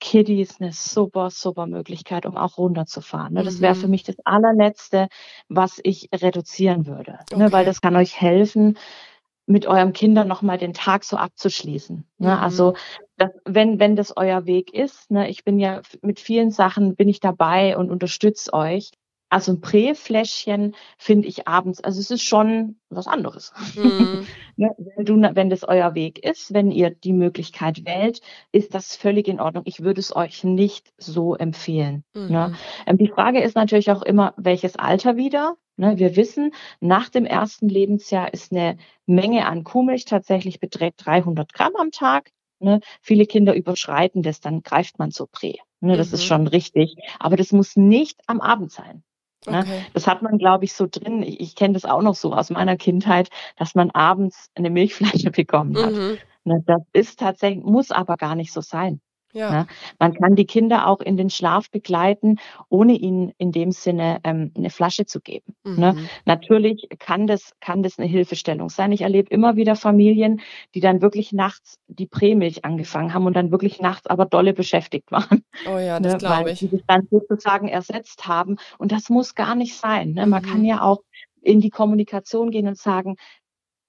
Kiddies 0.00 0.60
eine 0.60 0.72
super, 0.72 1.30
super 1.30 1.66
Möglichkeit, 1.66 2.26
um 2.26 2.36
auch 2.36 2.58
runterzufahren. 2.58 3.34
Ne? 3.34 3.42
Das 3.42 3.60
wäre 3.60 3.74
für 3.74 3.86
mhm. 3.86 3.92
mich 3.92 4.04
das 4.04 4.16
allerletzte, 4.24 5.08
was 5.48 5.80
ich 5.82 6.08
reduzieren 6.14 6.86
würde. 6.86 7.18
Okay. 7.32 7.42
Ne? 7.42 7.52
Weil 7.52 7.64
das 7.64 7.80
kann 7.80 7.96
euch 7.96 8.20
helfen, 8.20 8.78
mit 9.48 9.66
eurem 9.66 9.92
Kindern 9.92 10.28
nochmal 10.28 10.58
den 10.58 10.74
Tag 10.74 11.04
so 11.04 11.16
abzuschließen. 11.16 12.04
Ne? 12.18 12.28
Mhm. 12.28 12.42
Also 12.42 12.74
das, 13.16 13.30
wenn, 13.44 13.80
wenn 13.80 13.96
das 13.96 14.16
euer 14.16 14.46
Weg 14.46 14.72
ist, 14.72 15.10
ne, 15.10 15.28
ich 15.28 15.44
bin 15.44 15.58
ja 15.58 15.80
mit 16.02 16.20
vielen 16.20 16.50
Sachen 16.50 16.94
bin 16.94 17.08
ich 17.08 17.20
dabei 17.20 17.76
und 17.76 17.90
unterstütze 17.90 18.52
euch. 18.52 18.92
Also 19.30 19.52
ein 19.52 19.60
Präfläschchen 19.60 20.74
finde 20.96 21.28
ich 21.28 21.46
abends, 21.46 21.82
also 21.82 22.00
es 22.00 22.10
ist 22.10 22.22
schon 22.22 22.76
was 22.88 23.06
anderes. 23.06 23.52
Mhm. 23.74 24.26
ne, 24.56 24.74
wenn, 24.96 25.04
du, 25.04 25.20
wenn 25.34 25.50
das 25.50 25.64
euer 25.64 25.94
Weg 25.94 26.24
ist, 26.24 26.54
wenn 26.54 26.70
ihr 26.70 26.90
die 26.90 27.12
Möglichkeit 27.12 27.84
wählt, 27.84 28.20
ist 28.52 28.74
das 28.74 28.96
völlig 28.96 29.28
in 29.28 29.40
Ordnung. 29.40 29.64
Ich 29.66 29.80
würde 29.82 30.00
es 30.00 30.14
euch 30.14 30.44
nicht 30.44 30.92
so 30.96 31.34
empfehlen. 31.34 32.04
Ne? 32.14 32.22
Mhm. 32.22 32.28
Ne? 32.28 32.96
Die 32.96 33.08
Frage 33.08 33.40
ist 33.40 33.54
natürlich 33.54 33.90
auch 33.90 34.02
immer, 34.02 34.32
welches 34.36 34.76
Alter 34.76 35.16
wieder? 35.16 35.56
Ne, 35.76 35.96
wir 35.96 36.16
wissen, 36.16 36.52
nach 36.80 37.08
dem 37.08 37.24
ersten 37.24 37.68
Lebensjahr 37.68 38.32
ist 38.34 38.50
eine 38.50 38.78
Menge 39.06 39.46
an 39.46 39.62
Kuhmilch 39.62 40.06
tatsächlich 40.06 40.58
beträgt 40.58 41.06
300 41.06 41.52
Gramm 41.52 41.76
am 41.76 41.92
Tag. 41.92 42.30
Ne? 42.58 42.80
Viele 43.00 43.26
Kinder 43.26 43.54
überschreiten 43.54 44.22
das, 44.22 44.40
dann 44.40 44.62
greift 44.62 44.98
man 44.98 45.12
zur 45.12 45.28
Prä. 45.30 45.54
Ne? 45.80 45.96
Das 45.96 46.08
mhm. 46.08 46.14
ist 46.14 46.24
schon 46.24 46.46
richtig. 46.48 46.96
Aber 47.20 47.36
das 47.36 47.52
muss 47.52 47.76
nicht 47.76 48.20
am 48.26 48.40
Abend 48.40 48.72
sein. 48.72 49.04
Ne? 49.46 49.60
Okay. 49.60 49.86
Das 49.94 50.06
hat 50.06 50.22
man, 50.22 50.38
glaube 50.38 50.64
ich, 50.64 50.72
so 50.72 50.86
drin. 50.90 51.22
Ich, 51.22 51.40
ich 51.40 51.54
kenne 51.54 51.74
das 51.74 51.84
auch 51.84 52.02
noch 52.02 52.14
so 52.14 52.32
aus 52.32 52.50
meiner 52.50 52.76
Kindheit, 52.76 53.30
dass 53.56 53.74
man 53.74 53.90
abends 53.90 54.50
eine 54.54 54.70
Milchflasche 54.70 55.30
bekommen 55.32 55.76
hat. 55.76 55.92
Mhm. 55.92 56.18
Ne? 56.44 56.62
Das 56.66 56.82
ist 56.92 57.20
tatsächlich, 57.20 57.64
muss 57.64 57.90
aber 57.90 58.16
gar 58.16 58.34
nicht 58.34 58.52
so 58.52 58.60
sein. 58.60 59.00
Ja. 59.32 59.50
Ne? 59.50 59.66
Man 59.98 60.14
kann 60.14 60.36
die 60.36 60.46
Kinder 60.46 60.86
auch 60.86 61.00
in 61.00 61.16
den 61.16 61.30
Schlaf 61.30 61.70
begleiten, 61.70 62.36
ohne 62.68 62.94
ihnen 62.94 63.32
in 63.38 63.52
dem 63.52 63.72
Sinne 63.72 64.20
ähm, 64.24 64.52
eine 64.56 64.70
Flasche 64.70 65.06
zu 65.06 65.20
geben. 65.20 65.54
Ne? 65.64 65.92
Mhm. 65.92 65.98
Ne? 65.98 66.08
Natürlich 66.24 66.88
kann 66.98 67.26
das, 67.26 67.52
kann 67.60 67.82
das 67.82 67.98
eine 67.98 68.08
Hilfestellung 68.08 68.70
sein. 68.70 68.92
Ich 68.92 69.02
erlebe 69.02 69.30
immer 69.30 69.56
wieder 69.56 69.76
Familien, 69.76 70.40
die 70.74 70.80
dann 70.80 71.02
wirklich 71.02 71.32
nachts 71.32 71.78
die 71.88 72.06
Prämilch 72.06 72.64
angefangen 72.64 73.12
haben 73.12 73.26
und 73.26 73.34
dann 73.34 73.50
wirklich 73.50 73.80
nachts 73.80 74.06
aber 74.06 74.24
dolle 74.24 74.54
beschäftigt 74.54 75.12
waren. 75.12 75.44
Oh 75.66 75.78
ja, 75.78 76.00
das 76.00 76.14
ne? 76.14 76.18
glaube 76.18 76.50
ich. 76.52 76.60
Die 76.60 76.70
das 76.70 76.80
dann 76.86 77.06
sozusagen 77.10 77.68
ersetzt 77.68 78.26
haben. 78.26 78.56
Und 78.78 78.92
das 78.92 79.10
muss 79.10 79.34
gar 79.34 79.54
nicht 79.54 79.76
sein. 79.76 80.12
Ne? 80.12 80.26
Man 80.26 80.42
mhm. 80.42 80.46
kann 80.46 80.64
ja 80.64 80.82
auch 80.82 81.02
in 81.42 81.60
die 81.60 81.70
Kommunikation 81.70 82.50
gehen 82.50 82.66
und 82.66 82.78
sagen, 82.78 83.16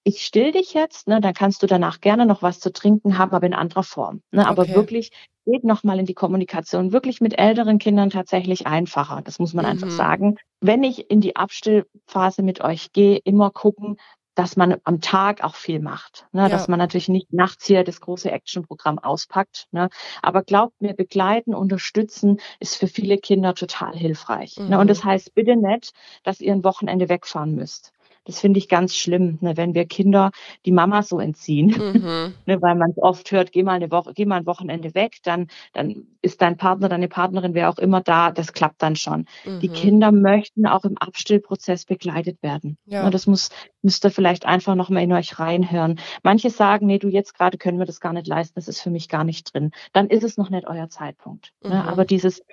ich 0.04 0.24
still 0.24 0.52
dich 0.52 0.74
jetzt, 0.74 1.08
ne, 1.08 1.22
dann 1.22 1.34
kannst 1.34 1.62
du 1.62 1.68
danach 1.68 2.02
gerne 2.02 2.26
noch 2.26 2.42
was 2.42 2.60
zu 2.60 2.72
trinken 2.72 3.18
haben, 3.18 3.32
aber 3.32 3.46
in 3.46 3.54
anderer 3.54 3.84
Form. 3.84 4.22
Ne, 4.32 4.48
aber 4.48 4.64
okay. 4.64 4.76
wirklich 4.76 5.12
geht 5.46 5.64
nochmal 5.64 6.00
in 6.00 6.06
die 6.06 6.14
Kommunikation, 6.14 6.92
wirklich 6.92 7.22
mit 7.22 7.38
älteren 7.38 7.80
Kindern 7.80 8.10
tatsächlich 8.10 8.68
einfacher. 8.68 9.22
Das 9.24 9.40
muss 9.40 9.54
man 9.54 9.66
mhm. 9.66 9.72
einfach 9.72 9.90
sagen. 9.90 10.38
Wenn 10.62 10.84
ich 10.84 11.10
in 11.10 11.22
die 11.22 11.36
Abstillphase 11.36 12.44
mit 12.44 12.62
euch 12.62 12.92
gehe, 12.92 13.18
immer 13.18 13.50
gucken, 13.50 13.98
dass 14.40 14.56
man 14.56 14.78
am 14.86 15.02
Tag 15.02 15.44
auch 15.44 15.56
viel 15.56 15.82
macht. 15.82 16.28
Ne? 16.32 16.44
Ja. 16.44 16.50
Dass 16.50 16.70
man 16.70 16.80
natürlich 16.80 17.10
nicht 17.10 17.34
nachts 17.34 17.66
hier 17.66 17.84
das 17.84 18.00
große 18.00 18.32
Actionprogramm 18.32 18.98
auspackt. 18.98 19.68
Ne? 19.72 19.90
Aber 20.22 20.44
glaubt 20.44 20.82
mir, 20.82 20.94
begleiten, 20.94 21.54
unterstützen 21.54 22.40
ist 22.62 22.78
für 22.78 22.88
viele 22.88 23.18
Kinder 23.18 23.54
total 23.54 23.94
hilfreich. 23.94 24.56
Mhm. 24.58 24.70
Ne? 24.70 24.80
Und 24.80 24.86
mhm. 24.86 24.90
das 24.90 25.04
heißt 25.04 25.36
bitte 25.36 25.58
nicht, 25.58 25.92
dass 26.24 26.40
ihr 26.40 26.54
ein 26.54 26.64
Wochenende 26.64 27.10
wegfahren 27.10 27.54
müsst. 27.54 27.92
Das 28.30 28.42
finde 28.42 28.60
ich 28.60 28.70
ganz 28.70 28.96
schlimm, 28.96 29.40
ne, 29.42 29.58
wenn 29.58 29.74
wir 29.74 29.86
Kinder 29.86 30.30
die 30.64 30.72
Mama 30.72 31.02
so 31.02 31.20
entziehen. 31.20 31.70
Mhm. 31.70 32.34
ne, 32.46 32.62
weil 32.62 32.76
man 32.76 32.94
oft 32.98 33.32
hört, 33.32 33.52
geh 33.52 33.64
mal 33.64 33.74
eine 33.74 33.90
Woche, 33.90 34.14
geh 34.14 34.26
mal 34.26 34.36
ein 34.36 34.46
Wochenende 34.46 34.94
weg, 34.94 35.18
dann, 35.24 35.48
dann 35.74 36.06
ist 36.22 36.40
dein 36.44 36.56
Partner, 36.56 36.90
deine 36.90 37.08
Partnerin, 37.08 37.56
wer 37.56 37.72
auch 37.72 37.80
immer 37.80 38.02
da, 38.02 38.30
das 38.30 38.54
klappt 38.54 38.84
dann 38.84 38.96
schon. 38.96 39.26
Mhm. 39.46 39.62
Die 39.62 39.70
Kinder 39.70 40.12
möchten 40.12 40.68
auch 40.68 40.84
im 40.84 40.96
Abstillprozess 41.00 41.86
begleitet 41.86 42.44
werden. 42.44 42.78
Ja. 42.86 43.04
Ne, 43.04 43.10
das 43.10 43.26
muss, 43.26 43.50
müsst 43.82 44.06
ihr 44.06 44.12
vielleicht 44.12 44.46
einfach 44.46 44.76
nochmal 44.76 45.02
in 45.02 45.14
euch 45.14 45.40
reinhören. 45.40 46.00
Manche 46.22 46.52
sagen, 46.52 46.86
nee, 46.86 47.00
du 47.00 47.08
jetzt 47.08 47.34
gerade 47.34 47.58
können 47.58 47.80
wir 47.80 47.88
das 47.88 48.00
gar 48.00 48.14
nicht 48.14 48.28
leisten, 48.28 48.54
das 48.58 48.68
ist 48.68 48.80
für 48.80 48.92
mich 48.92 49.10
gar 49.10 49.24
nicht 49.24 49.52
drin. 49.52 49.72
Dann 49.92 50.08
ist 50.08 50.24
es 50.24 50.38
noch 50.38 50.52
nicht 50.52 50.68
euer 50.68 50.90
Zeitpunkt. 50.90 51.52
Ne? 51.64 51.70
Mhm. 51.70 51.76
Ne? 51.76 51.88
Aber 51.88 52.06
dieses, 52.06 52.44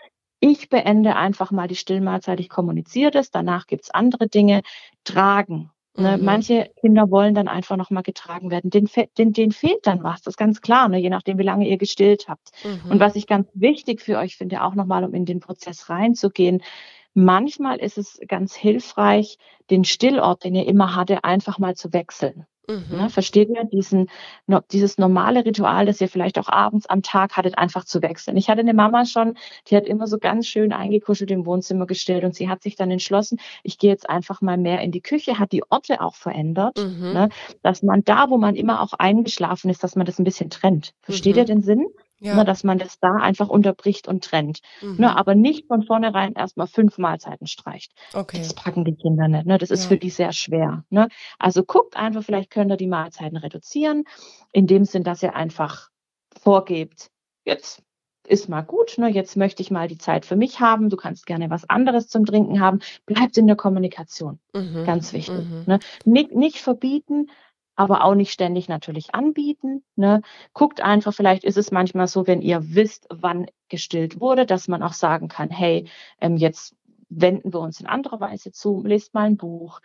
ich 0.40 0.68
beende 0.68 1.16
einfach 1.16 1.50
mal 1.50 1.68
die 1.68 1.76
Stillmahlzeit, 1.76 2.40
ich 2.40 2.48
kommuniziere 2.48 3.10
das, 3.10 3.30
danach 3.30 3.66
gibt's 3.66 3.90
andere 3.90 4.28
Dinge. 4.28 4.62
Tragen. 5.04 5.70
Ne? 5.96 6.18
Mhm. 6.18 6.24
Manche 6.24 6.70
Kinder 6.80 7.10
wollen 7.10 7.34
dann 7.34 7.48
einfach 7.48 7.76
nochmal 7.76 8.02
getragen 8.02 8.50
werden. 8.50 8.70
Den, 8.70 8.88
den, 9.16 9.32
denen 9.32 9.52
fehlt 9.52 9.86
dann 9.86 10.02
was, 10.02 10.22
das 10.22 10.32
ist 10.32 10.38
ganz 10.38 10.60
klar, 10.60 10.88
ne? 10.88 10.98
je 10.98 11.10
nachdem, 11.10 11.38
wie 11.38 11.42
lange 11.42 11.68
ihr 11.68 11.78
gestillt 11.78 12.28
habt. 12.28 12.50
Mhm. 12.64 12.90
Und 12.92 13.00
was 13.00 13.16
ich 13.16 13.26
ganz 13.26 13.48
wichtig 13.54 14.00
für 14.00 14.18
euch 14.18 14.36
finde, 14.36 14.62
auch 14.62 14.74
nochmal, 14.74 15.04
um 15.04 15.14
in 15.14 15.24
den 15.24 15.40
Prozess 15.40 15.88
reinzugehen, 15.88 16.62
manchmal 17.14 17.78
ist 17.78 17.96
es 17.96 18.20
ganz 18.28 18.54
hilfreich, 18.54 19.38
den 19.70 19.84
Stillort, 19.84 20.44
den 20.44 20.54
ihr 20.54 20.66
immer 20.66 20.94
hatte, 20.94 21.24
einfach 21.24 21.58
mal 21.58 21.74
zu 21.74 21.92
wechseln. 21.92 22.46
Mhm. 22.68 22.96
Ne, 22.96 23.10
versteht 23.10 23.48
ihr 23.48 23.64
diesen, 23.64 24.08
no, 24.46 24.60
dieses 24.72 24.98
normale 24.98 25.44
Ritual, 25.44 25.86
das 25.86 26.00
ihr 26.00 26.08
vielleicht 26.08 26.38
auch 26.38 26.48
abends 26.48 26.86
am 26.86 27.02
Tag 27.02 27.36
hattet, 27.36 27.58
einfach 27.58 27.84
zu 27.84 28.02
wechseln? 28.02 28.36
Ich 28.36 28.48
hatte 28.48 28.60
eine 28.60 28.74
Mama 28.74 29.04
schon, 29.04 29.36
die 29.68 29.76
hat 29.76 29.86
immer 29.86 30.06
so 30.06 30.18
ganz 30.18 30.46
schön 30.46 30.72
eingekuschelt 30.72 31.30
im 31.30 31.46
Wohnzimmer 31.46 31.86
gestellt 31.86 32.24
und 32.24 32.34
sie 32.34 32.48
hat 32.48 32.62
sich 32.62 32.74
dann 32.76 32.90
entschlossen, 32.90 33.38
ich 33.62 33.78
gehe 33.78 33.90
jetzt 33.90 34.10
einfach 34.10 34.40
mal 34.40 34.58
mehr 34.58 34.80
in 34.80 34.90
die 34.90 35.00
Küche, 35.00 35.38
hat 35.38 35.52
die 35.52 35.62
Orte 35.70 36.00
auch 36.00 36.14
verändert, 36.14 36.78
mhm. 36.78 37.12
ne, 37.12 37.28
dass 37.62 37.82
man 37.82 38.02
da, 38.04 38.30
wo 38.30 38.38
man 38.38 38.56
immer 38.56 38.82
auch 38.82 38.92
eingeschlafen 38.94 39.70
ist, 39.70 39.84
dass 39.84 39.96
man 39.96 40.06
das 40.06 40.18
ein 40.18 40.24
bisschen 40.24 40.50
trennt. 40.50 40.92
Versteht 41.02 41.36
mhm. 41.36 41.38
ihr 41.38 41.44
den 41.44 41.62
Sinn? 41.62 41.86
Ja. 42.18 42.34
Ne, 42.34 42.44
dass 42.44 42.64
man 42.64 42.78
das 42.78 42.98
da 42.98 43.16
einfach 43.16 43.48
unterbricht 43.48 44.08
und 44.08 44.24
trennt. 44.24 44.60
Mhm. 44.80 44.96
Ne, 44.98 45.16
aber 45.16 45.34
nicht 45.34 45.66
von 45.66 45.82
vornherein 45.82 46.32
erstmal 46.32 46.66
fünf 46.66 46.96
Mahlzeiten 46.96 47.46
streicht. 47.46 47.92
Okay. 48.14 48.38
Das 48.38 48.54
packen 48.54 48.84
die 48.84 48.94
Kinder 48.94 49.28
nicht. 49.28 49.46
Ne? 49.46 49.58
Das 49.58 49.70
ist 49.70 49.84
ja. 49.84 49.88
für 49.88 49.98
die 49.98 50.10
sehr 50.10 50.32
schwer. 50.32 50.84
Ne? 50.88 51.08
Also 51.38 51.62
guckt 51.62 51.96
einfach, 51.96 52.22
vielleicht 52.22 52.50
könnt 52.50 52.70
ihr 52.70 52.78
die 52.78 52.86
Mahlzeiten 52.86 53.36
reduzieren, 53.36 54.04
in 54.52 54.66
dem 54.66 54.84
Sinn, 54.84 55.04
dass 55.04 55.22
ihr 55.22 55.36
einfach 55.36 55.90
vorgebt, 56.40 57.10
jetzt 57.44 57.82
ist 58.26 58.48
mal 58.48 58.62
gut, 58.62 58.98
ne? 58.98 59.08
jetzt 59.08 59.36
möchte 59.36 59.62
ich 59.62 59.70
mal 59.70 59.88
die 59.88 59.98
Zeit 59.98 60.26
für 60.26 60.36
mich 60.36 60.60
haben, 60.60 60.88
du 60.88 60.96
kannst 60.96 61.26
gerne 61.26 61.50
was 61.50 61.68
anderes 61.68 62.08
zum 62.08 62.24
Trinken 62.24 62.60
haben, 62.60 62.80
bleibt 63.06 63.38
in 63.38 63.46
der 63.46 63.56
Kommunikation, 63.56 64.40
mhm. 64.54 64.84
ganz 64.84 65.12
wichtig. 65.12 65.44
Mhm. 65.44 65.64
Ne? 65.66 65.78
Nicht, 66.04 66.34
nicht 66.34 66.58
verbieten, 66.58 67.28
aber 67.76 68.02
auch 68.04 68.14
nicht 68.14 68.32
ständig 68.32 68.68
natürlich 68.68 69.14
anbieten. 69.14 69.84
Ne? 69.94 70.22
Guckt 70.54 70.80
einfach, 70.80 71.14
vielleicht 71.14 71.44
ist 71.44 71.58
es 71.58 71.70
manchmal 71.70 72.08
so, 72.08 72.26
wenn 72.26 72.42
ihr 72.42 72.74
wisst, 72.74 73.06
wann 73.10 73.46
gestillt 73.68 74.20
wurde, 74.20 74.46
dass 74.46 74.66
man 74.66 74.82
auch 74.82 74.94
sagen 74.94 75.28
kann, 75.28 75.50
hey, 75.50 75.88
ähm, 76.20 76.36
jetzt 76.36 76.74
wenden 77.08 77.52
wir 77.52 77.60
uns 77.60 77.80
in 77.80 77.86
anderer 77.86 78.18
Weise 78.18 78.50
zu, 78.50 78.82
lest 78.84 79.14
mal 79.14 79.24
ein 79.24 79.36
Buch, 79.36 79.80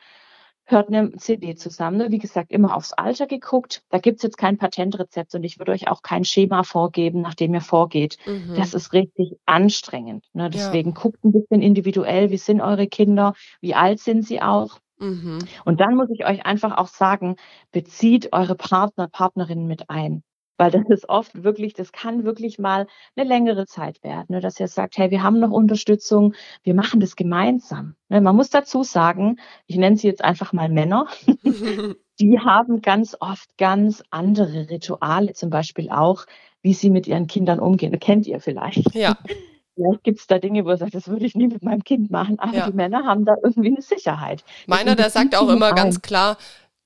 hört 0.65 0.87
eine 0.87 1.11
CD 1.17 1.55
zusammen. 1.55 1.97
Ne? 1.97 2.11
Wie 2.11 2.17
gesagt, 2.17 2.51
immer 2.51 2.75
aufs 2.75 2.93
Alter 2.93 3.27
geguckt. 3.27 3.83
Da 3.89 3.99
gibt's 3.99 4.23
jetzt 4.23 4.37
kein 4.37 4.57
Patentrezept 4.57 5.35
und 5.35 5.43
ich 5.43 5.59
würde 5.59 5.73
euch 5.73 5.89
auch 5.89 6.01
kein 6.01 6.23
Schema 6.23 6.63
vorgeben, 6.63 7.21
nach 7.21 7.35
dem 7.35 7.53
ihr 7.53 7.61
vorgeht. 7.61 8.17
Mhm. 8.25 8.55
Das 8.55 8.73
ist 8.73 8.93
richtig 8.93 9.37
anstrengend. 9.45 10.25
Ne? 10.33 10.49
Deswegen 10.49 10.91
ja. 10.91 10.95
guckt 10.95 11.23
ein 11.23 11.31
bisschen 11.31 11.61
individuell, 11.61 12.31
wie 12.31 12.37
sind 12.37 12.61
eure 12.61 12.87
Kinder, 12.87 13.33
wie 13.59 13.75
alt 13.75 13.99
sind 13.99 14.23
sie 14.25 14.41
auch. 14.41 14.79
Mhm. 15.01 15.39
Und 15.65 15.81
dann 15.81 15.95
muss 15.95 16.09
ich 16.11 16.25
euch 16.25 16.45
einfach 16.45 16.77
auch 16.77 16.87
sagen, 16.87 17.35
bezieht 17.71 18.31
eure 18.31 18.55
Partner, 18.55 19.07
Partnerinnen 19.07 19.67
mit 19.67 19.89
ein. 19.89 20.23
Weil 20.57 20.69
das 20.69 20.87
ist 20.89 21.09
oft 21.09 21.43
wirklich, 21.43 21.73
das 21.73 21.91
kann 21.91 22.23
wirklich 22.23 22.59
mal 22.59 22.85
eine 23.15 23.27
längere 23.27 23.65
Zeit 23.65 24.03
werden, 24.03 24.27
ne? 24.29 24.41
dass 24.41 24.59
ihr 24.59 24.67
sagt, 24.67 24.95
hey, 24.95 25.09
wir 25.09 25.23
haben 25.23 25.39
noch 25.39 25.49
Unterstützung, 25.49 26.35
wir 26.61 26.75
machen 26.75 26.99
das 26.99 27.15
gemeinsam. 27.15 27.95
Ne? 28.09 28.21
Man 28.21 28.35
muss 28.35 28.51
dazu 28.51 28.83
sagen, 28.83 29.39
ich 29.65 29.77
nenne 29.77 29.97
sie 29.97 30.05
jetzt 30.05 30.23
einfach 30.23 30.53
mal 30.53 30.69
Männer, 30.69 31.07
die 32.19 32.39
haben 32.39 32.83
ganz 32.83 33.17
oft 33.19 33.57
ganz 33.57 34.03
andere 34.11 34.69
Rituale, 34.69 35.33
zum 35.33 35.49
Beispiel 35.49 35.89
auch, 35.89 36.27
wie 36.61 36.73
sie 36.73 36.91
mit 36.91 37.07
ihren 37.07 37.25
Kindern 37.25 37.59
umgehen. 37.59 37.99
Kennt 37.99 38.27
ihr 38.27 38.39
vielleicht. 38.39 38.93
Ja. 38.93 39.17
Vielleicht 39.75 40.03
gibt 40.03 40.19
es 40.19 40.27
da 40.27 40.37
Dinge, 40.37 40.65
wo 40.65 40.69
er 40.69 40.77
sagt, 40.77 40.93
das 40.93 41.07
würde 41.07 41.25
ich 41.25 41.35
nie 41.35 41.47
mit 41.47 41.63
meinem 41.63 41.83
Kind 41.83 42.11
machen, 42.11 42.39
aber 42.39 42.55
ja. 42.55 42.69
die 42.69 42.75
Männer 42.75 43.05
haben 43.05 43.25
da 43.25 43.35
irgendwie 43.41 43.69
eine 43.69 43.81
Sicherheit. 43.81 44.43
Meiner, 44.67 44.95
der 44.95 45.09
sagt 45.09 45.35
auch 45.35 45.49
immer 45.49 45.67
ein. 45.67 45.75
ganz 45.75 46.01
klar, 46.01 46.37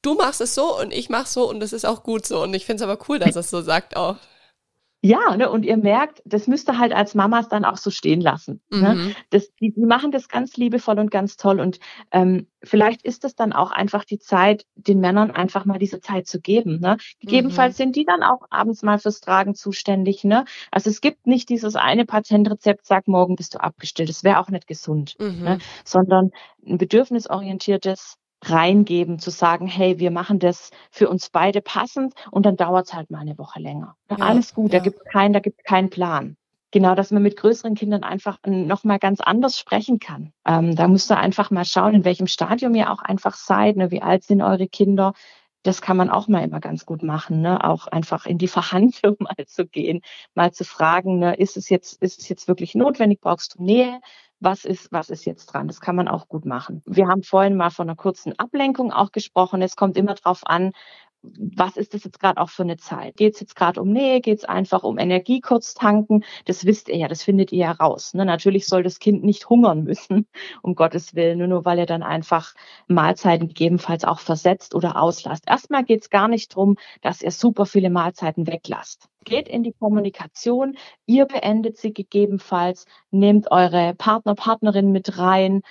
du 0.02 0.14
machst 0.14 0.42
es 0.42 0.54
so 0.56 0.80
und 0.80 0.94
ich 0.94 1.10
mach 1.10 1.26
so 1.26 1.50
und 1.50 1.60
das 1.60 1.74
ist 1.74 1.86
auch 1.86 2.04
gut 2.04 2.26
so. 2.26 2.44
Und 2.44 2.54
ich 2.54 2.66
finde 2.66 2.84
es 2.84 2.90
aber 2.90 3.00
cool, 3.10 3.20
dass 3.20 3.36
er 3.36 3.42
es 3.42 3.50
so 3.50 3.62
sagt 3.62 3.98
auch. 3.98 4.18
Ja, 5.06 5.38
ne, 5.38 5.52
und 5.52 5.66
ihr 5.66 5.78
merkt, 5.78 6.24
das 6.26 6.48
müsst 6.48 6.68
ihr 6.68 6.80
halt 6.80 6.92
als 6.92 7.14
Mamas 7.14 7.48
dann 7.48 7.64
auch 7.64 7.78
so 7.78 7.92
stehen 7.92 8.22
lassen. 8.22 8.60
Ne? 8.72 8.96
Mhm. 8.96 9.16
Das, 9.30 9.54
die, 9.62 9.72
die 9.72 9.86
machen 9.86 10.10
das 10.10 10.30
ganz 10.30 10.58
liebevoll 10.58 10.98
und 10.98 11.12
ganz 11.12 11.38
toll. 11.38 11.60
Und 11.60 11.80
ähm, 12.10 12.48
vielleicht 12.64 13.04
ist 13.04 13.24
es 13.24 13.36
dann 13.36 13.54
auch 13.54 13.70
einfach 13.70 14.04
die 14.04 14.18
Zeit, 14.18 14.66
den 14.74 15.00
Männern 15.00 15.30
einfach 15.30 15.66
mal 15.66 15.78
diese 15.78 16.02
Zeit 16.02 16.26
zu 16.26 16.42
geben. 16.42 16.80
Ne? 16.80 16.98
Gegebenenfalls 17.20 17.76
mhm. 17.76 17.84
sind 17.84 17.96
die 17.98 18.06
dann 18.06 18.24
auch 18.24 18.48
abends 18.50 18.82
mal 18.82 18.98
fürs 18.98 19.22
Tragen 19.22 19.54
zuständig. 19.54 20.24
Ne? 20.24 20.46
Also 20.72 20.90
es 20.90 21.02
gibt 21.02 21.28
nicht 21.28 21.50
dieses 21.50 21.76
eine 21.76 22.06
Patentrezept, 22.06 22.88
sag 22.88 23.08
morgen 23.08 23.36
bist 23.36 23.54
du 23.54 23.60
abgestillt. 23.60 24.10
Das 24.10 24.24
wäre 24.24 24.40
auch 24.40 24.50
nicht 24.50 24.66
gesund. 24.66 25.14
Ne? 25.20 25.30
Mhm. 25.30 25.44
Ne? 25.44 25.58
Sondern 25.84 26.32
ein 26.66 26.80
bedürfnisorientiertes 26.80 28.18
reingeben, 28.50 29.20
zu 29.20 29.30
sagen, 29.30 29.68
hey, 29.68 30.00
wir 30.00 30.12
machen 30.12 30.40
das 30.40 30.72
für 30.92 31.10
uns 31.10 31.30
beide 31.30 31.62
passend 31.62 32.14
und 32.32 32.46
dann 32.46 32.58
dauert 32.58 32.88
es 32.88 32.94
halt 32.94 33.12
mal 33.12 33.20
eine 33.20 33.38
Woche 33.38 33.60
länger. 33.60 33.96
Ja, 34.10 34.18
Alles 34.18 34.54
gut, 34.54 34.72
ja. 34.72 34.80
da 34.80 34.84
gibt 34.84 35.00
es 35.00 35.12
keinen, 35.12 35.34
da 35.34 35.40
gibt 35.40 35.64
keinen 35.64 35.90
Plan. 35.90 36.38
Genau, 36.76 36.94
dass 36.94 37.12
man 37.12 37.24
mit 37.24 37.38
größeren 37.38 37.74
Kindern 37.74 38.04
einfach 38.04 38.38
nochmal 38.46 39.00
ganz 39.00 39.22
anders 39.22 39.58
sprechen 39.58 40.00
kann. 40.00 40.34
Ähm, 40.46 40.76
da 40.76 40.90
müsst 40.90 41.10
ihr 41.10 41.18
einfach 41.18 41.50
mal 41.50 41.64
schauen, 41.64 41.94
in 41.94 42.04
welchem 42.04 42.28
Stadium 42.28 42.76
ihr 42.76 42.92
auch 42.92 43.02
einfach 43.02 43.36
seid, 43.36 43.78
ne? 43.78 43.92
wie 43.92 44.02
alt 44.02 44.26
sind 44.26 44.42
eure 44.42 44.68
Kinder. 44.68 45.14
Das 45.64 45.82
kann 45.82 45.96
man 45.96 46.10
auch 46.10 46.28
mal 46.28 46.44
immer 46.44 46.60
ganz 46.60 46.86
gut 46.86 47.02
machen, 47.02 47.40
ne? 47.40 47.64
auch 47.64 47.88
einfach 47.88 48.26
in 48.26 48.38
die 48.38 48.48
Verhandlung 48.50 49.16
mal 49.20 49.46
zu 49.46 49.66
gehen, 49.66 50.02
mal 50.34 50.52
zu 50.52 50.66
fragen, 50.66 51.20
ne? 51.20 51.36
ist 51.36 51.56
es 51.56 51.70
jetzt, 51.70 52.02
ist 52.02 52.20
es 52.20 52.28
jetzt 52.28 52.50
wirklich 52.50 52.76
notwendig, 52.76 53.22
brauchst 53.22 53.56
du 53.56 53.64
Nähe? 53.64 54.02
Was 54.40 54.66
ist, 54.66 54.92
was 54.92 55.10
ist 55.10 55.26
jetzt 55.26 55.48
dran. 55.48 55.68
Das 55.68 55.80
kann 55.80 55.96
man 55.96 56.08
auch 56.08 56.28
gut 56.28 56.46
machen. 56.46 56.82
Wir 56.86 57.08
haben 57.08 57.24
vorhin 57.24 57.56
mal 57.56 57.70
von 57.70 57.88
einer 57.90 57.96
kurzen 57.96 58.38
Ablenkung 58.38 58.92
auch 58.92 59.12
gesprochen. 59.12 59.62
Es 59.62 59.76
kommt 59.76 59.98
immer 59.98 60.14
darauf 60.16 60.42
an, 60.46 60.72
was 61.38 61.78
ist 61.78 61.94
das 61.94 62.04
jetzt 62.04 62.20
gerade 62.20 62.40
auch 62.40 62.50
für 62.50 62.64
eine 62.64 62.78
Zeit? 62.78 63.18
Geht 63.18 63.36
es 63.36 63.40
jetzt 63.40 63.56
gerade 63.56 63.82
um 63.82 63.92
Nähe? 63.92 64.22
Geht 64.22 64.40
es 64.40 64.46
einfach 64.46 64.84
um 64.84 64.98
Energie 64.98 65.42
kurz 65.42 65.74
tanken? 65.74 66.24
Das 66.46 66.66
wisst 66.66 66.90
ihr 66.90 66.98
ja, 66.98 67.08
das 67.08 67.24
findet 67.24 67.52
ihr 67.52 67.60
ja 67.60 67.72
raus. 67.72 68.14
Ne? 68.14 68.26
Natürlich 68.26 68.68
soll 68.68 68.84
das 68.84 69.00
Kind 69.00 69.24
nicht 69.24 69.50
hungern 69.50 69.84
müssen, 69.84 70.28
um 70.62 70.76
Gottes 70.76 71.16
Willen, 71.16 71.40
nur, 71.40 71.48
nur 71.48 71.66
weil 71.66 71.80
er 71.80 71.86
dann 71.86 72.04
einfach 72.04 72.54
Mahlzeiten 72.88 73.48
gegebenenfalls 73.48 74.04
auch 74.04 74.20
versetzt 74.20 74.76
oder 74.76 75.02
auslasst. 75.02 75.44
Erstmal 75.48 75.84
geht 75.84 76.02
es 76.04 76.10
gar 76.10 76.28
nicht 76.28 76.54
darum, 76.54 76.78
dass 77.02 77.22
ihr 77.22 77.32
super 77.32 77.66
viele 77.66 77.90
Mahlzeiten 77.90 78.48
weglasst. 78.48 79.08
Geht 79.24 79.48
in 79.48 79.64
die 79.64 79.74
Kommunikation, 79.74 80.78
ihr 81.08 81.26
beendet 81.26 81.78
sie 81.78 81.94
gegebenenfalls, 81.94 82.86
nehmt 83.10 83.50
eure 83.52 83.96
Partner, 83.96 84.36
Partnerin 84.36 84.92
mit 84.92 85.18
rein, 85.18 85.62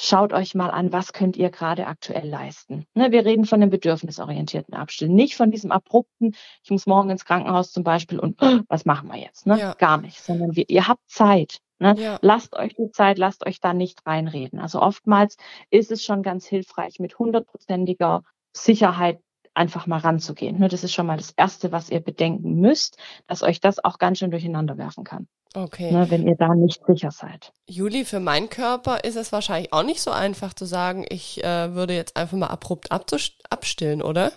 schaut 0.00 0.32
euch 0.32 0.54
mal 0.54 0.70
an, 0.70 0.92
was 0.92 1.12
könnt 1.12 1.36
ihr 1.36 1.50
gerade 1.50 1.86
aktuell 1.86 2.26
leisten. 2.26 2.86
Ne, 2.94 3.12
wir 3.12 3.24
reden 3.24 3.44
von 3.44 3.60
dem 3.60 3.68
bedürfnisorientierten 3.68 4.74
Abstillen, 4.74 5.14
nicht 5.14 5.36
von 5.36 5.50
diesem 5.50 5.70
abrupten, 5.70 6.34
ich 6.62 6.70
muss 6.70 6.86
morgen 6.86 7.10
ins 7.10 7.26
Krankenhaus 7.26 7.70
zum 7.70 7.84
Beispiel 7.84 8.18
und 8.18 8.40
oh, 8.40 8.60
was 8.68 8.86
machen 8.86 9.08
wir 9.08 9.18
jetzt? 9.18 9.46
Ne? 9.46 9.58
Ja. 9.58 9.74
Gar 9.74 9.98
nicht, 9.98 10.20
sondern 10.20 10.56
wir, 10.56 10.64
ihr 10.68 10.88
habt 10.88 11.08
Zeit. 11.08 11.60
Ne? 11.78 11.94
Ja. 11.98 12.18
Lasst 12.22 12.54
euch 12.56 12.74
die 12.74 12.90
Zeit, 12.90 13.18
lasst 13.18 13.46
euch 13.46 13.60
da 13.60 13.74
nicht 13.74 14.06
reinreden. 14.06 14.58
Also 14.58 14.80
oftmals 14.80 15.36
ist 15.70 15.90
es 15.90 16.02
schon 16.02 16.22
ganz 16.22 16.46
hilfreich, 16.46 16.98
mit 16.98 17.18
hundertprozentiger 17.18 18.22
Sicherheit 18.54 19.20
einfach 19.52 19.86
mal 19.86 19.98
ranzugehen. 19.98 20.58
Ne? 20.58 20.68
Das 20.68 20.82
ist 20.82 20.94
schon 20.94 21.06
mal 21.06 21.18
das 21.18 21.32
Erste, 21.32 21.72
was 21.72 21.90
ihr 21.90 22.00
bedenken 22.00 22.60
müsst, 22.60 22.96
dass 23.26 23.42
euch 23.42 23.60
das 23.60 23.84
auch 23.84 23.98
ganz 23.98 24.18
schön 24.18 24.30
durcheinander 24.30 24.78
werfen 24.78 25.04
kann. 25.04 25.28
Okay. 25.54 25.90
Ne, 25.90 26.10
wenn 26.10 26.26
ihr 26.26 26.36
da 26.36 26.54
nicht 26.54 26.80
sicher 26.86 27.10
seid. 27.10 27.52
Juli, 27.66 28.04
für 28.04 28.20
meinen 28.20 28.50
Körper 28.50 29.02
ist 29.02 29.16
es 29.16 29.32
wahrscheinlich 29.32 29.72
auch 29.72 29.82
nicht 29.82 30.00
so 30.00 30.12
einfach 30.12 30.54
zu 30.54 30.64
sagen, 30.64 31.04
ich 31.08 31.42
äh, 31.42 31.74
würde 31.74 31.94
jetzt 31.94 32.16
einfach 32.16 32.36
mal 32.36 32.46
abrupt 32.46 32.92
abstillen, 32.92 34.02
oder? 34.02 34.32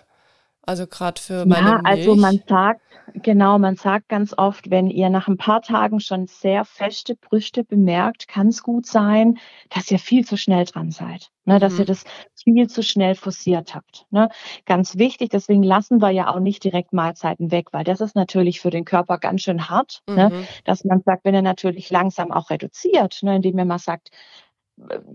Also 0.66 0.88
gerade 0.88 1.22
für 1.22 1.46
meine 1.46 1.68
Ja, 1.68 1.82
also 1.84 2.16
man 2.16 2.42
sagt, 2.48 2.82
genau, 3.16 3.60
man 3.60 3.76
sagt 3.76 4.08
ganz 4.08 4.34
oft, 4.38 4.72
wenn 4.72 4.90
ihr 4.90 5.10
nach 5.10 5.28
ein 5.28 5.36
paar 5.36 5.62
Tagen 5.62 6.00
schon 6.00 6.26
sehr 6.28 6.64
feste 6.64 7.16
Brüste 7.16 7.66
bemerkt, 7.66 8.30
kann 8.30 8.48
es 8.48 8.64
gut 8.64 8.86
sein, 8.86 9.40
dass 9.70 9.92
ihr 9.92 10.00
viel 10.00 10.26
zu 10.26 10.38
schnell 10.38 10.64
dran 10.64 10.92
seid. 10.92 11.30
Ne, 11.46 11.60
dass 11.60 11.74
mhm. 11.74 11.80
ihr 11.80 11.86
das 11.86 12.06
viel 12.42 12.68
zu 12.68 12.82
schnell 12.82 13.16
forciert 13.16 13.76
habt. 13.76 14.06
Ne? 14.12 14.30
Ganz 14.66 14.98
wichtig, 14.98 15.30
deswegen 15.30 15.62
lassen 15.62 16.02
wir 16.02 16.10
ja 16.10 16.34
auch 16.34 16.40
nicht 16.40 16.64
direkt 16.64 16.94
Mahlzeiten 16.94 17.52
weg, 17.52 17.74
weil 17.74 17.84
das 17.84 18.00
ist 18.00 18.16
natürlich 18.16 18.62
für 18.62 18.70
den 18.70 18.86
Körper 18.86 19.18
ganz 19.18 19.42
schön 19.42 19.70
hart, 19.70 20.04
ne? 20.08 20.30
mhm. 20.30 20.36
ne? 20.38 20.48
dass 20.64 20.86
man 20.86 21.02
sagt, 21.02 21.26
wenn 21.26 21.36
er 21.36 21.42
natürlich 21.42 21.90
langsam 21.90 22.32
auch 22.32 22.50
reduziert, 22.50 23.20
ne, 23.24 23.36
indem 23.36 23.58
er 23.58 23.66
mal 23.66 23.78
sagt, 23.78 24.12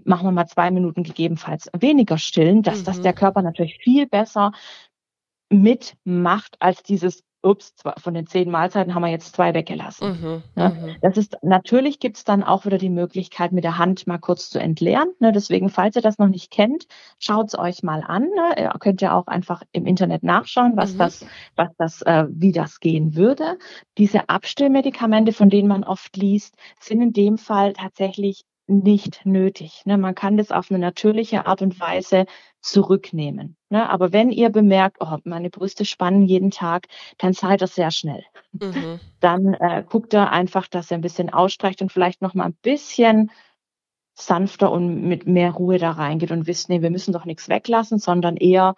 machen 0.04 0.26
wir 0.26 0.32
mal 0.32 0.46
zwei 0.46 0.70
Minuten 0.70 1.02
gegebenenfalls 1.02 1.68
weniger 1.78 2.18
stillen, 2.18 2.62
dass 2.62 2.80
mhm. 2.80 2.84
das 2.84 3.00
der 3.00 3.12
Körper 3.12 3.42
natürlich 3.42 3.78
viel 3.78 4.06
besser 4.06 4.52
mitmacht 5.50 6.56
als 6.61 6.82
dieses 6.82 7.22
ups, 7.42 7.74
von 7.98 8.14
den 8.14 8.26
zehn 8.26 8.50
Mahlzeiten 8.50 8.94
haben 8.94 9.02
wir 9.02 9.10
jetzt 9.10 9.35
zwei 9.35 9.54
weggelassen. 9.54 10.20
Mhm, 10.20 10.42
ja, 10.56 10.68
mhm. 10.70 10.96
das 11.02 11.16
ist, 11.16 11.37
natürlich 11.42 12.00
gibt's 12.00 12.25
dann 12.25 12.42
auch 12.42 12.66
wieder 12.66 12.79
die 12.79 12.90
Möglichkeit, 12.90 13.52
mit 13.52 13.64
der 13.64 13.79
Hand 13.79 14.06
mal 14.06 14.18
kurz 14.18 14.50
zu 14.50 14.58
entleeren. 14.58 15.12
Ne, 15.20 15.33
deswegen, 15.33 15.68
falls 15.68 15.94
ihr 15.96 16.02
das 16.02 16.18
noch 16.18 16.29
nicht 16.29 16.50
kennt, 16.50 16.87
schaut's 17.18 17.56
euch 17.56 17.83
mal 17.83 18.02
an. 18.04 18.23
Ne, 18.23 18.54
ihr 18.58 18.73
könnt 18.81 19.00
ja 19.00 19.16
auch 19.16 19.29
einfach 19.29 19.62
im 19.73 19.87
Internet 19.87 20.25
nachschauen, 20.25 20.73
was 20.77 20.94
mhm. 20.94 20.98
das, 20.98 21.27
was 21.54 21.68
das, 21.79 22.02
äh, 22.02 22.27
wie 22.29 22.52
das 22.52 22.81
gehen 22.81 23.14
würde. 23.14 23.58
Diese 23.98 24.29
Abstillmedikamente, 24.29 25.33
von 25.33 25.48
denen 25.48 25.68
man 25.68 25.85
oft 25.85 26.16
liest, 26.16 26.56
sind 26.81 27.00
in 27.00 27.12
dem 27.12 27.38
Fall 27.38 27.73
tatsächlich 27.73 28.42
nicht 28.66 29.25
nötig. 29.25 29.83
Ne? 29.87 29.96
Man 29.96 30.14
kann 30.14 30.37
das 30.37 30.50
auf 30.50 30.70
eine 30.70 30.79
natürliche 30.79 31.46
Art 31.46 31.62
und 31.62 31.81
Weise 31.81 32.27
zurücknehmen. 32.60 33.56
Ne? 33.71 33.88
Aber 33.88 34.12
wenn 34.12 34.31
ihr 34.31 34.50
bemerkt, 34.50 34.98
oh, 35.00 35.19
meine 35.25 35.50
Brüste 35.50 35.85
spannen 35.85 36.23
jeden 36.23 36.50
Tag, 36.50 36.87
dann 37.19 37.33
seid 37.33 37.62
ihr 37.62 37.66
sehr 37.66 37.90
schnell. 37.90 38.25
Mhm. 38.52 39.00
Dann 39.21 39.54
äh, 39.54 39.85
guckt 39.88 40.14
ihr 40.14 40.31
einfach, 40.31 40.69
dass 40.69 40.90
ihr 40.90 40.96
ein 40.96 41.02
bisschen 41.02 41.31
ausstreicht 41.31 41.83
und 41.83 41.92
vielleicht 41.92 42.23
noch 42.23 42.35
mal 42.35 42.44
ein 42.44 42.56
bisschen 42.62 43.31
sanfter 44.14 44.73
und 44.73 45.02
mit 45.02 45.27
mehr 45.27 45.52
Ruhe 45.52 45.79
da 45.79 45.92
reingeht 45.92 46.33
und 46.33 46.46
wisst, 46.46 46.69
nee, 46.69 46.83
wir 46.83 46.90
müssen 46.90 47.12
doch 47.12 47.25
nichts 47.25 47.48
weglassen, 47.48 47.98
sondern 47.98 48.37
eher 48.37 48.75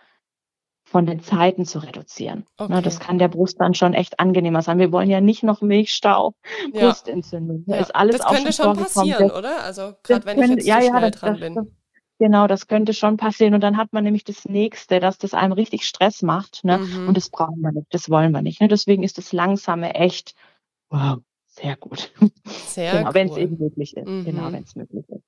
von 0.84 1.06
den 1.06 1.20
Zeiten 1.20 1.64
zu 1.64 1.78
reduzieren. 1.78 2.46
Ne, 2.58 2.66
okay. 2.66 2.82
das 2.82 2.98
kann 2.98 3.18
der 3.18 3.28
Brust 3.28 3.60
dann 3.60 3.74
schon 3.74 3.94
echt 3.94 4.18
angenehmer 4.18 4.60
sein. 4.60 4.78
Wir 4.78 4.90
wollen 4.90 5.08
ja 5.08 5.20
nicht 5.20 5.44
noch 5.44 5.60
Milchstau, 5.62 6.34
ja. 6.72 6.88
Brustentzündung. 6.88 7.64
Ja. 7.68 7.76
Ist 7.76 7.94
alles 7.94 8.18
das 8.18 8.26
könnte 8.26 8.52
schon 8.52 8.76
passieren, 8.76 9.30
oder? 9.30 9.62
Also 9.62 9.92
gerade 10.02 10.26
wenn 10.26 10.42
ich 10.42 10.50
jetzt 10.50 10.66
ja, 10.66 10.80
ja, 10.80 11.00
das, 11.00 11.12
dran 11.12 11.32
das, 11.34 11.40
bin. 11.40 11.76
Genau, 12.20 12.46
das 12.46 12.66
könnte 12.66 12.92
schon 12.92 13.16
passieren. 13.16 13.54
Und 13.54 13.62
dann 13.62 13.78
hat 13.78 13.94
man 13.94 14.04
nämlich 14.04 14.24
das 14.24 14.44
Nächste, 14.44 15.00
dass 15.00 15.16
das 15.16 15.32
einem 15.32 15.52
richtig 15.52 15.88
Stress 15.88 16.20
macht. 16.20 16.62
Ne? 16.64 16.76
Mhm. 16.76 17.08
Und 17.08 17.16
das 17.16 17.30
brauchen 17.30 17.62
wir 17.62 17.72
nicht, 17.72 17.86
das 17.94 18.10
wollen 18.10 18.30
wir 18.32 18.42
nicht. 18.42 18.60
Ne? 18.60 18.68
Deswegen 18.68 19.02
ist 19.02 19.16
das 19.16 19.32
Langsame 19.32 19.94
echt, 19.94 20.34
wow, 20.90 21.18
sehr 21.46 21.76
gut. 21.76 22.12
Sehr 22.44 22.92
genau, 22.92 23.08
cool. 23.08 23.14
wenn 23.14 23.28
es 23.30 23.36
eben 23.38 23.58
möglich 23.58 23.96
ist. 23.96 24.06
Mhm. 24.06 24.24
Genau, 24.26 24.52
wenn 24.52 24.62
es 24.62 24.76
möglich 24.76 25.08
ist. 25.08 25.24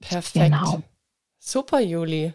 Perfekt. 0.00 0.46
Genau. 0.46 0.82
Super, 1.38 1.80
Juli. 1.80 2.32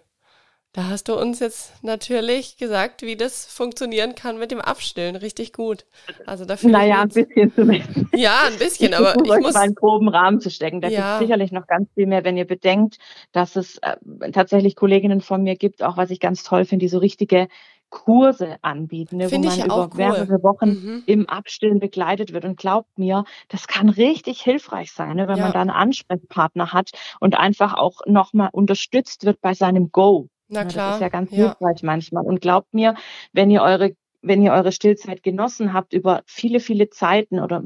Da 0.71 0.87
hast 0.87 1.07
du 1.07 1.15
uns 1.19 1.39
jetzt 1.39 1.83
natürlich 1.83 2.57
gesagt, 2.57 3.01
wie 3.01 3.15
das 3.15 3.45
funktionieren 3.45 4.13
kann 4.13 4.37
mit 4.37 4.51
dem 4.51 4.61
Abstillen. 4.61 5.15
Richtig 5.15 5.51
gut. 5.51 5.85
Also 6.27 6.45
dafür. 6.45 6.69
Naja, 6.69 7.01
ein 7.01 7.09
bisschen 7.09 7.51
zumindest. 7.55 8.05
Ja, 8.13 8.41
ein 8.45 8.59
bisschen, 8.59 8.93
aber 8.93 9.15
ich, 9.15 9.21
ich 9.23 9.39
muss 9.39 9.53
mal 9.55 9.61
einen 9.61 9.73
groben 9.73 10.09
Rahmen 10.09 10.39
zu 10.39 10.51
stecken. 10.51 10.79
Da 10.79 10.89
ja. 10.89 11.17
gibt 11.17 11.27
sicherlich 11.27 11.51
noch 11.51 11.65
ganz 11.65 11.89
viel 11.95 12.05
mehr, 12.05 12.23
wenn 12.23 12.37
ihr 12.37 12.45
bedenkt, 12.45 12.99
dass 13.31 13.55
es 13.55 13.79
äh, 13.79 13.97
tatsächlich 14.31 14.75
Kolleginnen 14.75 15.21
von 15.21 15.41
mir 15.41 15.55
gibt, 15.55 15.81
auch 15.81 15.97
was 15.97 16.11
ich 16.11 16.19
ganz 16.19 16.43
toll 16.43 16.65
finde, 16.65 16.85
die 16.85 16.89
so 16.89 16.99
richtige 16.99 17.47
Kurse 17.89 18.57
anbieten, 18.61 19.17
ne, 19.17 19.31
wo 19.31 19.39
man 19.39 19.65
über 19.65 19.89
cool. 19.91 19.97
mehrere 19.97 20.43
Wochen 20.43 20.69
mhm. 20.69 21.03
im 21.07 21.27
Abstillen 21.27 21.79
begleitet 21.79 22.31
wird. 22.31 22.45
Und 22.45 22.57
glaubt 22.57 22.99
mir, 22.99 23.23
das 23.47 23.67
kann 23.67 23.89
richtig 23.89 24.41
hilfreich 24.41 24.91
sein, 24.91 25.15
ne, 25.15 25.27
wenn 25.27 25.37
ja. 25.37 25.45
man 25.45 25.53
da 25.53 25.61
einen 25.61 25.71
Ansprechpartner 25.71 26.73
hat 26.73 26.91
und 27.19 27.35
einfach 27.35 27.73
auch 27.73 28.01
nochmal 28.05 28.49
unterstützt 28.51 29.25
wird 29.25 29.41
bei 29.41 29.55
seinem 29.55 29.91
Go. 29.91 30.29
Na 30.49 30.65
klar. 30.65 30.89
Das 30.89 30.95
ist 30.97 31.01
ja 31.01 31.09
ganz 31.09 31.31
ja. 31.31 31.37
hilfreich 31.37 31.83
manchmal. 31.83 32.25
Und 32.25 32.41
glaubt 32.41 32.73
mir, 32.73 32.95
wenn 33.33 33.49
ihr 33.51 33.61
eure, 33.61 33.95
wenn 34.21 34.41
ihr 34.41 34.51
eure 34.51 34.71
Stillzeit 34.71 35.23
genossen 35.23 35.73
habt 35.73 35.93
über 35.93 36.23
viele, 36.25 36.59
viele 36.59 36.89
Zeiten 36.89 37.39
oder 37.39 37.63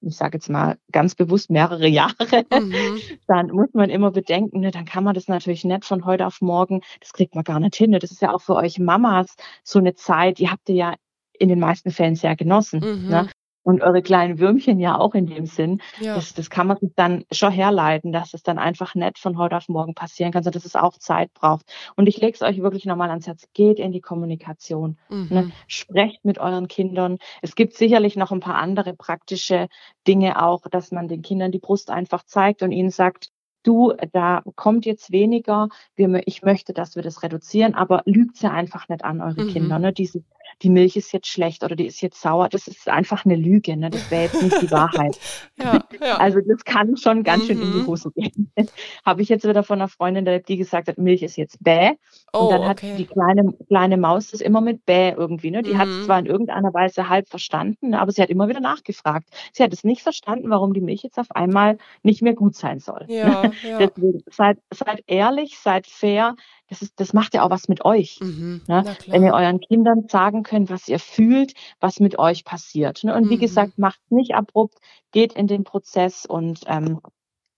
ich 0.00 0.16
sage 0.16 0.36
jetzt 0.36 0.48
mal 0.48 0.78
ganz 0.92 1.14
bewusst 1.14 1.50
mehrere 1.50 1.88
Jahre, 1.88 2.44
mhm. 2.52 2.98
dann 3.26 3.48
muss 3.48 3.68
man 3.72 3.90
immer 3.90 4.10
bedenken, 4.10 4.60
ne, 4.60 4.70
dann 4.70 4.84
kann 4.84 5.04
man 5.04 5.14
das 5.14 5.28
natürlich 5.28 5.64
nicht 5.64 5.84
von 5.84 6.04
heute 6.04 6.26
auf 6.26 6.40
morgen, 6.40 6.82
das 7.00 7.12
kriegt 7.12 7.34
man 7.34 7.44
gar 7.44 7.60
nicht 7.60 7.76
hin. 7.76 7.90
Ne? 7.90 7.98
Das 7.98 8.12
ist 8.12 8.22
ja 8.22 8.32
auch 8.32 8.40
für 8.40 8.54
euch 8.54 8.78
Mamas 8.78 9.34
so 9.64 9.78
eine 9.78 9.94
Zeit, 9.94 10.38
die 10.38 10.50
habt 10.50 10.68
ihr 10.68 10.74
ja 10.74 10.94
in 11.38 11.48
den 11.48 11.60
meisten 11.60 11.90
Fällen 11.90 12.16
sehr 12.16 12.36
genossen. 12.36 12.80
Mhm. 12.80 13.08
Ne? 13.08 13.28
Und 13.62 13.82
eure 13.82 14.02
kleinen 14.02 14.38
Würmchen 14.38 14.80
ja 14.80 14.98
auch 14.98 15.14
in 15.14 15.26
dem 15.26 15.46
Sinn. 15.46 15.80
Ja. 16.00 16.14
Das, 16.14 16.34
das 16.34 16.50
kann 16.50 16.66
man 16.66 16.78
sich 16.78 16.92
dann 16.96 17.24
schon 17.30 17.52
herleiten, 17.52 18.12
dass 18.12 18.34
es 18.34 18.42
dann 18.42 18.58
einfach 18.58 18.94
nicht 18.94 19.18
von 19.18 19.36
heute 19.36 19.56
auf 19.56 19.68
morgen 19.68 19.94
passieren 19.94 20.32
kann, 20.32 20.42
sondern 20.42 20.58
dass 20.58 20.66
es 20.66 20.76
auch 20.76 20.96
Zeit 20.98 21.32
braucht. 21.34 21.66
Und 21.96 22.06
ich 22.08 22.18
lege 22.18 22.34
es 22.34 22.42
euch 22.42 22.62
wirklich 22.62 22.86
nochmal 22.86 23.10
ans 23.10 23.26
Herz. 23.26 23.46
Geht 23.54 23.78
in 23.78 23.92
die 23.92 24.00
Kommunikation. 24.00 24.98
Mhm. 25.10 25.26
Ne? 25.30 25.52
Sprecht 25.66 26.24
mit 26.24 26.38
euren 26.38 26.68
Kindern. 26.68 27.18
Es 27.42 27.54
gibt 27.54 27.74
sicherlich 27.74 28.16
noch 28.16 28.32
ein 28.32 28.40
paar 28.40 28.56
andere 28.56 28.94
praktische 28.94 29.68
Dinge 30.06 30.42
auch, 30.42 30.62
dass 30.70 30.90
man 30.90 31.08
den 31.08 31.22
Kindern 31.22 31.52
die 31.52 31.58
Brust 31.58 31.90
einfach 31.90 32.24
zeigt 32.24 32.62
und 32.62 32.72
ihnen 32.72 32.90
sagt, 32.90 33.30
du, 33.62 33.92
da 34.12 34.42
kommt 34.54 34.86
jetzt 34.86 35.12
weniger, 35.12 35.68
wir, 35.94 36.22
ich 36.26 36.42
möchte, 36.42 36.72
dass 36.72 36.96
wir 36.96 37.02
das 37.02 37.22
reduzieren, 37.22 37.74
aber 37.74 38.02
lügt 38.06 38.40
ja 38.40 38.50
einfach 38.50 38.88
nicht 38.88 39.04
an 39.04 39.20
eure 39.20 39.44
mhm. 39.44 39.48
Kinder. 39.48 39.78
Ne? 39.78 39.92
Diese, 39.92 40.24
die 40.62 40.70
Milch 40.70 40.96
ist 40.96 41.12
jetzt 41.12 41.28
schlecht 41.28 41.64
oder 41.64 41.76
die 41.76 41.86
ist 41.86 42.00
jetzt 42.00 42.20
sauer, 42.20 42.48
das 42.48 42.66
ist 42.66 42.88
einfach 42.88 43.24
eine 43.24 43.36
Lüge. 43.36 43.76
Ne? 43.76 43.90
Das 43.90 44.10
wäre 44.10 44.24
jetzt 44.24 44.42
nicht 44.42 44.62
die 44.62 44.70
Wahrheit. 44.70 45.18
ja, 45.62 45.84
ja. 46.00 46.16
Also 46.16 46.40
das 46.40 46.64
kann 46.64 46.96
schon 46.96 47.22
ganz 47.22 47.44
mhm. 47.44 47.46
schön 47.46 47.62
in 47.62 47.72
die 47.72 47.78
mhm. 47.78 47.86
Hose 47.86 48.10
gehen. 48.14 48.52
Habe 49.04 49.22
ich 49.22 49.28
jetzt 49.28 49.46
wieder 49.46 49.62
von 49.62 49.80
einer 49.80 49.88
Freundin, 49.88 50.42
die 50.46 50.56
gesagt 50.56 50.88
hat, 50.88 50.98
Milch 50.98 51.22
ist 51.22 51.36
jetzt 51.36 51.62
bäh. 51.62 51.92
Oh, 52.32 52.40
und 52.40 52.52
dann 52.52 52.68
hat 52.68 52.78
okay. 52.78 52.94
die 52.96 53.06
kleine, 53.06 53.52
kleine 53.68 53.96
Maus 53.96 54.30
das 54.30 54.40
immer 54.40 54.60
mit 54.60 54.84
bäh 54.84 55.14
irgendwie. 55.16 55.50
Ne? 55.50 55.62
Die 55.62 55.74
mhm. 55.74 55.78
hat 55.78 55.88
es 55.88 56.04
zwar 56.04 56.18
in 56.18 56.26
irgendeiner 56.26 56.72
Weise 56.74 57.08
halb 57.08 57.28
verstanden, 57.28 57.94
aber 57.94 58.12
sie 58.12 58.22
hat 58.22 58.30
immer 58.30 58.48
wieder 58.48 58.60
nachgefragt. 58.60 59.28
Sie 59.52 59.62
hat 59.62 59.72
es 59.72 59.84
nicht 59.84 60.02
verstanden, 60.02 60.50
warum 60.50 60.74
die 60.74 60.80
Milch 60.80 61.02
jetzt 61.02 61.18
auf 61.18 61.30
einmal 61.30 61.78
nicht 62.02 62.22
mehr 62.22 62.34
gut 62.34 62.54
sein 62.54 62.80
soll. 62.80 63.04
Ja, 63.08 63.42
ja. 63.62 63.78
Deswegen 63.78 64.22
seid, 64.30 64.58
seid 64.72 65.02
ehrlich, 65.06 65.58
seid 65.58 65.86
fair, 65.86 66.34
das, 66.68 66.82
ist, 66.82 67.00
das 67.00 67.12
macht 67.12 67.34
ja 67.34 67.42
auch 67.44 67.50
was 67.50 67.68
mit 67.68 67.84
euch. 67.84 68.18
Mhm, 68.20 68.62
ne? 68.66 68.96
Wenn 69.06 69.24
ihr 69.24 69.32
euren 69.32 69.60
Kindern 69.60 70.08
sagen 70.08 70.42
könnt, 70.42 70.70
was 70.70 70.88
ihr 70.88 70.98
fühlt, 70.98 71.54
was 71.80 72.00
mit 72.00 72.18
euch 72.18 72.44
passiert. 72.44 73.04
Ne? 73.04 73.14
Und 73.14 73.26
mhm. 73.26 73.30
wie 73.30 73.38
gesagt, 73.38 73.78
macht 73.78 74.00
nicht 74.10 74.34
abrupt, 74.34 74.78
geht 75.10 75.32
in 75.32 75.46
den 75.46 75.64
Prozess 75.64 76.26
und 76.26 76.60
ähm, 76.66 77.00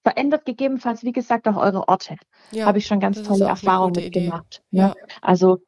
verändert 0.03 0.47
gegebenenfalls, 0.47 1.03
wie 1.03 1.13
gesagt, 1.13 1.47
auch 1.49 1.57
eure 1.57 1.89
Orte. 1.89 2.17
Ja, 2.53 2.67
Habe 2.67 2.79
ich 2.79 2.87
schon 2.87 3.01
ganz 3.01 3.23
tolle 3.23 3.47
Erfahrungen 3.47 3.95
mitgemacht. 3.95 4.63
Ne? 4.71 4.81
Ja. 4.81 4.95
Also 5.21 5.59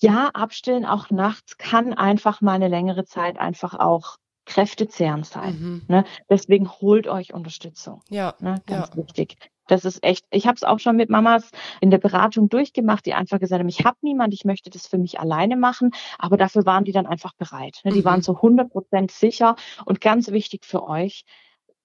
ja, 0.00 0.30
abstillen 0.32 0.84
auch 0.84 1.10
nachts 1.10 1.58
kann 1.58 1.94
einfach 1.94 2.40
mal 2.40 2.52
eine 2.52 2.68
längere 2.68 3.04
Zeit 3.04 3.38
einfach 3.38 3.74
auch 3.74 4.16
kräftezehrend 4.46 5.26
sein. 5.26 5.58
Mhm. 5.58 5.82
Ne? 5.88 6.04
Deswegen 6.28 6.70
holt 6.70 7.06
euch 7.06 7.32
Unterstützung. 7.32 8.02
Ja, 8.08 8.34
ne? 8.40 8.62
ganz 8.66 8.90
ja. 8.90 8.96
wichtig. 8.96 9.36
Das 9.66 9.84
ist 9.84 10.02
echt, 10.04 10.24
ich 10.30 10.46
habe 10.46 10.56
es 10.56 10.62
auch 10.62 10.78
schon 10.78 10.96
mit 10.96 11.10
Mamas 11.10 11.50
in 11.80 11.90
der 11.90 11.98
Beratung 11.98 12.48
durchgemacht, 12.48 13.06
die 13.06 13.14
einfach 13.14 13.40
gesagt 13.40 13.60
haben, 13.60 13.68
ich 13.68 13.84
habe 13.84 13.96
niemand, 14.02 14.34
ich 14.34 14.44
möchte 14.44 14.70
das 14.70 14.86
für 14.86 14.98
mich 14.98 15.20
alleine 15.20 15.56
machen, 15.56 15.92
aber 16.18 16.36
dafür 16.36 16.66
waren 16.66 16.84
die 16.84 16.92
dann 16.92 17.06
einfach 17.06 17.32
bereit. 17.34 17.80
Ne? 17.84 17.92
Die 17.92 18.00
mhm. 18.00 18.04
waren 18.04 18.22
so 18.22 18.36
100 18.36 18.70
Prozent 18.70 19.10
sicher 19.10 19.56
und 19.84 20.00
ganz 20.00 20.30
wichtig 20.30 20.64
für 20.64 20.86
euch, 20.86 21.24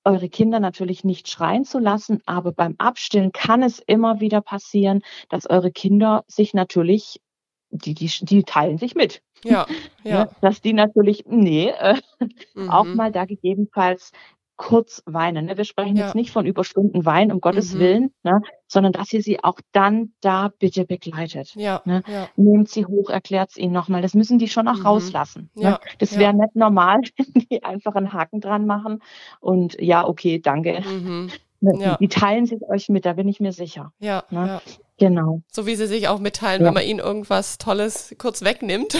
eure 0.03 0.29
Kinder 0.29 0.59
natürlich 0.59 1.03
nicht 1.03 1.29
schreien 1.29 1.65
zu 1.65 1.79
lassen, 1.79 2.21
aber 2.25 2.51
beim 2.51 2.75
Abstillen 2.77 3.31
kann 3.31 3.63
es 3.63 3.79
immer 3.79 4.19
wieder 4.19 4.41
passieren, 4.41 5.01
dass 5.29 5.49
eure 5.49 5.71
Kinder 5.71 6.23
sich 6.27 6.53
natürlich, 6.53 7.21
die, 7.69 7.93
die, 7.93 8.09
die 8.21 8.43
teilen 8.43 8.77
sich 8.77 8.95
mit. 8.95 9.21
Ja, 9.43 9.67
ja. 10.03 10.25
Ne? 10.25 10.31
Dass 10.41 10.61
die 10.61 10.73
natürlich, 10.73 11.25
nee, 11.27 11.69
äh, 11.69 11.95
mhm. 12.55 12.69
auch 12.69 12.85
mal 12.85 13.11
da 13.11 13.25
gegebenenfalls 13.25 14.11
kurz 14.59 15.01
weinen. 15.05 15.45
Ne? 15.45 15.57
Wir 15.57 15.63
sprechen 15.63 15.95
ja. 15.95 16.05
jetzt 16.05 16.15
nicht 16.15 16.31
von 16.31 16.45
Überstunden 16.45 17.05
Weinen, 17.05 17.31
um 17.31 17.39
Gottes 17.39 17.73
mhm. 17.73 17.79
Willen, 17.79 18.13
ne? 18.23 18.41
sondern 18.67 18.91
dass 18.91 19.11
ihr 19.13 19.23
sie 19.23 19.41
auch 19.41 19.57
dann 19.71 20.11
da 20.19 20.51
bitte 20.59 20.85
begleitet. 20.85 21.55
Ja. 21.55 21.81
Ne? 21.85 22.03
ja. 22.07 22.27
Nehmt 22.35 22.69
sie 22.69 22.85
hoch, 22.85 23.09
erklärt 23.09 23.51
es 23.51 23.57
ihnen 23.57 23.71
nochmal. 23.71 24.01
Das 24.01 24.13
müssen 24.13 24.37
die 24.37 24.49
schon 24.49 24.67
auch 24.67 24.75
mhm. 24.75 24.85
rauslassen. 24.85 25.49
Ne? 25.55 25.63
Ja. 25.63 25.79
Das 25.99 26.19
wäre 26.19 26.33
nicht 26.33 26.57
normal, 26.57 26.99
wenn 27.17 27.47
die 27.49 27.63
einfach 27.63 27.95
einen 27.95 28.11
Haken 28.11 28.41
dran 28.41 28.65
machen 28.65 29.01
und 29.39 29.79
ja, 29.79 30.05
okay, 30.05 30.39
danke. 30.39 30.81
Mhm. 30.81 31.29
Ne, 31.61 31.73
ja. 31.79 31.97
Die 31.97 32.09
teilen 32.09 32.45
sich 32.45 32.61
euch 32.69 32.89
mit, 32.89 33.05
da 33.05 33.13
bin 33.13 33.29
ich 33.29 33.39
mir 33.39 33.53
sicher. 33.53 33.93
Ja, 33.99 34.25
ne? 34.29 34.47
ja. 34.47 34.61
Genau. 34.99 35.41
So 35.49 35.65
wie 35.65 35.75
sie 35.75 35.87
sich 35.87 36.09
auch 36.09 36.19
mitteilen, 36.19 36.61
ja. 36.61 36.67
wenn 36.67 36.73
man 36.73 36.83
ihnen 36.83 36.99
irgendwas 36.99 37.57
Tolles 37.57 38.13
kurz 38.17 38.43
wegnimmt, 38.43 38.93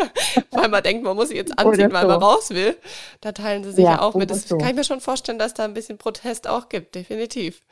weil 0.50 0.68
man 0.68 0.82
denkt, 0.82 1.04
man 1.04 1.16
muss 1.16 1.28
sie 1.28 1.36
jetzt 1.36 1.56
anziehen, 1.58 1.92
weil 1.92 2.06
man 2.06 2.20
raus 2.20 2.50
will. 2.50 2.76
Da 3.20 3.32
teilen 3.32 3.62
sie 3.62 3.70
sich 3.70 3.84
ja, 3.84 4.02
auch 4.02 4.14
mit. 4.14 4.30
Das 4.30 4.48
so. 4.48 4.58
kann 4.58 4.70
ich 4.70 4.74
mir 4.74 4.84
schon 4.84 5.00
vorstellen, 5.00 5.38
dass 5.38 5.54
da 5.54 5.64
ein 5.64 5.72
bisschen 5.72 5.96
Protest 5.96 6.48
auch 6.48 6.68
gibt, 6.68 6.96
definitiv. 6.96 7.62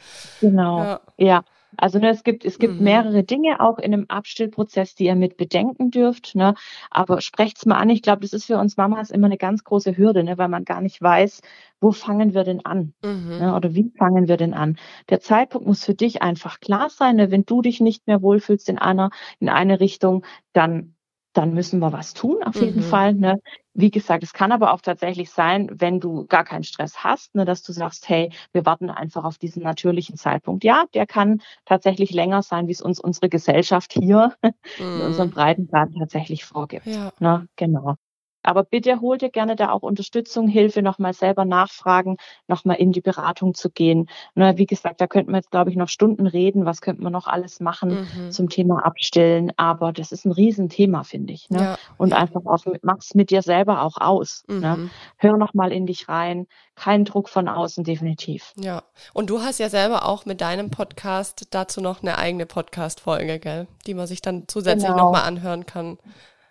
Genau. 0.40 0.78
Ja. 0.78 1.00
ja. 1.18 1.44
Also 1.76 1.98
ne, 1.98 2.10
es 2.10 2.24
gibt, 2.24 2.44
es 2.44 2.58
gibt 2.58 2.74
mhm. 2.74 2.84
mehrere 2.84 3.24
Dinge 3.24 3.60
auch 3.60 3.78
in 3.78 3.92
einem 3.92 4.06
Abstillprozess, 4.08 4.94
die 4.94 5.06
ihr 5.06 5.14
mit 5.14 5.36
bedenken 5.36 5.90
dürft. 5.90 6.34
Ne? 6.34 6.54
Aber 6.90 7.20
sprecht's 7.20 7.66
mal 7.66 7.76
an. 7.76 7.90
Ich 7.90 8.02
glaube, 8.02 8.20
das 8.22 8.32
ist 8.32 8.46
für 8.46 8.58
uns 8.58 8.76
Mamas 8.76 9.10
immer 9.10 9.26
eine 9.26 9.38
ganz 9.38 9.64
große 9.64 9.96
Hürde, 9.96 10.24
ne? 10.24 10.38
weil 10.38 10.48
man 10.48 10.64
gar 10.64 10.80
nicht 10.80 11.00
weiß, 11.00 11.40
wo 11.80 11.92
fangen 11.92 12.34
wir 12.34 12.44
denn 12.44 12.64
an? 12.64 12.94
Mhm. 13.04 13.38
Ne? 13.38 13.54
Oder 13.54 13.74
wie 13.74 13.90
fangen 13.96 14.28
wir 14.28 14.36
denn 14.36 14.54
an? 14.54 14.78
Der 15.08 15.20
Zeitpunkt 15.20 15.66
muss 15.66 15.84
für 15.84 15.94
dich 15.94 16.22
einfach 16.22 16.60
klar 16.60 16.90
sein. 16.90 17.16
Ne? 17.16 17.30
Wenn 17.30 17.44
du 17.44 17.62
dich 17.62 17.80
nicht 17.80 18.06
mehr 18.06 18.22
wohlfühlst 18.22 18.68
in 18.68 18.78
einer, 18.78 19.10
in 19.40 19.48
eine 19.48 19.80
Richtung, 19.80 20.24
dann 20.52 20.94
dann 21.32 21.54
müssen 21.54 21.80
wir 21.80 21.92
was 21.92 22.14
tun, 22.14 22.42
auf 22.44 22.56
jeden 22.56 22.80
mhm. 22.80 22.84
Fall. 22.84 23.14
Ne? 23.14 23.40
Wie 23.74 23.90
gesagt, 23.90 24.22
es 24.22 24.32
kann 24.32 24.52
aber 24.52 24.72
auch 24.72 24.80
tatsächlich 24.80 25.30
sein, 25.30 25.68
wenn 25.72 26.00
du 26.00 26.26
gar 26.26 26.44
keinen 26.44 26.64
Stress 26.64 27.02
hast, 27.02 27.34
ne, 27.34 27.44
dass 27.44 27.62
du 27.62 27.72
sagst, 27.72 28.08
hey, 28.08 28.30
wir 28.52 28.66
warten 28.66 28.90
einfach 28.90 29.24
auf 29.24 29.38
diesen 29.38 29.62
natürlichen 29.62 30.16
Zeitpunkt. 30.16 30.64
Ja, 30.64 30.84
der 30.94 31.06
kann 31.06 31.40
tatsächlich 31.64 32.12
länger 32.12 32.42
sein, 32.42 32.68
wie 32.68 32.72
es 32.72 32.82
uns 32.82 33.00
unsere 33.00 33.28
Gesellschaft 33.28 33.92
hier 33.92 34.34
mhm. 34.42 34.50
in 34.78 35.00
unserem 35.00 35.30
Breitengrad 35.30 35.90
tatsächlich 35.98 36.44
vorgibt. 36.44 36.86
Ja. 36.86 37.12
Ne? 37.18 37.48
Genau. 37.56 37.96
Aber 38.42 38.64
bitte 38.64 39.00
hol 39.00 39.18
dir 39.18 39.30
gerne 39.30 39.56
da 39.56 39.70
auch 39.70 39.82
Unterstützung, 39.82 40.48
Hilfe, 40.48 40.82
nochmal 40.82 41.14
selber 41.14 41.44
nachfragen, 41.44 42.16
nochmal 42.48 42.76
in 42.76 42.92
die 42.92 43.00
Beratung 43.00 43.54
zu 43.54 43.70
gehen. 43.70 44.08
Na, 44.34 44.58
wie 44.58 44.66
gesagt, 44.66 45.00
da 45.00 45.06
könnten 45.06 45.30
wir 45.32 45.38
jetzt, 45.38 45.50
glaube 45.50 45.70
ich, 45.70 45.76
noch 45.76 45.88
Stunden 45.88 46.26
reden. 46.26 46.66
Was 46.66 46.80
könnten 46.80 47.02
wir 47.02 47.10
noch 47.10 47.26
alles 47.26 47.60
machen 47.60 48.08
mhm. 48.14 48.30
zum 48.30 48.48
Thema 48.48 48.84
Abstillen? 48.84 49.52
Aber 49.56 49.92
das 49.92 50.12
ist 50.12 50.24
ein 50.24 50.32
Riesenthema, 50.32 51.04
finde 51.04 51.32
ich. 51.32 51.50
Ne? 51.50 51.58
Ja. 51.58 51.78
Und 51.98 52.12
einfach 52.12 52.44
auch, 52.46 52.64
mach's 52.82 53.14
mit 53.14 53.30
dir 53.30 53.42
selber 53.42 53.82
auch 53.82 53.98
aus. 54.00 54.44
Ne? 54.48 54.54
Mhm. 54.54 54.60
Ne? 54.60 54.90
Hör 55.16 55.36
nochmal 55.36 55.72
in 55.72 55.86
dich 55.86 56.08
rein. 56.08 56.46
Kein 56.74 57.04
Druck 57.04 57.28
von 57.28 57.48
außen, 57.48 57.84
definitiv. 57.84 58.52
Ja. 58.56 58.82
Und 59.12 59.30
du 59.30 59.40
hast 59.40 59.58
ja 59.58 59.68
selber 59.68 60.06
auch 60.06 60.24
mit 60.24 60.40
deinem 60.40 60.70
Podcast 60.70 61.48
dazu 61.50 61.80
noch 61.80 62.02
eine 62.02 62.18
eigene 62.18 62.46
Podcast-Folge, 62.46 63.38
gell? 63.38 63.66
Die 63.86 63.94
man 63.94 64.06
sich 64.06 64.22
dann 64.22 64.44
zusätzlich 64.48 64.90
genau. 64.90 65.04
nochmal 65.04 65.22
anhören 65.22 65.66
kann. 65.66 65.98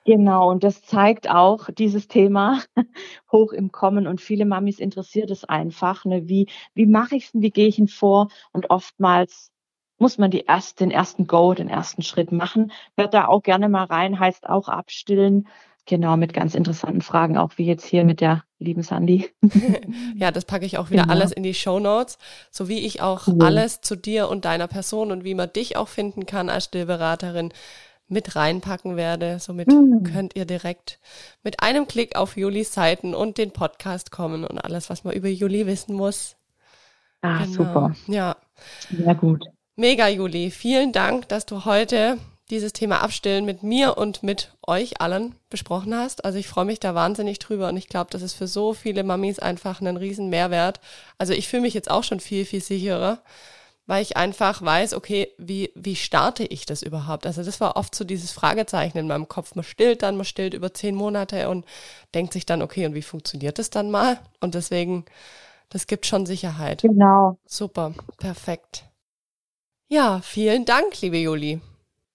Genau, 0.06 0.50
und 0.50 0.64
das 0.64 0.82
zeigt 0.82 1.30
auch 1.30 1.70
dieses 1.70 2.08
Thema 2.08 2.62
hoch 3.32 3.54
im 3.54 3.72
Kommen 3.72 4.08
und 4.08 4.20
viele 4.20 4.46
Mamis 4.46 4.80
interessiert 4.80 5.30
es 5.30 5.44
einfach, 5.44 6.06
ne? 6.06 6.28
wie, 6.28 6.48
wie 6.74 6.88
mache 6.88 7.16
ich 7.16 7.26
es 7.26 7.32
denn, 7.34 7.42
wie 7.42 7.52
gehe 7.52 7.68
ich 7.68 7.78
ihn 7.78 7.88
vor 7.88 8.30
und 8.52 8.72
oftmals 8.72 9.52
muss 10.00 10.18
man 10.18 10.32
die 10.32 10.46
erst, 10.48 10.80
den 10.80 10.90
ersten 10.90 11.28
Go, 11.28 11.54
den 11.54 11.70
ersten 11.70 12.02
Schritt 12.02 12.32
machen. 12.32 12.72
Hört 12.98 13.14
da 13.14 13.28
auch 13.28 13.44
gerne 13.44 13.70
mal 13.70 13.84
rein, 13.84 14.20
heißt 14.20 14.50
auch 14.50 14.68
abstillen. 14.68 15.48
Genau, 15.86 16.18
mit 16.18 16.34
ganz 16.34 16.56
interessanten 16.56 17.02
Fragen, 17.02 17.38
auch 17.38 17.52
wie 17.58 17.66
jetzt 17.66 17.86
hier 17.86 18.04
mit 18.04 18.22
der 18.22 18.44
lieben 18.60 18.82
Sandy. 18.82 19.30
ja, 20.16 20.32
das 20.32 20.46
packe 20.46 20.66
ich 20.66 20.78
auch 20.78 20.90
wieder 20.90 21.04
genau. 21.04 21.14
alles 21.14 21.32
in 21.32 21.44
die 21.44 21.54
Show 21.54 21.80
Notes, 21.80 22.18
so 22.50 22.68
wie 22.68 22.80
ich 22.80 23.02
auch 23.02 23.28
cool. 23.28 23.44
alles 23.44 23.82
zu 23.82 23.96
dir 23.96 24.30
und 24.30 24.46
deiner 24.46 24.68
Person 24.68 25.12
und 25.12 25.24
wie 25.24 25.36
man 25.36 25.52
dich 25.54 25.78
auch 25.78 25.88
finden 25.88 26.26
kann 26.26 26.50
als 26.50 26.66
Stillberaterin 26.66 27.52
mit 28.12 28.36
reinpacken 28.36 28.98
werde. 28.98 29.40
Somit 29.40 29.70
mhm. 29.70 30.04
könnt 30.04 30.36
ihr 30.36 30.46
direkt 30.46 31.00
mit 31.44 31.62
einem 31.62 31.88
Klick 31.88 32.16
auf 32.16 32.38
Julis 32.38 32.74
Seiten 32.74 33.16
und 33.16 33.38
den 33.38 33.52
Podcast 33.52 34.12
kommen 34.12 34.44
und 34.44 34.60
alles, 34.60 34.90
was 34.90 35.04
man 35.04 35.14
über 35.14 35.30
Juli 35.30 35.66
wissen 35.66 35.96
muss. 35.96 36.36
Ah, 37.22 37.46
genau. 37.46 37.54
super. 37.54 37.96
Ja. 38.08 38.36
Sehr 38.96 39.16
gut. 39.16 39.46
Mega, 39.76 40.08
Juli. 40.08 40.52
Vielen 40.52 40.92
Dank, 40.92 41.28
dass 41.30 41.46
du 41.46 41.66
heute 41.66 42.18
dieses 42.52 42.74
Thema 42.74 43.02
Abstillen 43.02 43.46
mit 43.46 43.64
mir 43.64 43.98
und 43.98 44.24
mit 44.24 44.54
euch 44.68 45.00
allen 45.00 45.36
besprochen 45.50 45.96
hast. 45.96 46.26
Also 46.26 46.38
ich 46.38 46.48
freue 46.48 46.66
mich 46.66 46.80
da 46.80 46.94
wahnsinnig 46.94 47.40
drüber 47.40 47.70
und 47.70 47.78
ich 47.78 47.88
glaube, 47.88 48.10
das 48.12 48.22
ist 48.22 48.34
für 48.34 48.48
so 48.48 48.74
viele 48.74 49.04
Mamis 49.04 49.40
einfach 49.40 49.80
einen 49.80 49.96
riesen 49.96 50.30
Mehrwert. 50.30 50.82
Also 51.18 51.34
ich 51.34 51.48
fühle 51.48 51.62
mich 51.62 51.74
jetzt 51.74 51.90
auch 51.90 52.04
schon 52.04 52.20
viel, 52.20 52.46
viel 52.46 52.62
sicherer 52.62 53.20
weil 53.92 54.04
ich 54.04 54.16
einfach 54.16 54.62
weiß, 54.62 54.94
okay, 54.94 55.34
wie, 55.38 55.70
wie 55.76 55.98
starte 55.98 56.46
ich 56.46 56.66
das 56.66 56.82
überhaupt? 56.82 57.26
Also 57.26 57.44
das 57.44 57.60
war 57.60 57.76
oft 57.76 57.94
so 57.94 58.06
dieses 58.06 58.32
Fragezeichen 58.32 58.98
in 58.98 59.08
meinem 59.08 59.28
Kopf. 59.28 59.54
Man 59.54 59.66
stillt 59.66 60.02
dann, 60.02 60.16
man 60.16 60.24
stillt 60.24 60.54
über 60.54 60.74
zehn 60.74 60.96
Monate 60.96 61.50
und 61.50 61.66
denkt 62.16 62.32
sich 62.32 62.46
dann, 62.46 62.62
okay, 62.62 62.86
und 62.86 62.96
wie 62.96 63.02
funktioniert 63.02 63.60
das 63.60 63.70
dann 63.70 63.92
mal? 63.92 64.18
Und 64.40 64.56
deswegen, 64.56 65.04
das 65.68 65.88
gibt 65.88 66.06
schon 66.06 66.26
Sicherheit. 66.26 66.84
Genau. 66.84 67.38
Super, 67.46 67.94
perfekt. 68.18 68.86
Ja, 69.90 70.22
vielen 70.24 70.64
Dank, 70.64 71.02
liebe 71.02 71.18
Juli. 71.18 71.60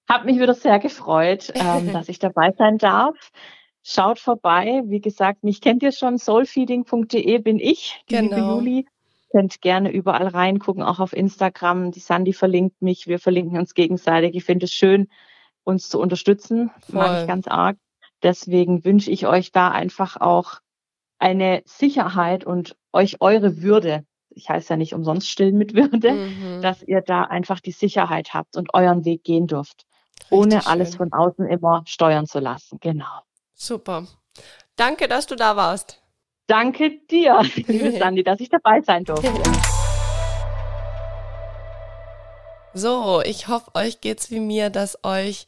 Hab 0.08 0.24
mich 0.24 0.40
wieder 0.40 0.54
sehr 0.54 0.78
gefreut, 0.78 1.52
ähm, 1.54 1.92
dass 1.92 2.08
ich 2.08 2.18
dabei 2.18 2.54
sein 2.56 2.78
darf. 2.78 3.32
Schaut 3.82 4.18
vorbei. 4.18 4.80
Wie 4.86 5.02
gesagt, 5.02 5.44
mich 5.44 5.60
kennt 5.60 5.82
ihr 5.82 5.92
schon. 5.92 6.16
Soulfeeding.de 6.16 7.36
bin 7.40 7.58
ich, 7.58 8.02
die 8.08 8.14
genau. 8.14 8.34
liebe 8.34 8.48
Juli 8.48 8.86
könnt 9.30 9.60
gerne 9.60 9.90
überall 9.90 10.28
reingucken, 10.28 10.82
auch 10.82 11.00
auf 11.00 11.12
Instagram. 11.12 11.90
Die 11.92 12.00
Sandy 12.00 12.32
verlinkt 12.32 12.80
mich, 12.82 13.06
wir 13.06 13.18
verlinken 13.18 13.58
uns 13.58 13.74
gegenseitig. 13.74 14.34
Ich 14.34 14.44
finde 14.44 14.66
es 14.66 14.72
schön, 14.72 15.08
uns 15.64 15.88
zu 15.88 16.00
unterstützen. 16.00 16.70
Voll. 16.80 16.96
Mag 16.96 17.22
ich 17.22 17.28
ganz 17.28 17.46
arg. 17.48 17.76
Deswegen 18.22 18.84
wünsche 18.84 19.10
ich 19.10 19.26
euch 19.26 19.52
da 19.52 19.70
einfach 19.70 20.16
auch 20.16 20.60
eine 21.18 21.62
Sicherheit 21.66 22.44
und 22.44 22.76
euch 22.92 23.20
eure 23.20 23.62
Würde. 23.62 24.04
Ich 24.30 24.48
heiße 24.48 24.74
ja 24.74 24.76
nicht 24.76 24.94
umsonst 24.94 25.28
stillen 25.28 25.56
mit 25.56 25.74
Würde, 25.74 26.12
mhm. 26.12 26.62
dass 26.62 26.82
ihr 26.82 27.00
da 27.00 27.22
einfach 27.22 27.60
die 27.60 27.72
Sicherheit 27.72 28.34
habt 28.34 28.56
und 28.56 28.74
euren 28.74 29.04
Weg 29.04 29.24
gehen 29.24 29.46
dürft. 29.46 29.86
Richtig 30.20 30.38
ohne 30.38 30.62
schön. 30.62 30.70
alles 30.70 30.96
von 30.96 31.12
außen 31.12 31.46
immer 31.46 31.82
steuern 31.86 32.26
zu 32.26 32.38
lassen. 32.38 32.78
Genau. 32.80 33.22
Super. 33.54 34.06
Danke, 34.76 35.08
dass 35.08 35.26
du 35.26 35.36
da 35.36 35.56
warst. 35.56 36.02
Danke 36.48 37.00
dir, 37.10 37.42
liebe 37.66 37.90
Sandy, 37.90 38.22
dass 38.22 38.38
ich 38.38 38.48
dabei 38.48 38.80
sein 38.80 39.02
durfte. 39.04 39.32
So, 42.72 43.20
ich 43.24 43.48
hoffe, 43.48 43.74
euch 43.74 44.00
geht's 44.00 44.30
wie 44.30 44.38
mir, 44.38 44.70
dass 44.70 45.02
euch 45.02 45.46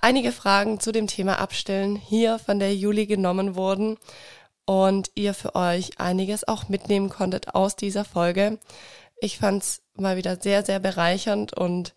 einige 0.00 0.32
Fragen 0.32 0.80
zu 0.80 0.90
dem 0.90 1.06
Thema 1.06 1.38
Abstellen 1.38 1.96
hier 1.96 2.38
von 2.38 2.58
der 2.58 2.74
Juli 2.74 3.06
genommen 3.06 3.56
wurden 3.56 3.98
und 4.64 5.10
ihr 5.16 5.34
für 5.34 5.54
euch 5.54 5.98
einiges 5.98 6.48
auch 6.48 6.70
mitnehmen 6.70 7.10
konntet 7.10 7.54
aus 7.54 7.76
dieser 7.76 8.04
Folge. 8.06 8.58
Ich 9.20 9.38
fand's 9.38 9.82
mal 9.96 10.16
wieder 10.16 10.36
sehr, 10.36 10.64
sehr 10.64 10.78
bereichernd 10.78 11.52
und 11.52 11.94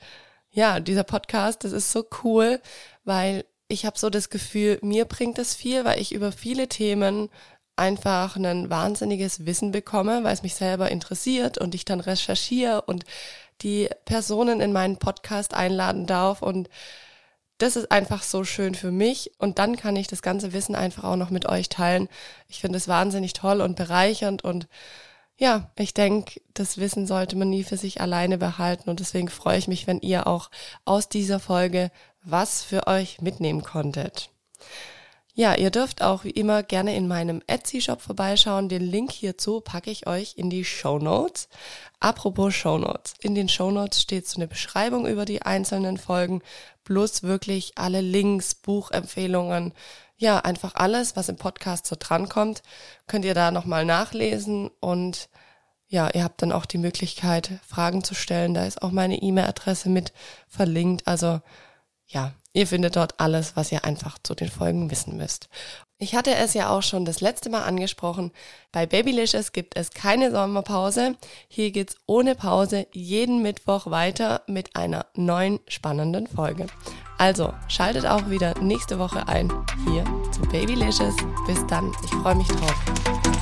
ja, 0.51 0.81
dieser 0.81 1.03
Podcast, 1.03 1.63
das 1.63 1.71
ist 1.71 1.91
so 1.91 2.05
cool, 2.23 2.59
weil 3.05 3.45
ich 3.69 3.85
habe 3.85 3.97
so 3.97 4.09
das 4.09 4.29
Gefühl, 4.29 4.79
mir 4.81 5.05
bringt 5.05 5.37
es 5.39 5.55
viel, 5.55 5.85
weil 5.85 6.01
ich 6.01 6.11
über 6.11 6.31
viele 6.31 6.67
Themen 6.67 7.29
einfach 7.79 8.35
ein 8.35 8.69
wahnsinniges 8.69 9.45
Wissen 9.45 9.71
bekomme, 9.71 10.23
weil 10.23 10.33
es 10.33 10.43
mich 10.43 10.55
selber 10.55 10.91
interessiert 10.91 11.57
und 11.57 11.73
ich 11.73 11.85
dann 11.85 11.99
recherchiere 11.99 12.83
und 12.83 13.05
die 13.61 13.89
Personen 14.05 14.61
in 14.61 14.71
meinen 14.71 14.97
Podcast 14.97 15.53
einladen 15.53 16.05
darf 16.05 16.41
und 16.41 16.69
das 17.57 17.75
ist 17.75 17.91
einfach 17.91 18.23
so 18.23 18.45
schön 18.45 18.73
für 18.73 18.91
mich 18.91 19.31
und 19.37 19.59
dann 19.59 19.75
kann 19.75 19.95
ich 19.95 20.07
das 20.07 20.21
ganze 20.21 20.53
Wissen 20.53 20.75
einfach 20.75 21.03
auch 21.03 21.17
noch 21.17 21.29
mit 21.29 21.45
euch 21.45 21.67
teilen. 21.67 22.07
Ich 22.47 22.61
finde 22.61 22.77
es 22.77 22.87
wahnsinnig 22.87 23.33
toll 23.33 23.61
und 23.61 23.75
bereichernd 23.75 24.43
und 24.43 24.67
ja, 25.37 25.69
ich 25.77 25.93
denke, 25.93 26.41
das 26.53 26.77
Wissen 26.77 27.07
sollte 27.07 27.35
man 27.37 27.49
nie 27.49 27.63
für 27.63 27.77
sich 27.77 28.01
alleine 28.01 28.37
behalten 28.37 28.89
und 28.89 28.99
deswegen 28.99 29.29
freue 29.29 29.57
ich 29.57 29.67
mich, 29.67 29.87
wenn 29.87 29.99
ihr 29.99 30.27
auch 30.27 30.49
aus 30.85 31.09
dieser 31.09 31.39
Folge 31.39 31.91
was 32.23 32.63
für 32.63 32.87
euch 32.87 33.21
mitnehmen 33.21 33.63
konntet. 33.63 34.29
Ja, 35.39 35.55
ihr 35.55 35.71
dürft 35.71 36.01
auch 36.01 36.25
wie 36.25 36.31
immer 36.31 36.63
gerne 36.63 36.97
in 36.97 37.07
meinem 37.07 37.41
Etsy-Shop 37.47 38.01
vorbeischauen. 38.01 38.67
Den 38.67 38.81
Link 38.81 39.13
hierzu 39.13 39.61
packe 39.61 39.89
ich 39.89 40.05
euch 40.05 40.33
in 40.35 40.49
die 40.49 40.65
Show 40.65 40.99
Notes. 40.99 41.47
Apropos 42.01 42.53
Show 42.53 42.77
Notes. 42.77 43.13
In 43.21 43.35
den 43.35 43.47
Show 43.47 43.71
Notes 43.71 44.01
steht 44.01 44.27
so 44.27 44.35
eine 44.35 44.49
Beschreibung 44.49 45.07
über 45.07 45.23
die 45.23 45.41
einzelnen 45.41 45.97
Folgen, 45.97 46.41
plus 46.83 47.23
wirklich 47.23 47.71
alle 47.75 48.01
Links, 48.01 48.53
Buchempfehlungen, 48.53 49.71
ja, 50.17 50.39
einfach 50.39 50.75
alles, 50.75 51.15
was 51.15 51.29
im 51.29 51.37
Podcast 51.37 51.85
so 51.85 51.95
drankommt, 51.97 52.61
könnt 53.07 53.23
ihr 53.23 53.33
da 53.33 53.51
nochmal 53.51 53.85
nachlesen 53.85 54.69
und 54.81 55.29
ja, 55.87 56.09
ihr 56.09 56.25
habt 56.25 56.41
dann 56.41 56.51
auch 56.51 56.65
die 56.65 56.77
Möglichkeit, 56.77 57.61
Fragen 57.65 58.03
zu 58.03 58.13
stellen. 58.13 58.53
Da 58.53 58.65
ist 58.65 58.81
auch 58.81 58.91
meine 58.91 59.21
E-Mail-Adresse 59.21 59.87
mit 59.87 60.11
verlinkt. 60.49 61.07
Also 61.07 61.39
ja, 62.09 62.33
Ihr 62.51 62.65
findet 62.65 62.95
dort 62.95 63.19
alles, 63.19 63.55
was 63.55 63.71
ihr 63.71 63.85
einfach 63.85 64.17
zu 64.23 64.33
den 64.33 64.49
Folgen 64.49 64.89
wissen 64.89 65.17
müsst. 65.17 65.49
Ich 65.99 66.15
hatte 66.15 66.33
es 66.33 66.53
ja 66.53 66.69
auch 66.69 66.81
schon 66.81 67.05
das 67.05 67.21
letzte 67.21 67.49
Mal 67.49 67.63
angesprochen. 67.63 68.31
Bei 68.71 68.85
Babylicious 68.85 69.51
gibt 69.51 69.77
es 69.77 69.91
keine 69.91 70.31
Sommerpause. 70.31 71.15
Hier 71.47 71.71
geht's 71.71 71.97
ohne 72.05 72.35
Pause 72.35 72.87
jeden 72.91 73.41
Mittwoch 73.41 73.91
weiter 73.91 74.41
mit 74.47 74.75
einer 74.75 75.05
neuen 75.13 75.59
spannenden 75.67 76.25
Folge. 76.25 76.67
Also 77.17 77.53
schaltet 77.67 78.05
auch 78.05 78.29
wieder 78.29 78.57
nächste 78.59 78.97
Woche 78.97 79.27
ein 79.27 79.51
hier 79.85 80.05
zu 80.31 80.41
Babylicious. 80.41 81.15
Bis 81.45 81.65
dann. 81.67 81.91
Ich 82.03 82.11
freue 82.11 82.35
mich 82.35 82.47
drauf. 82.47 83.38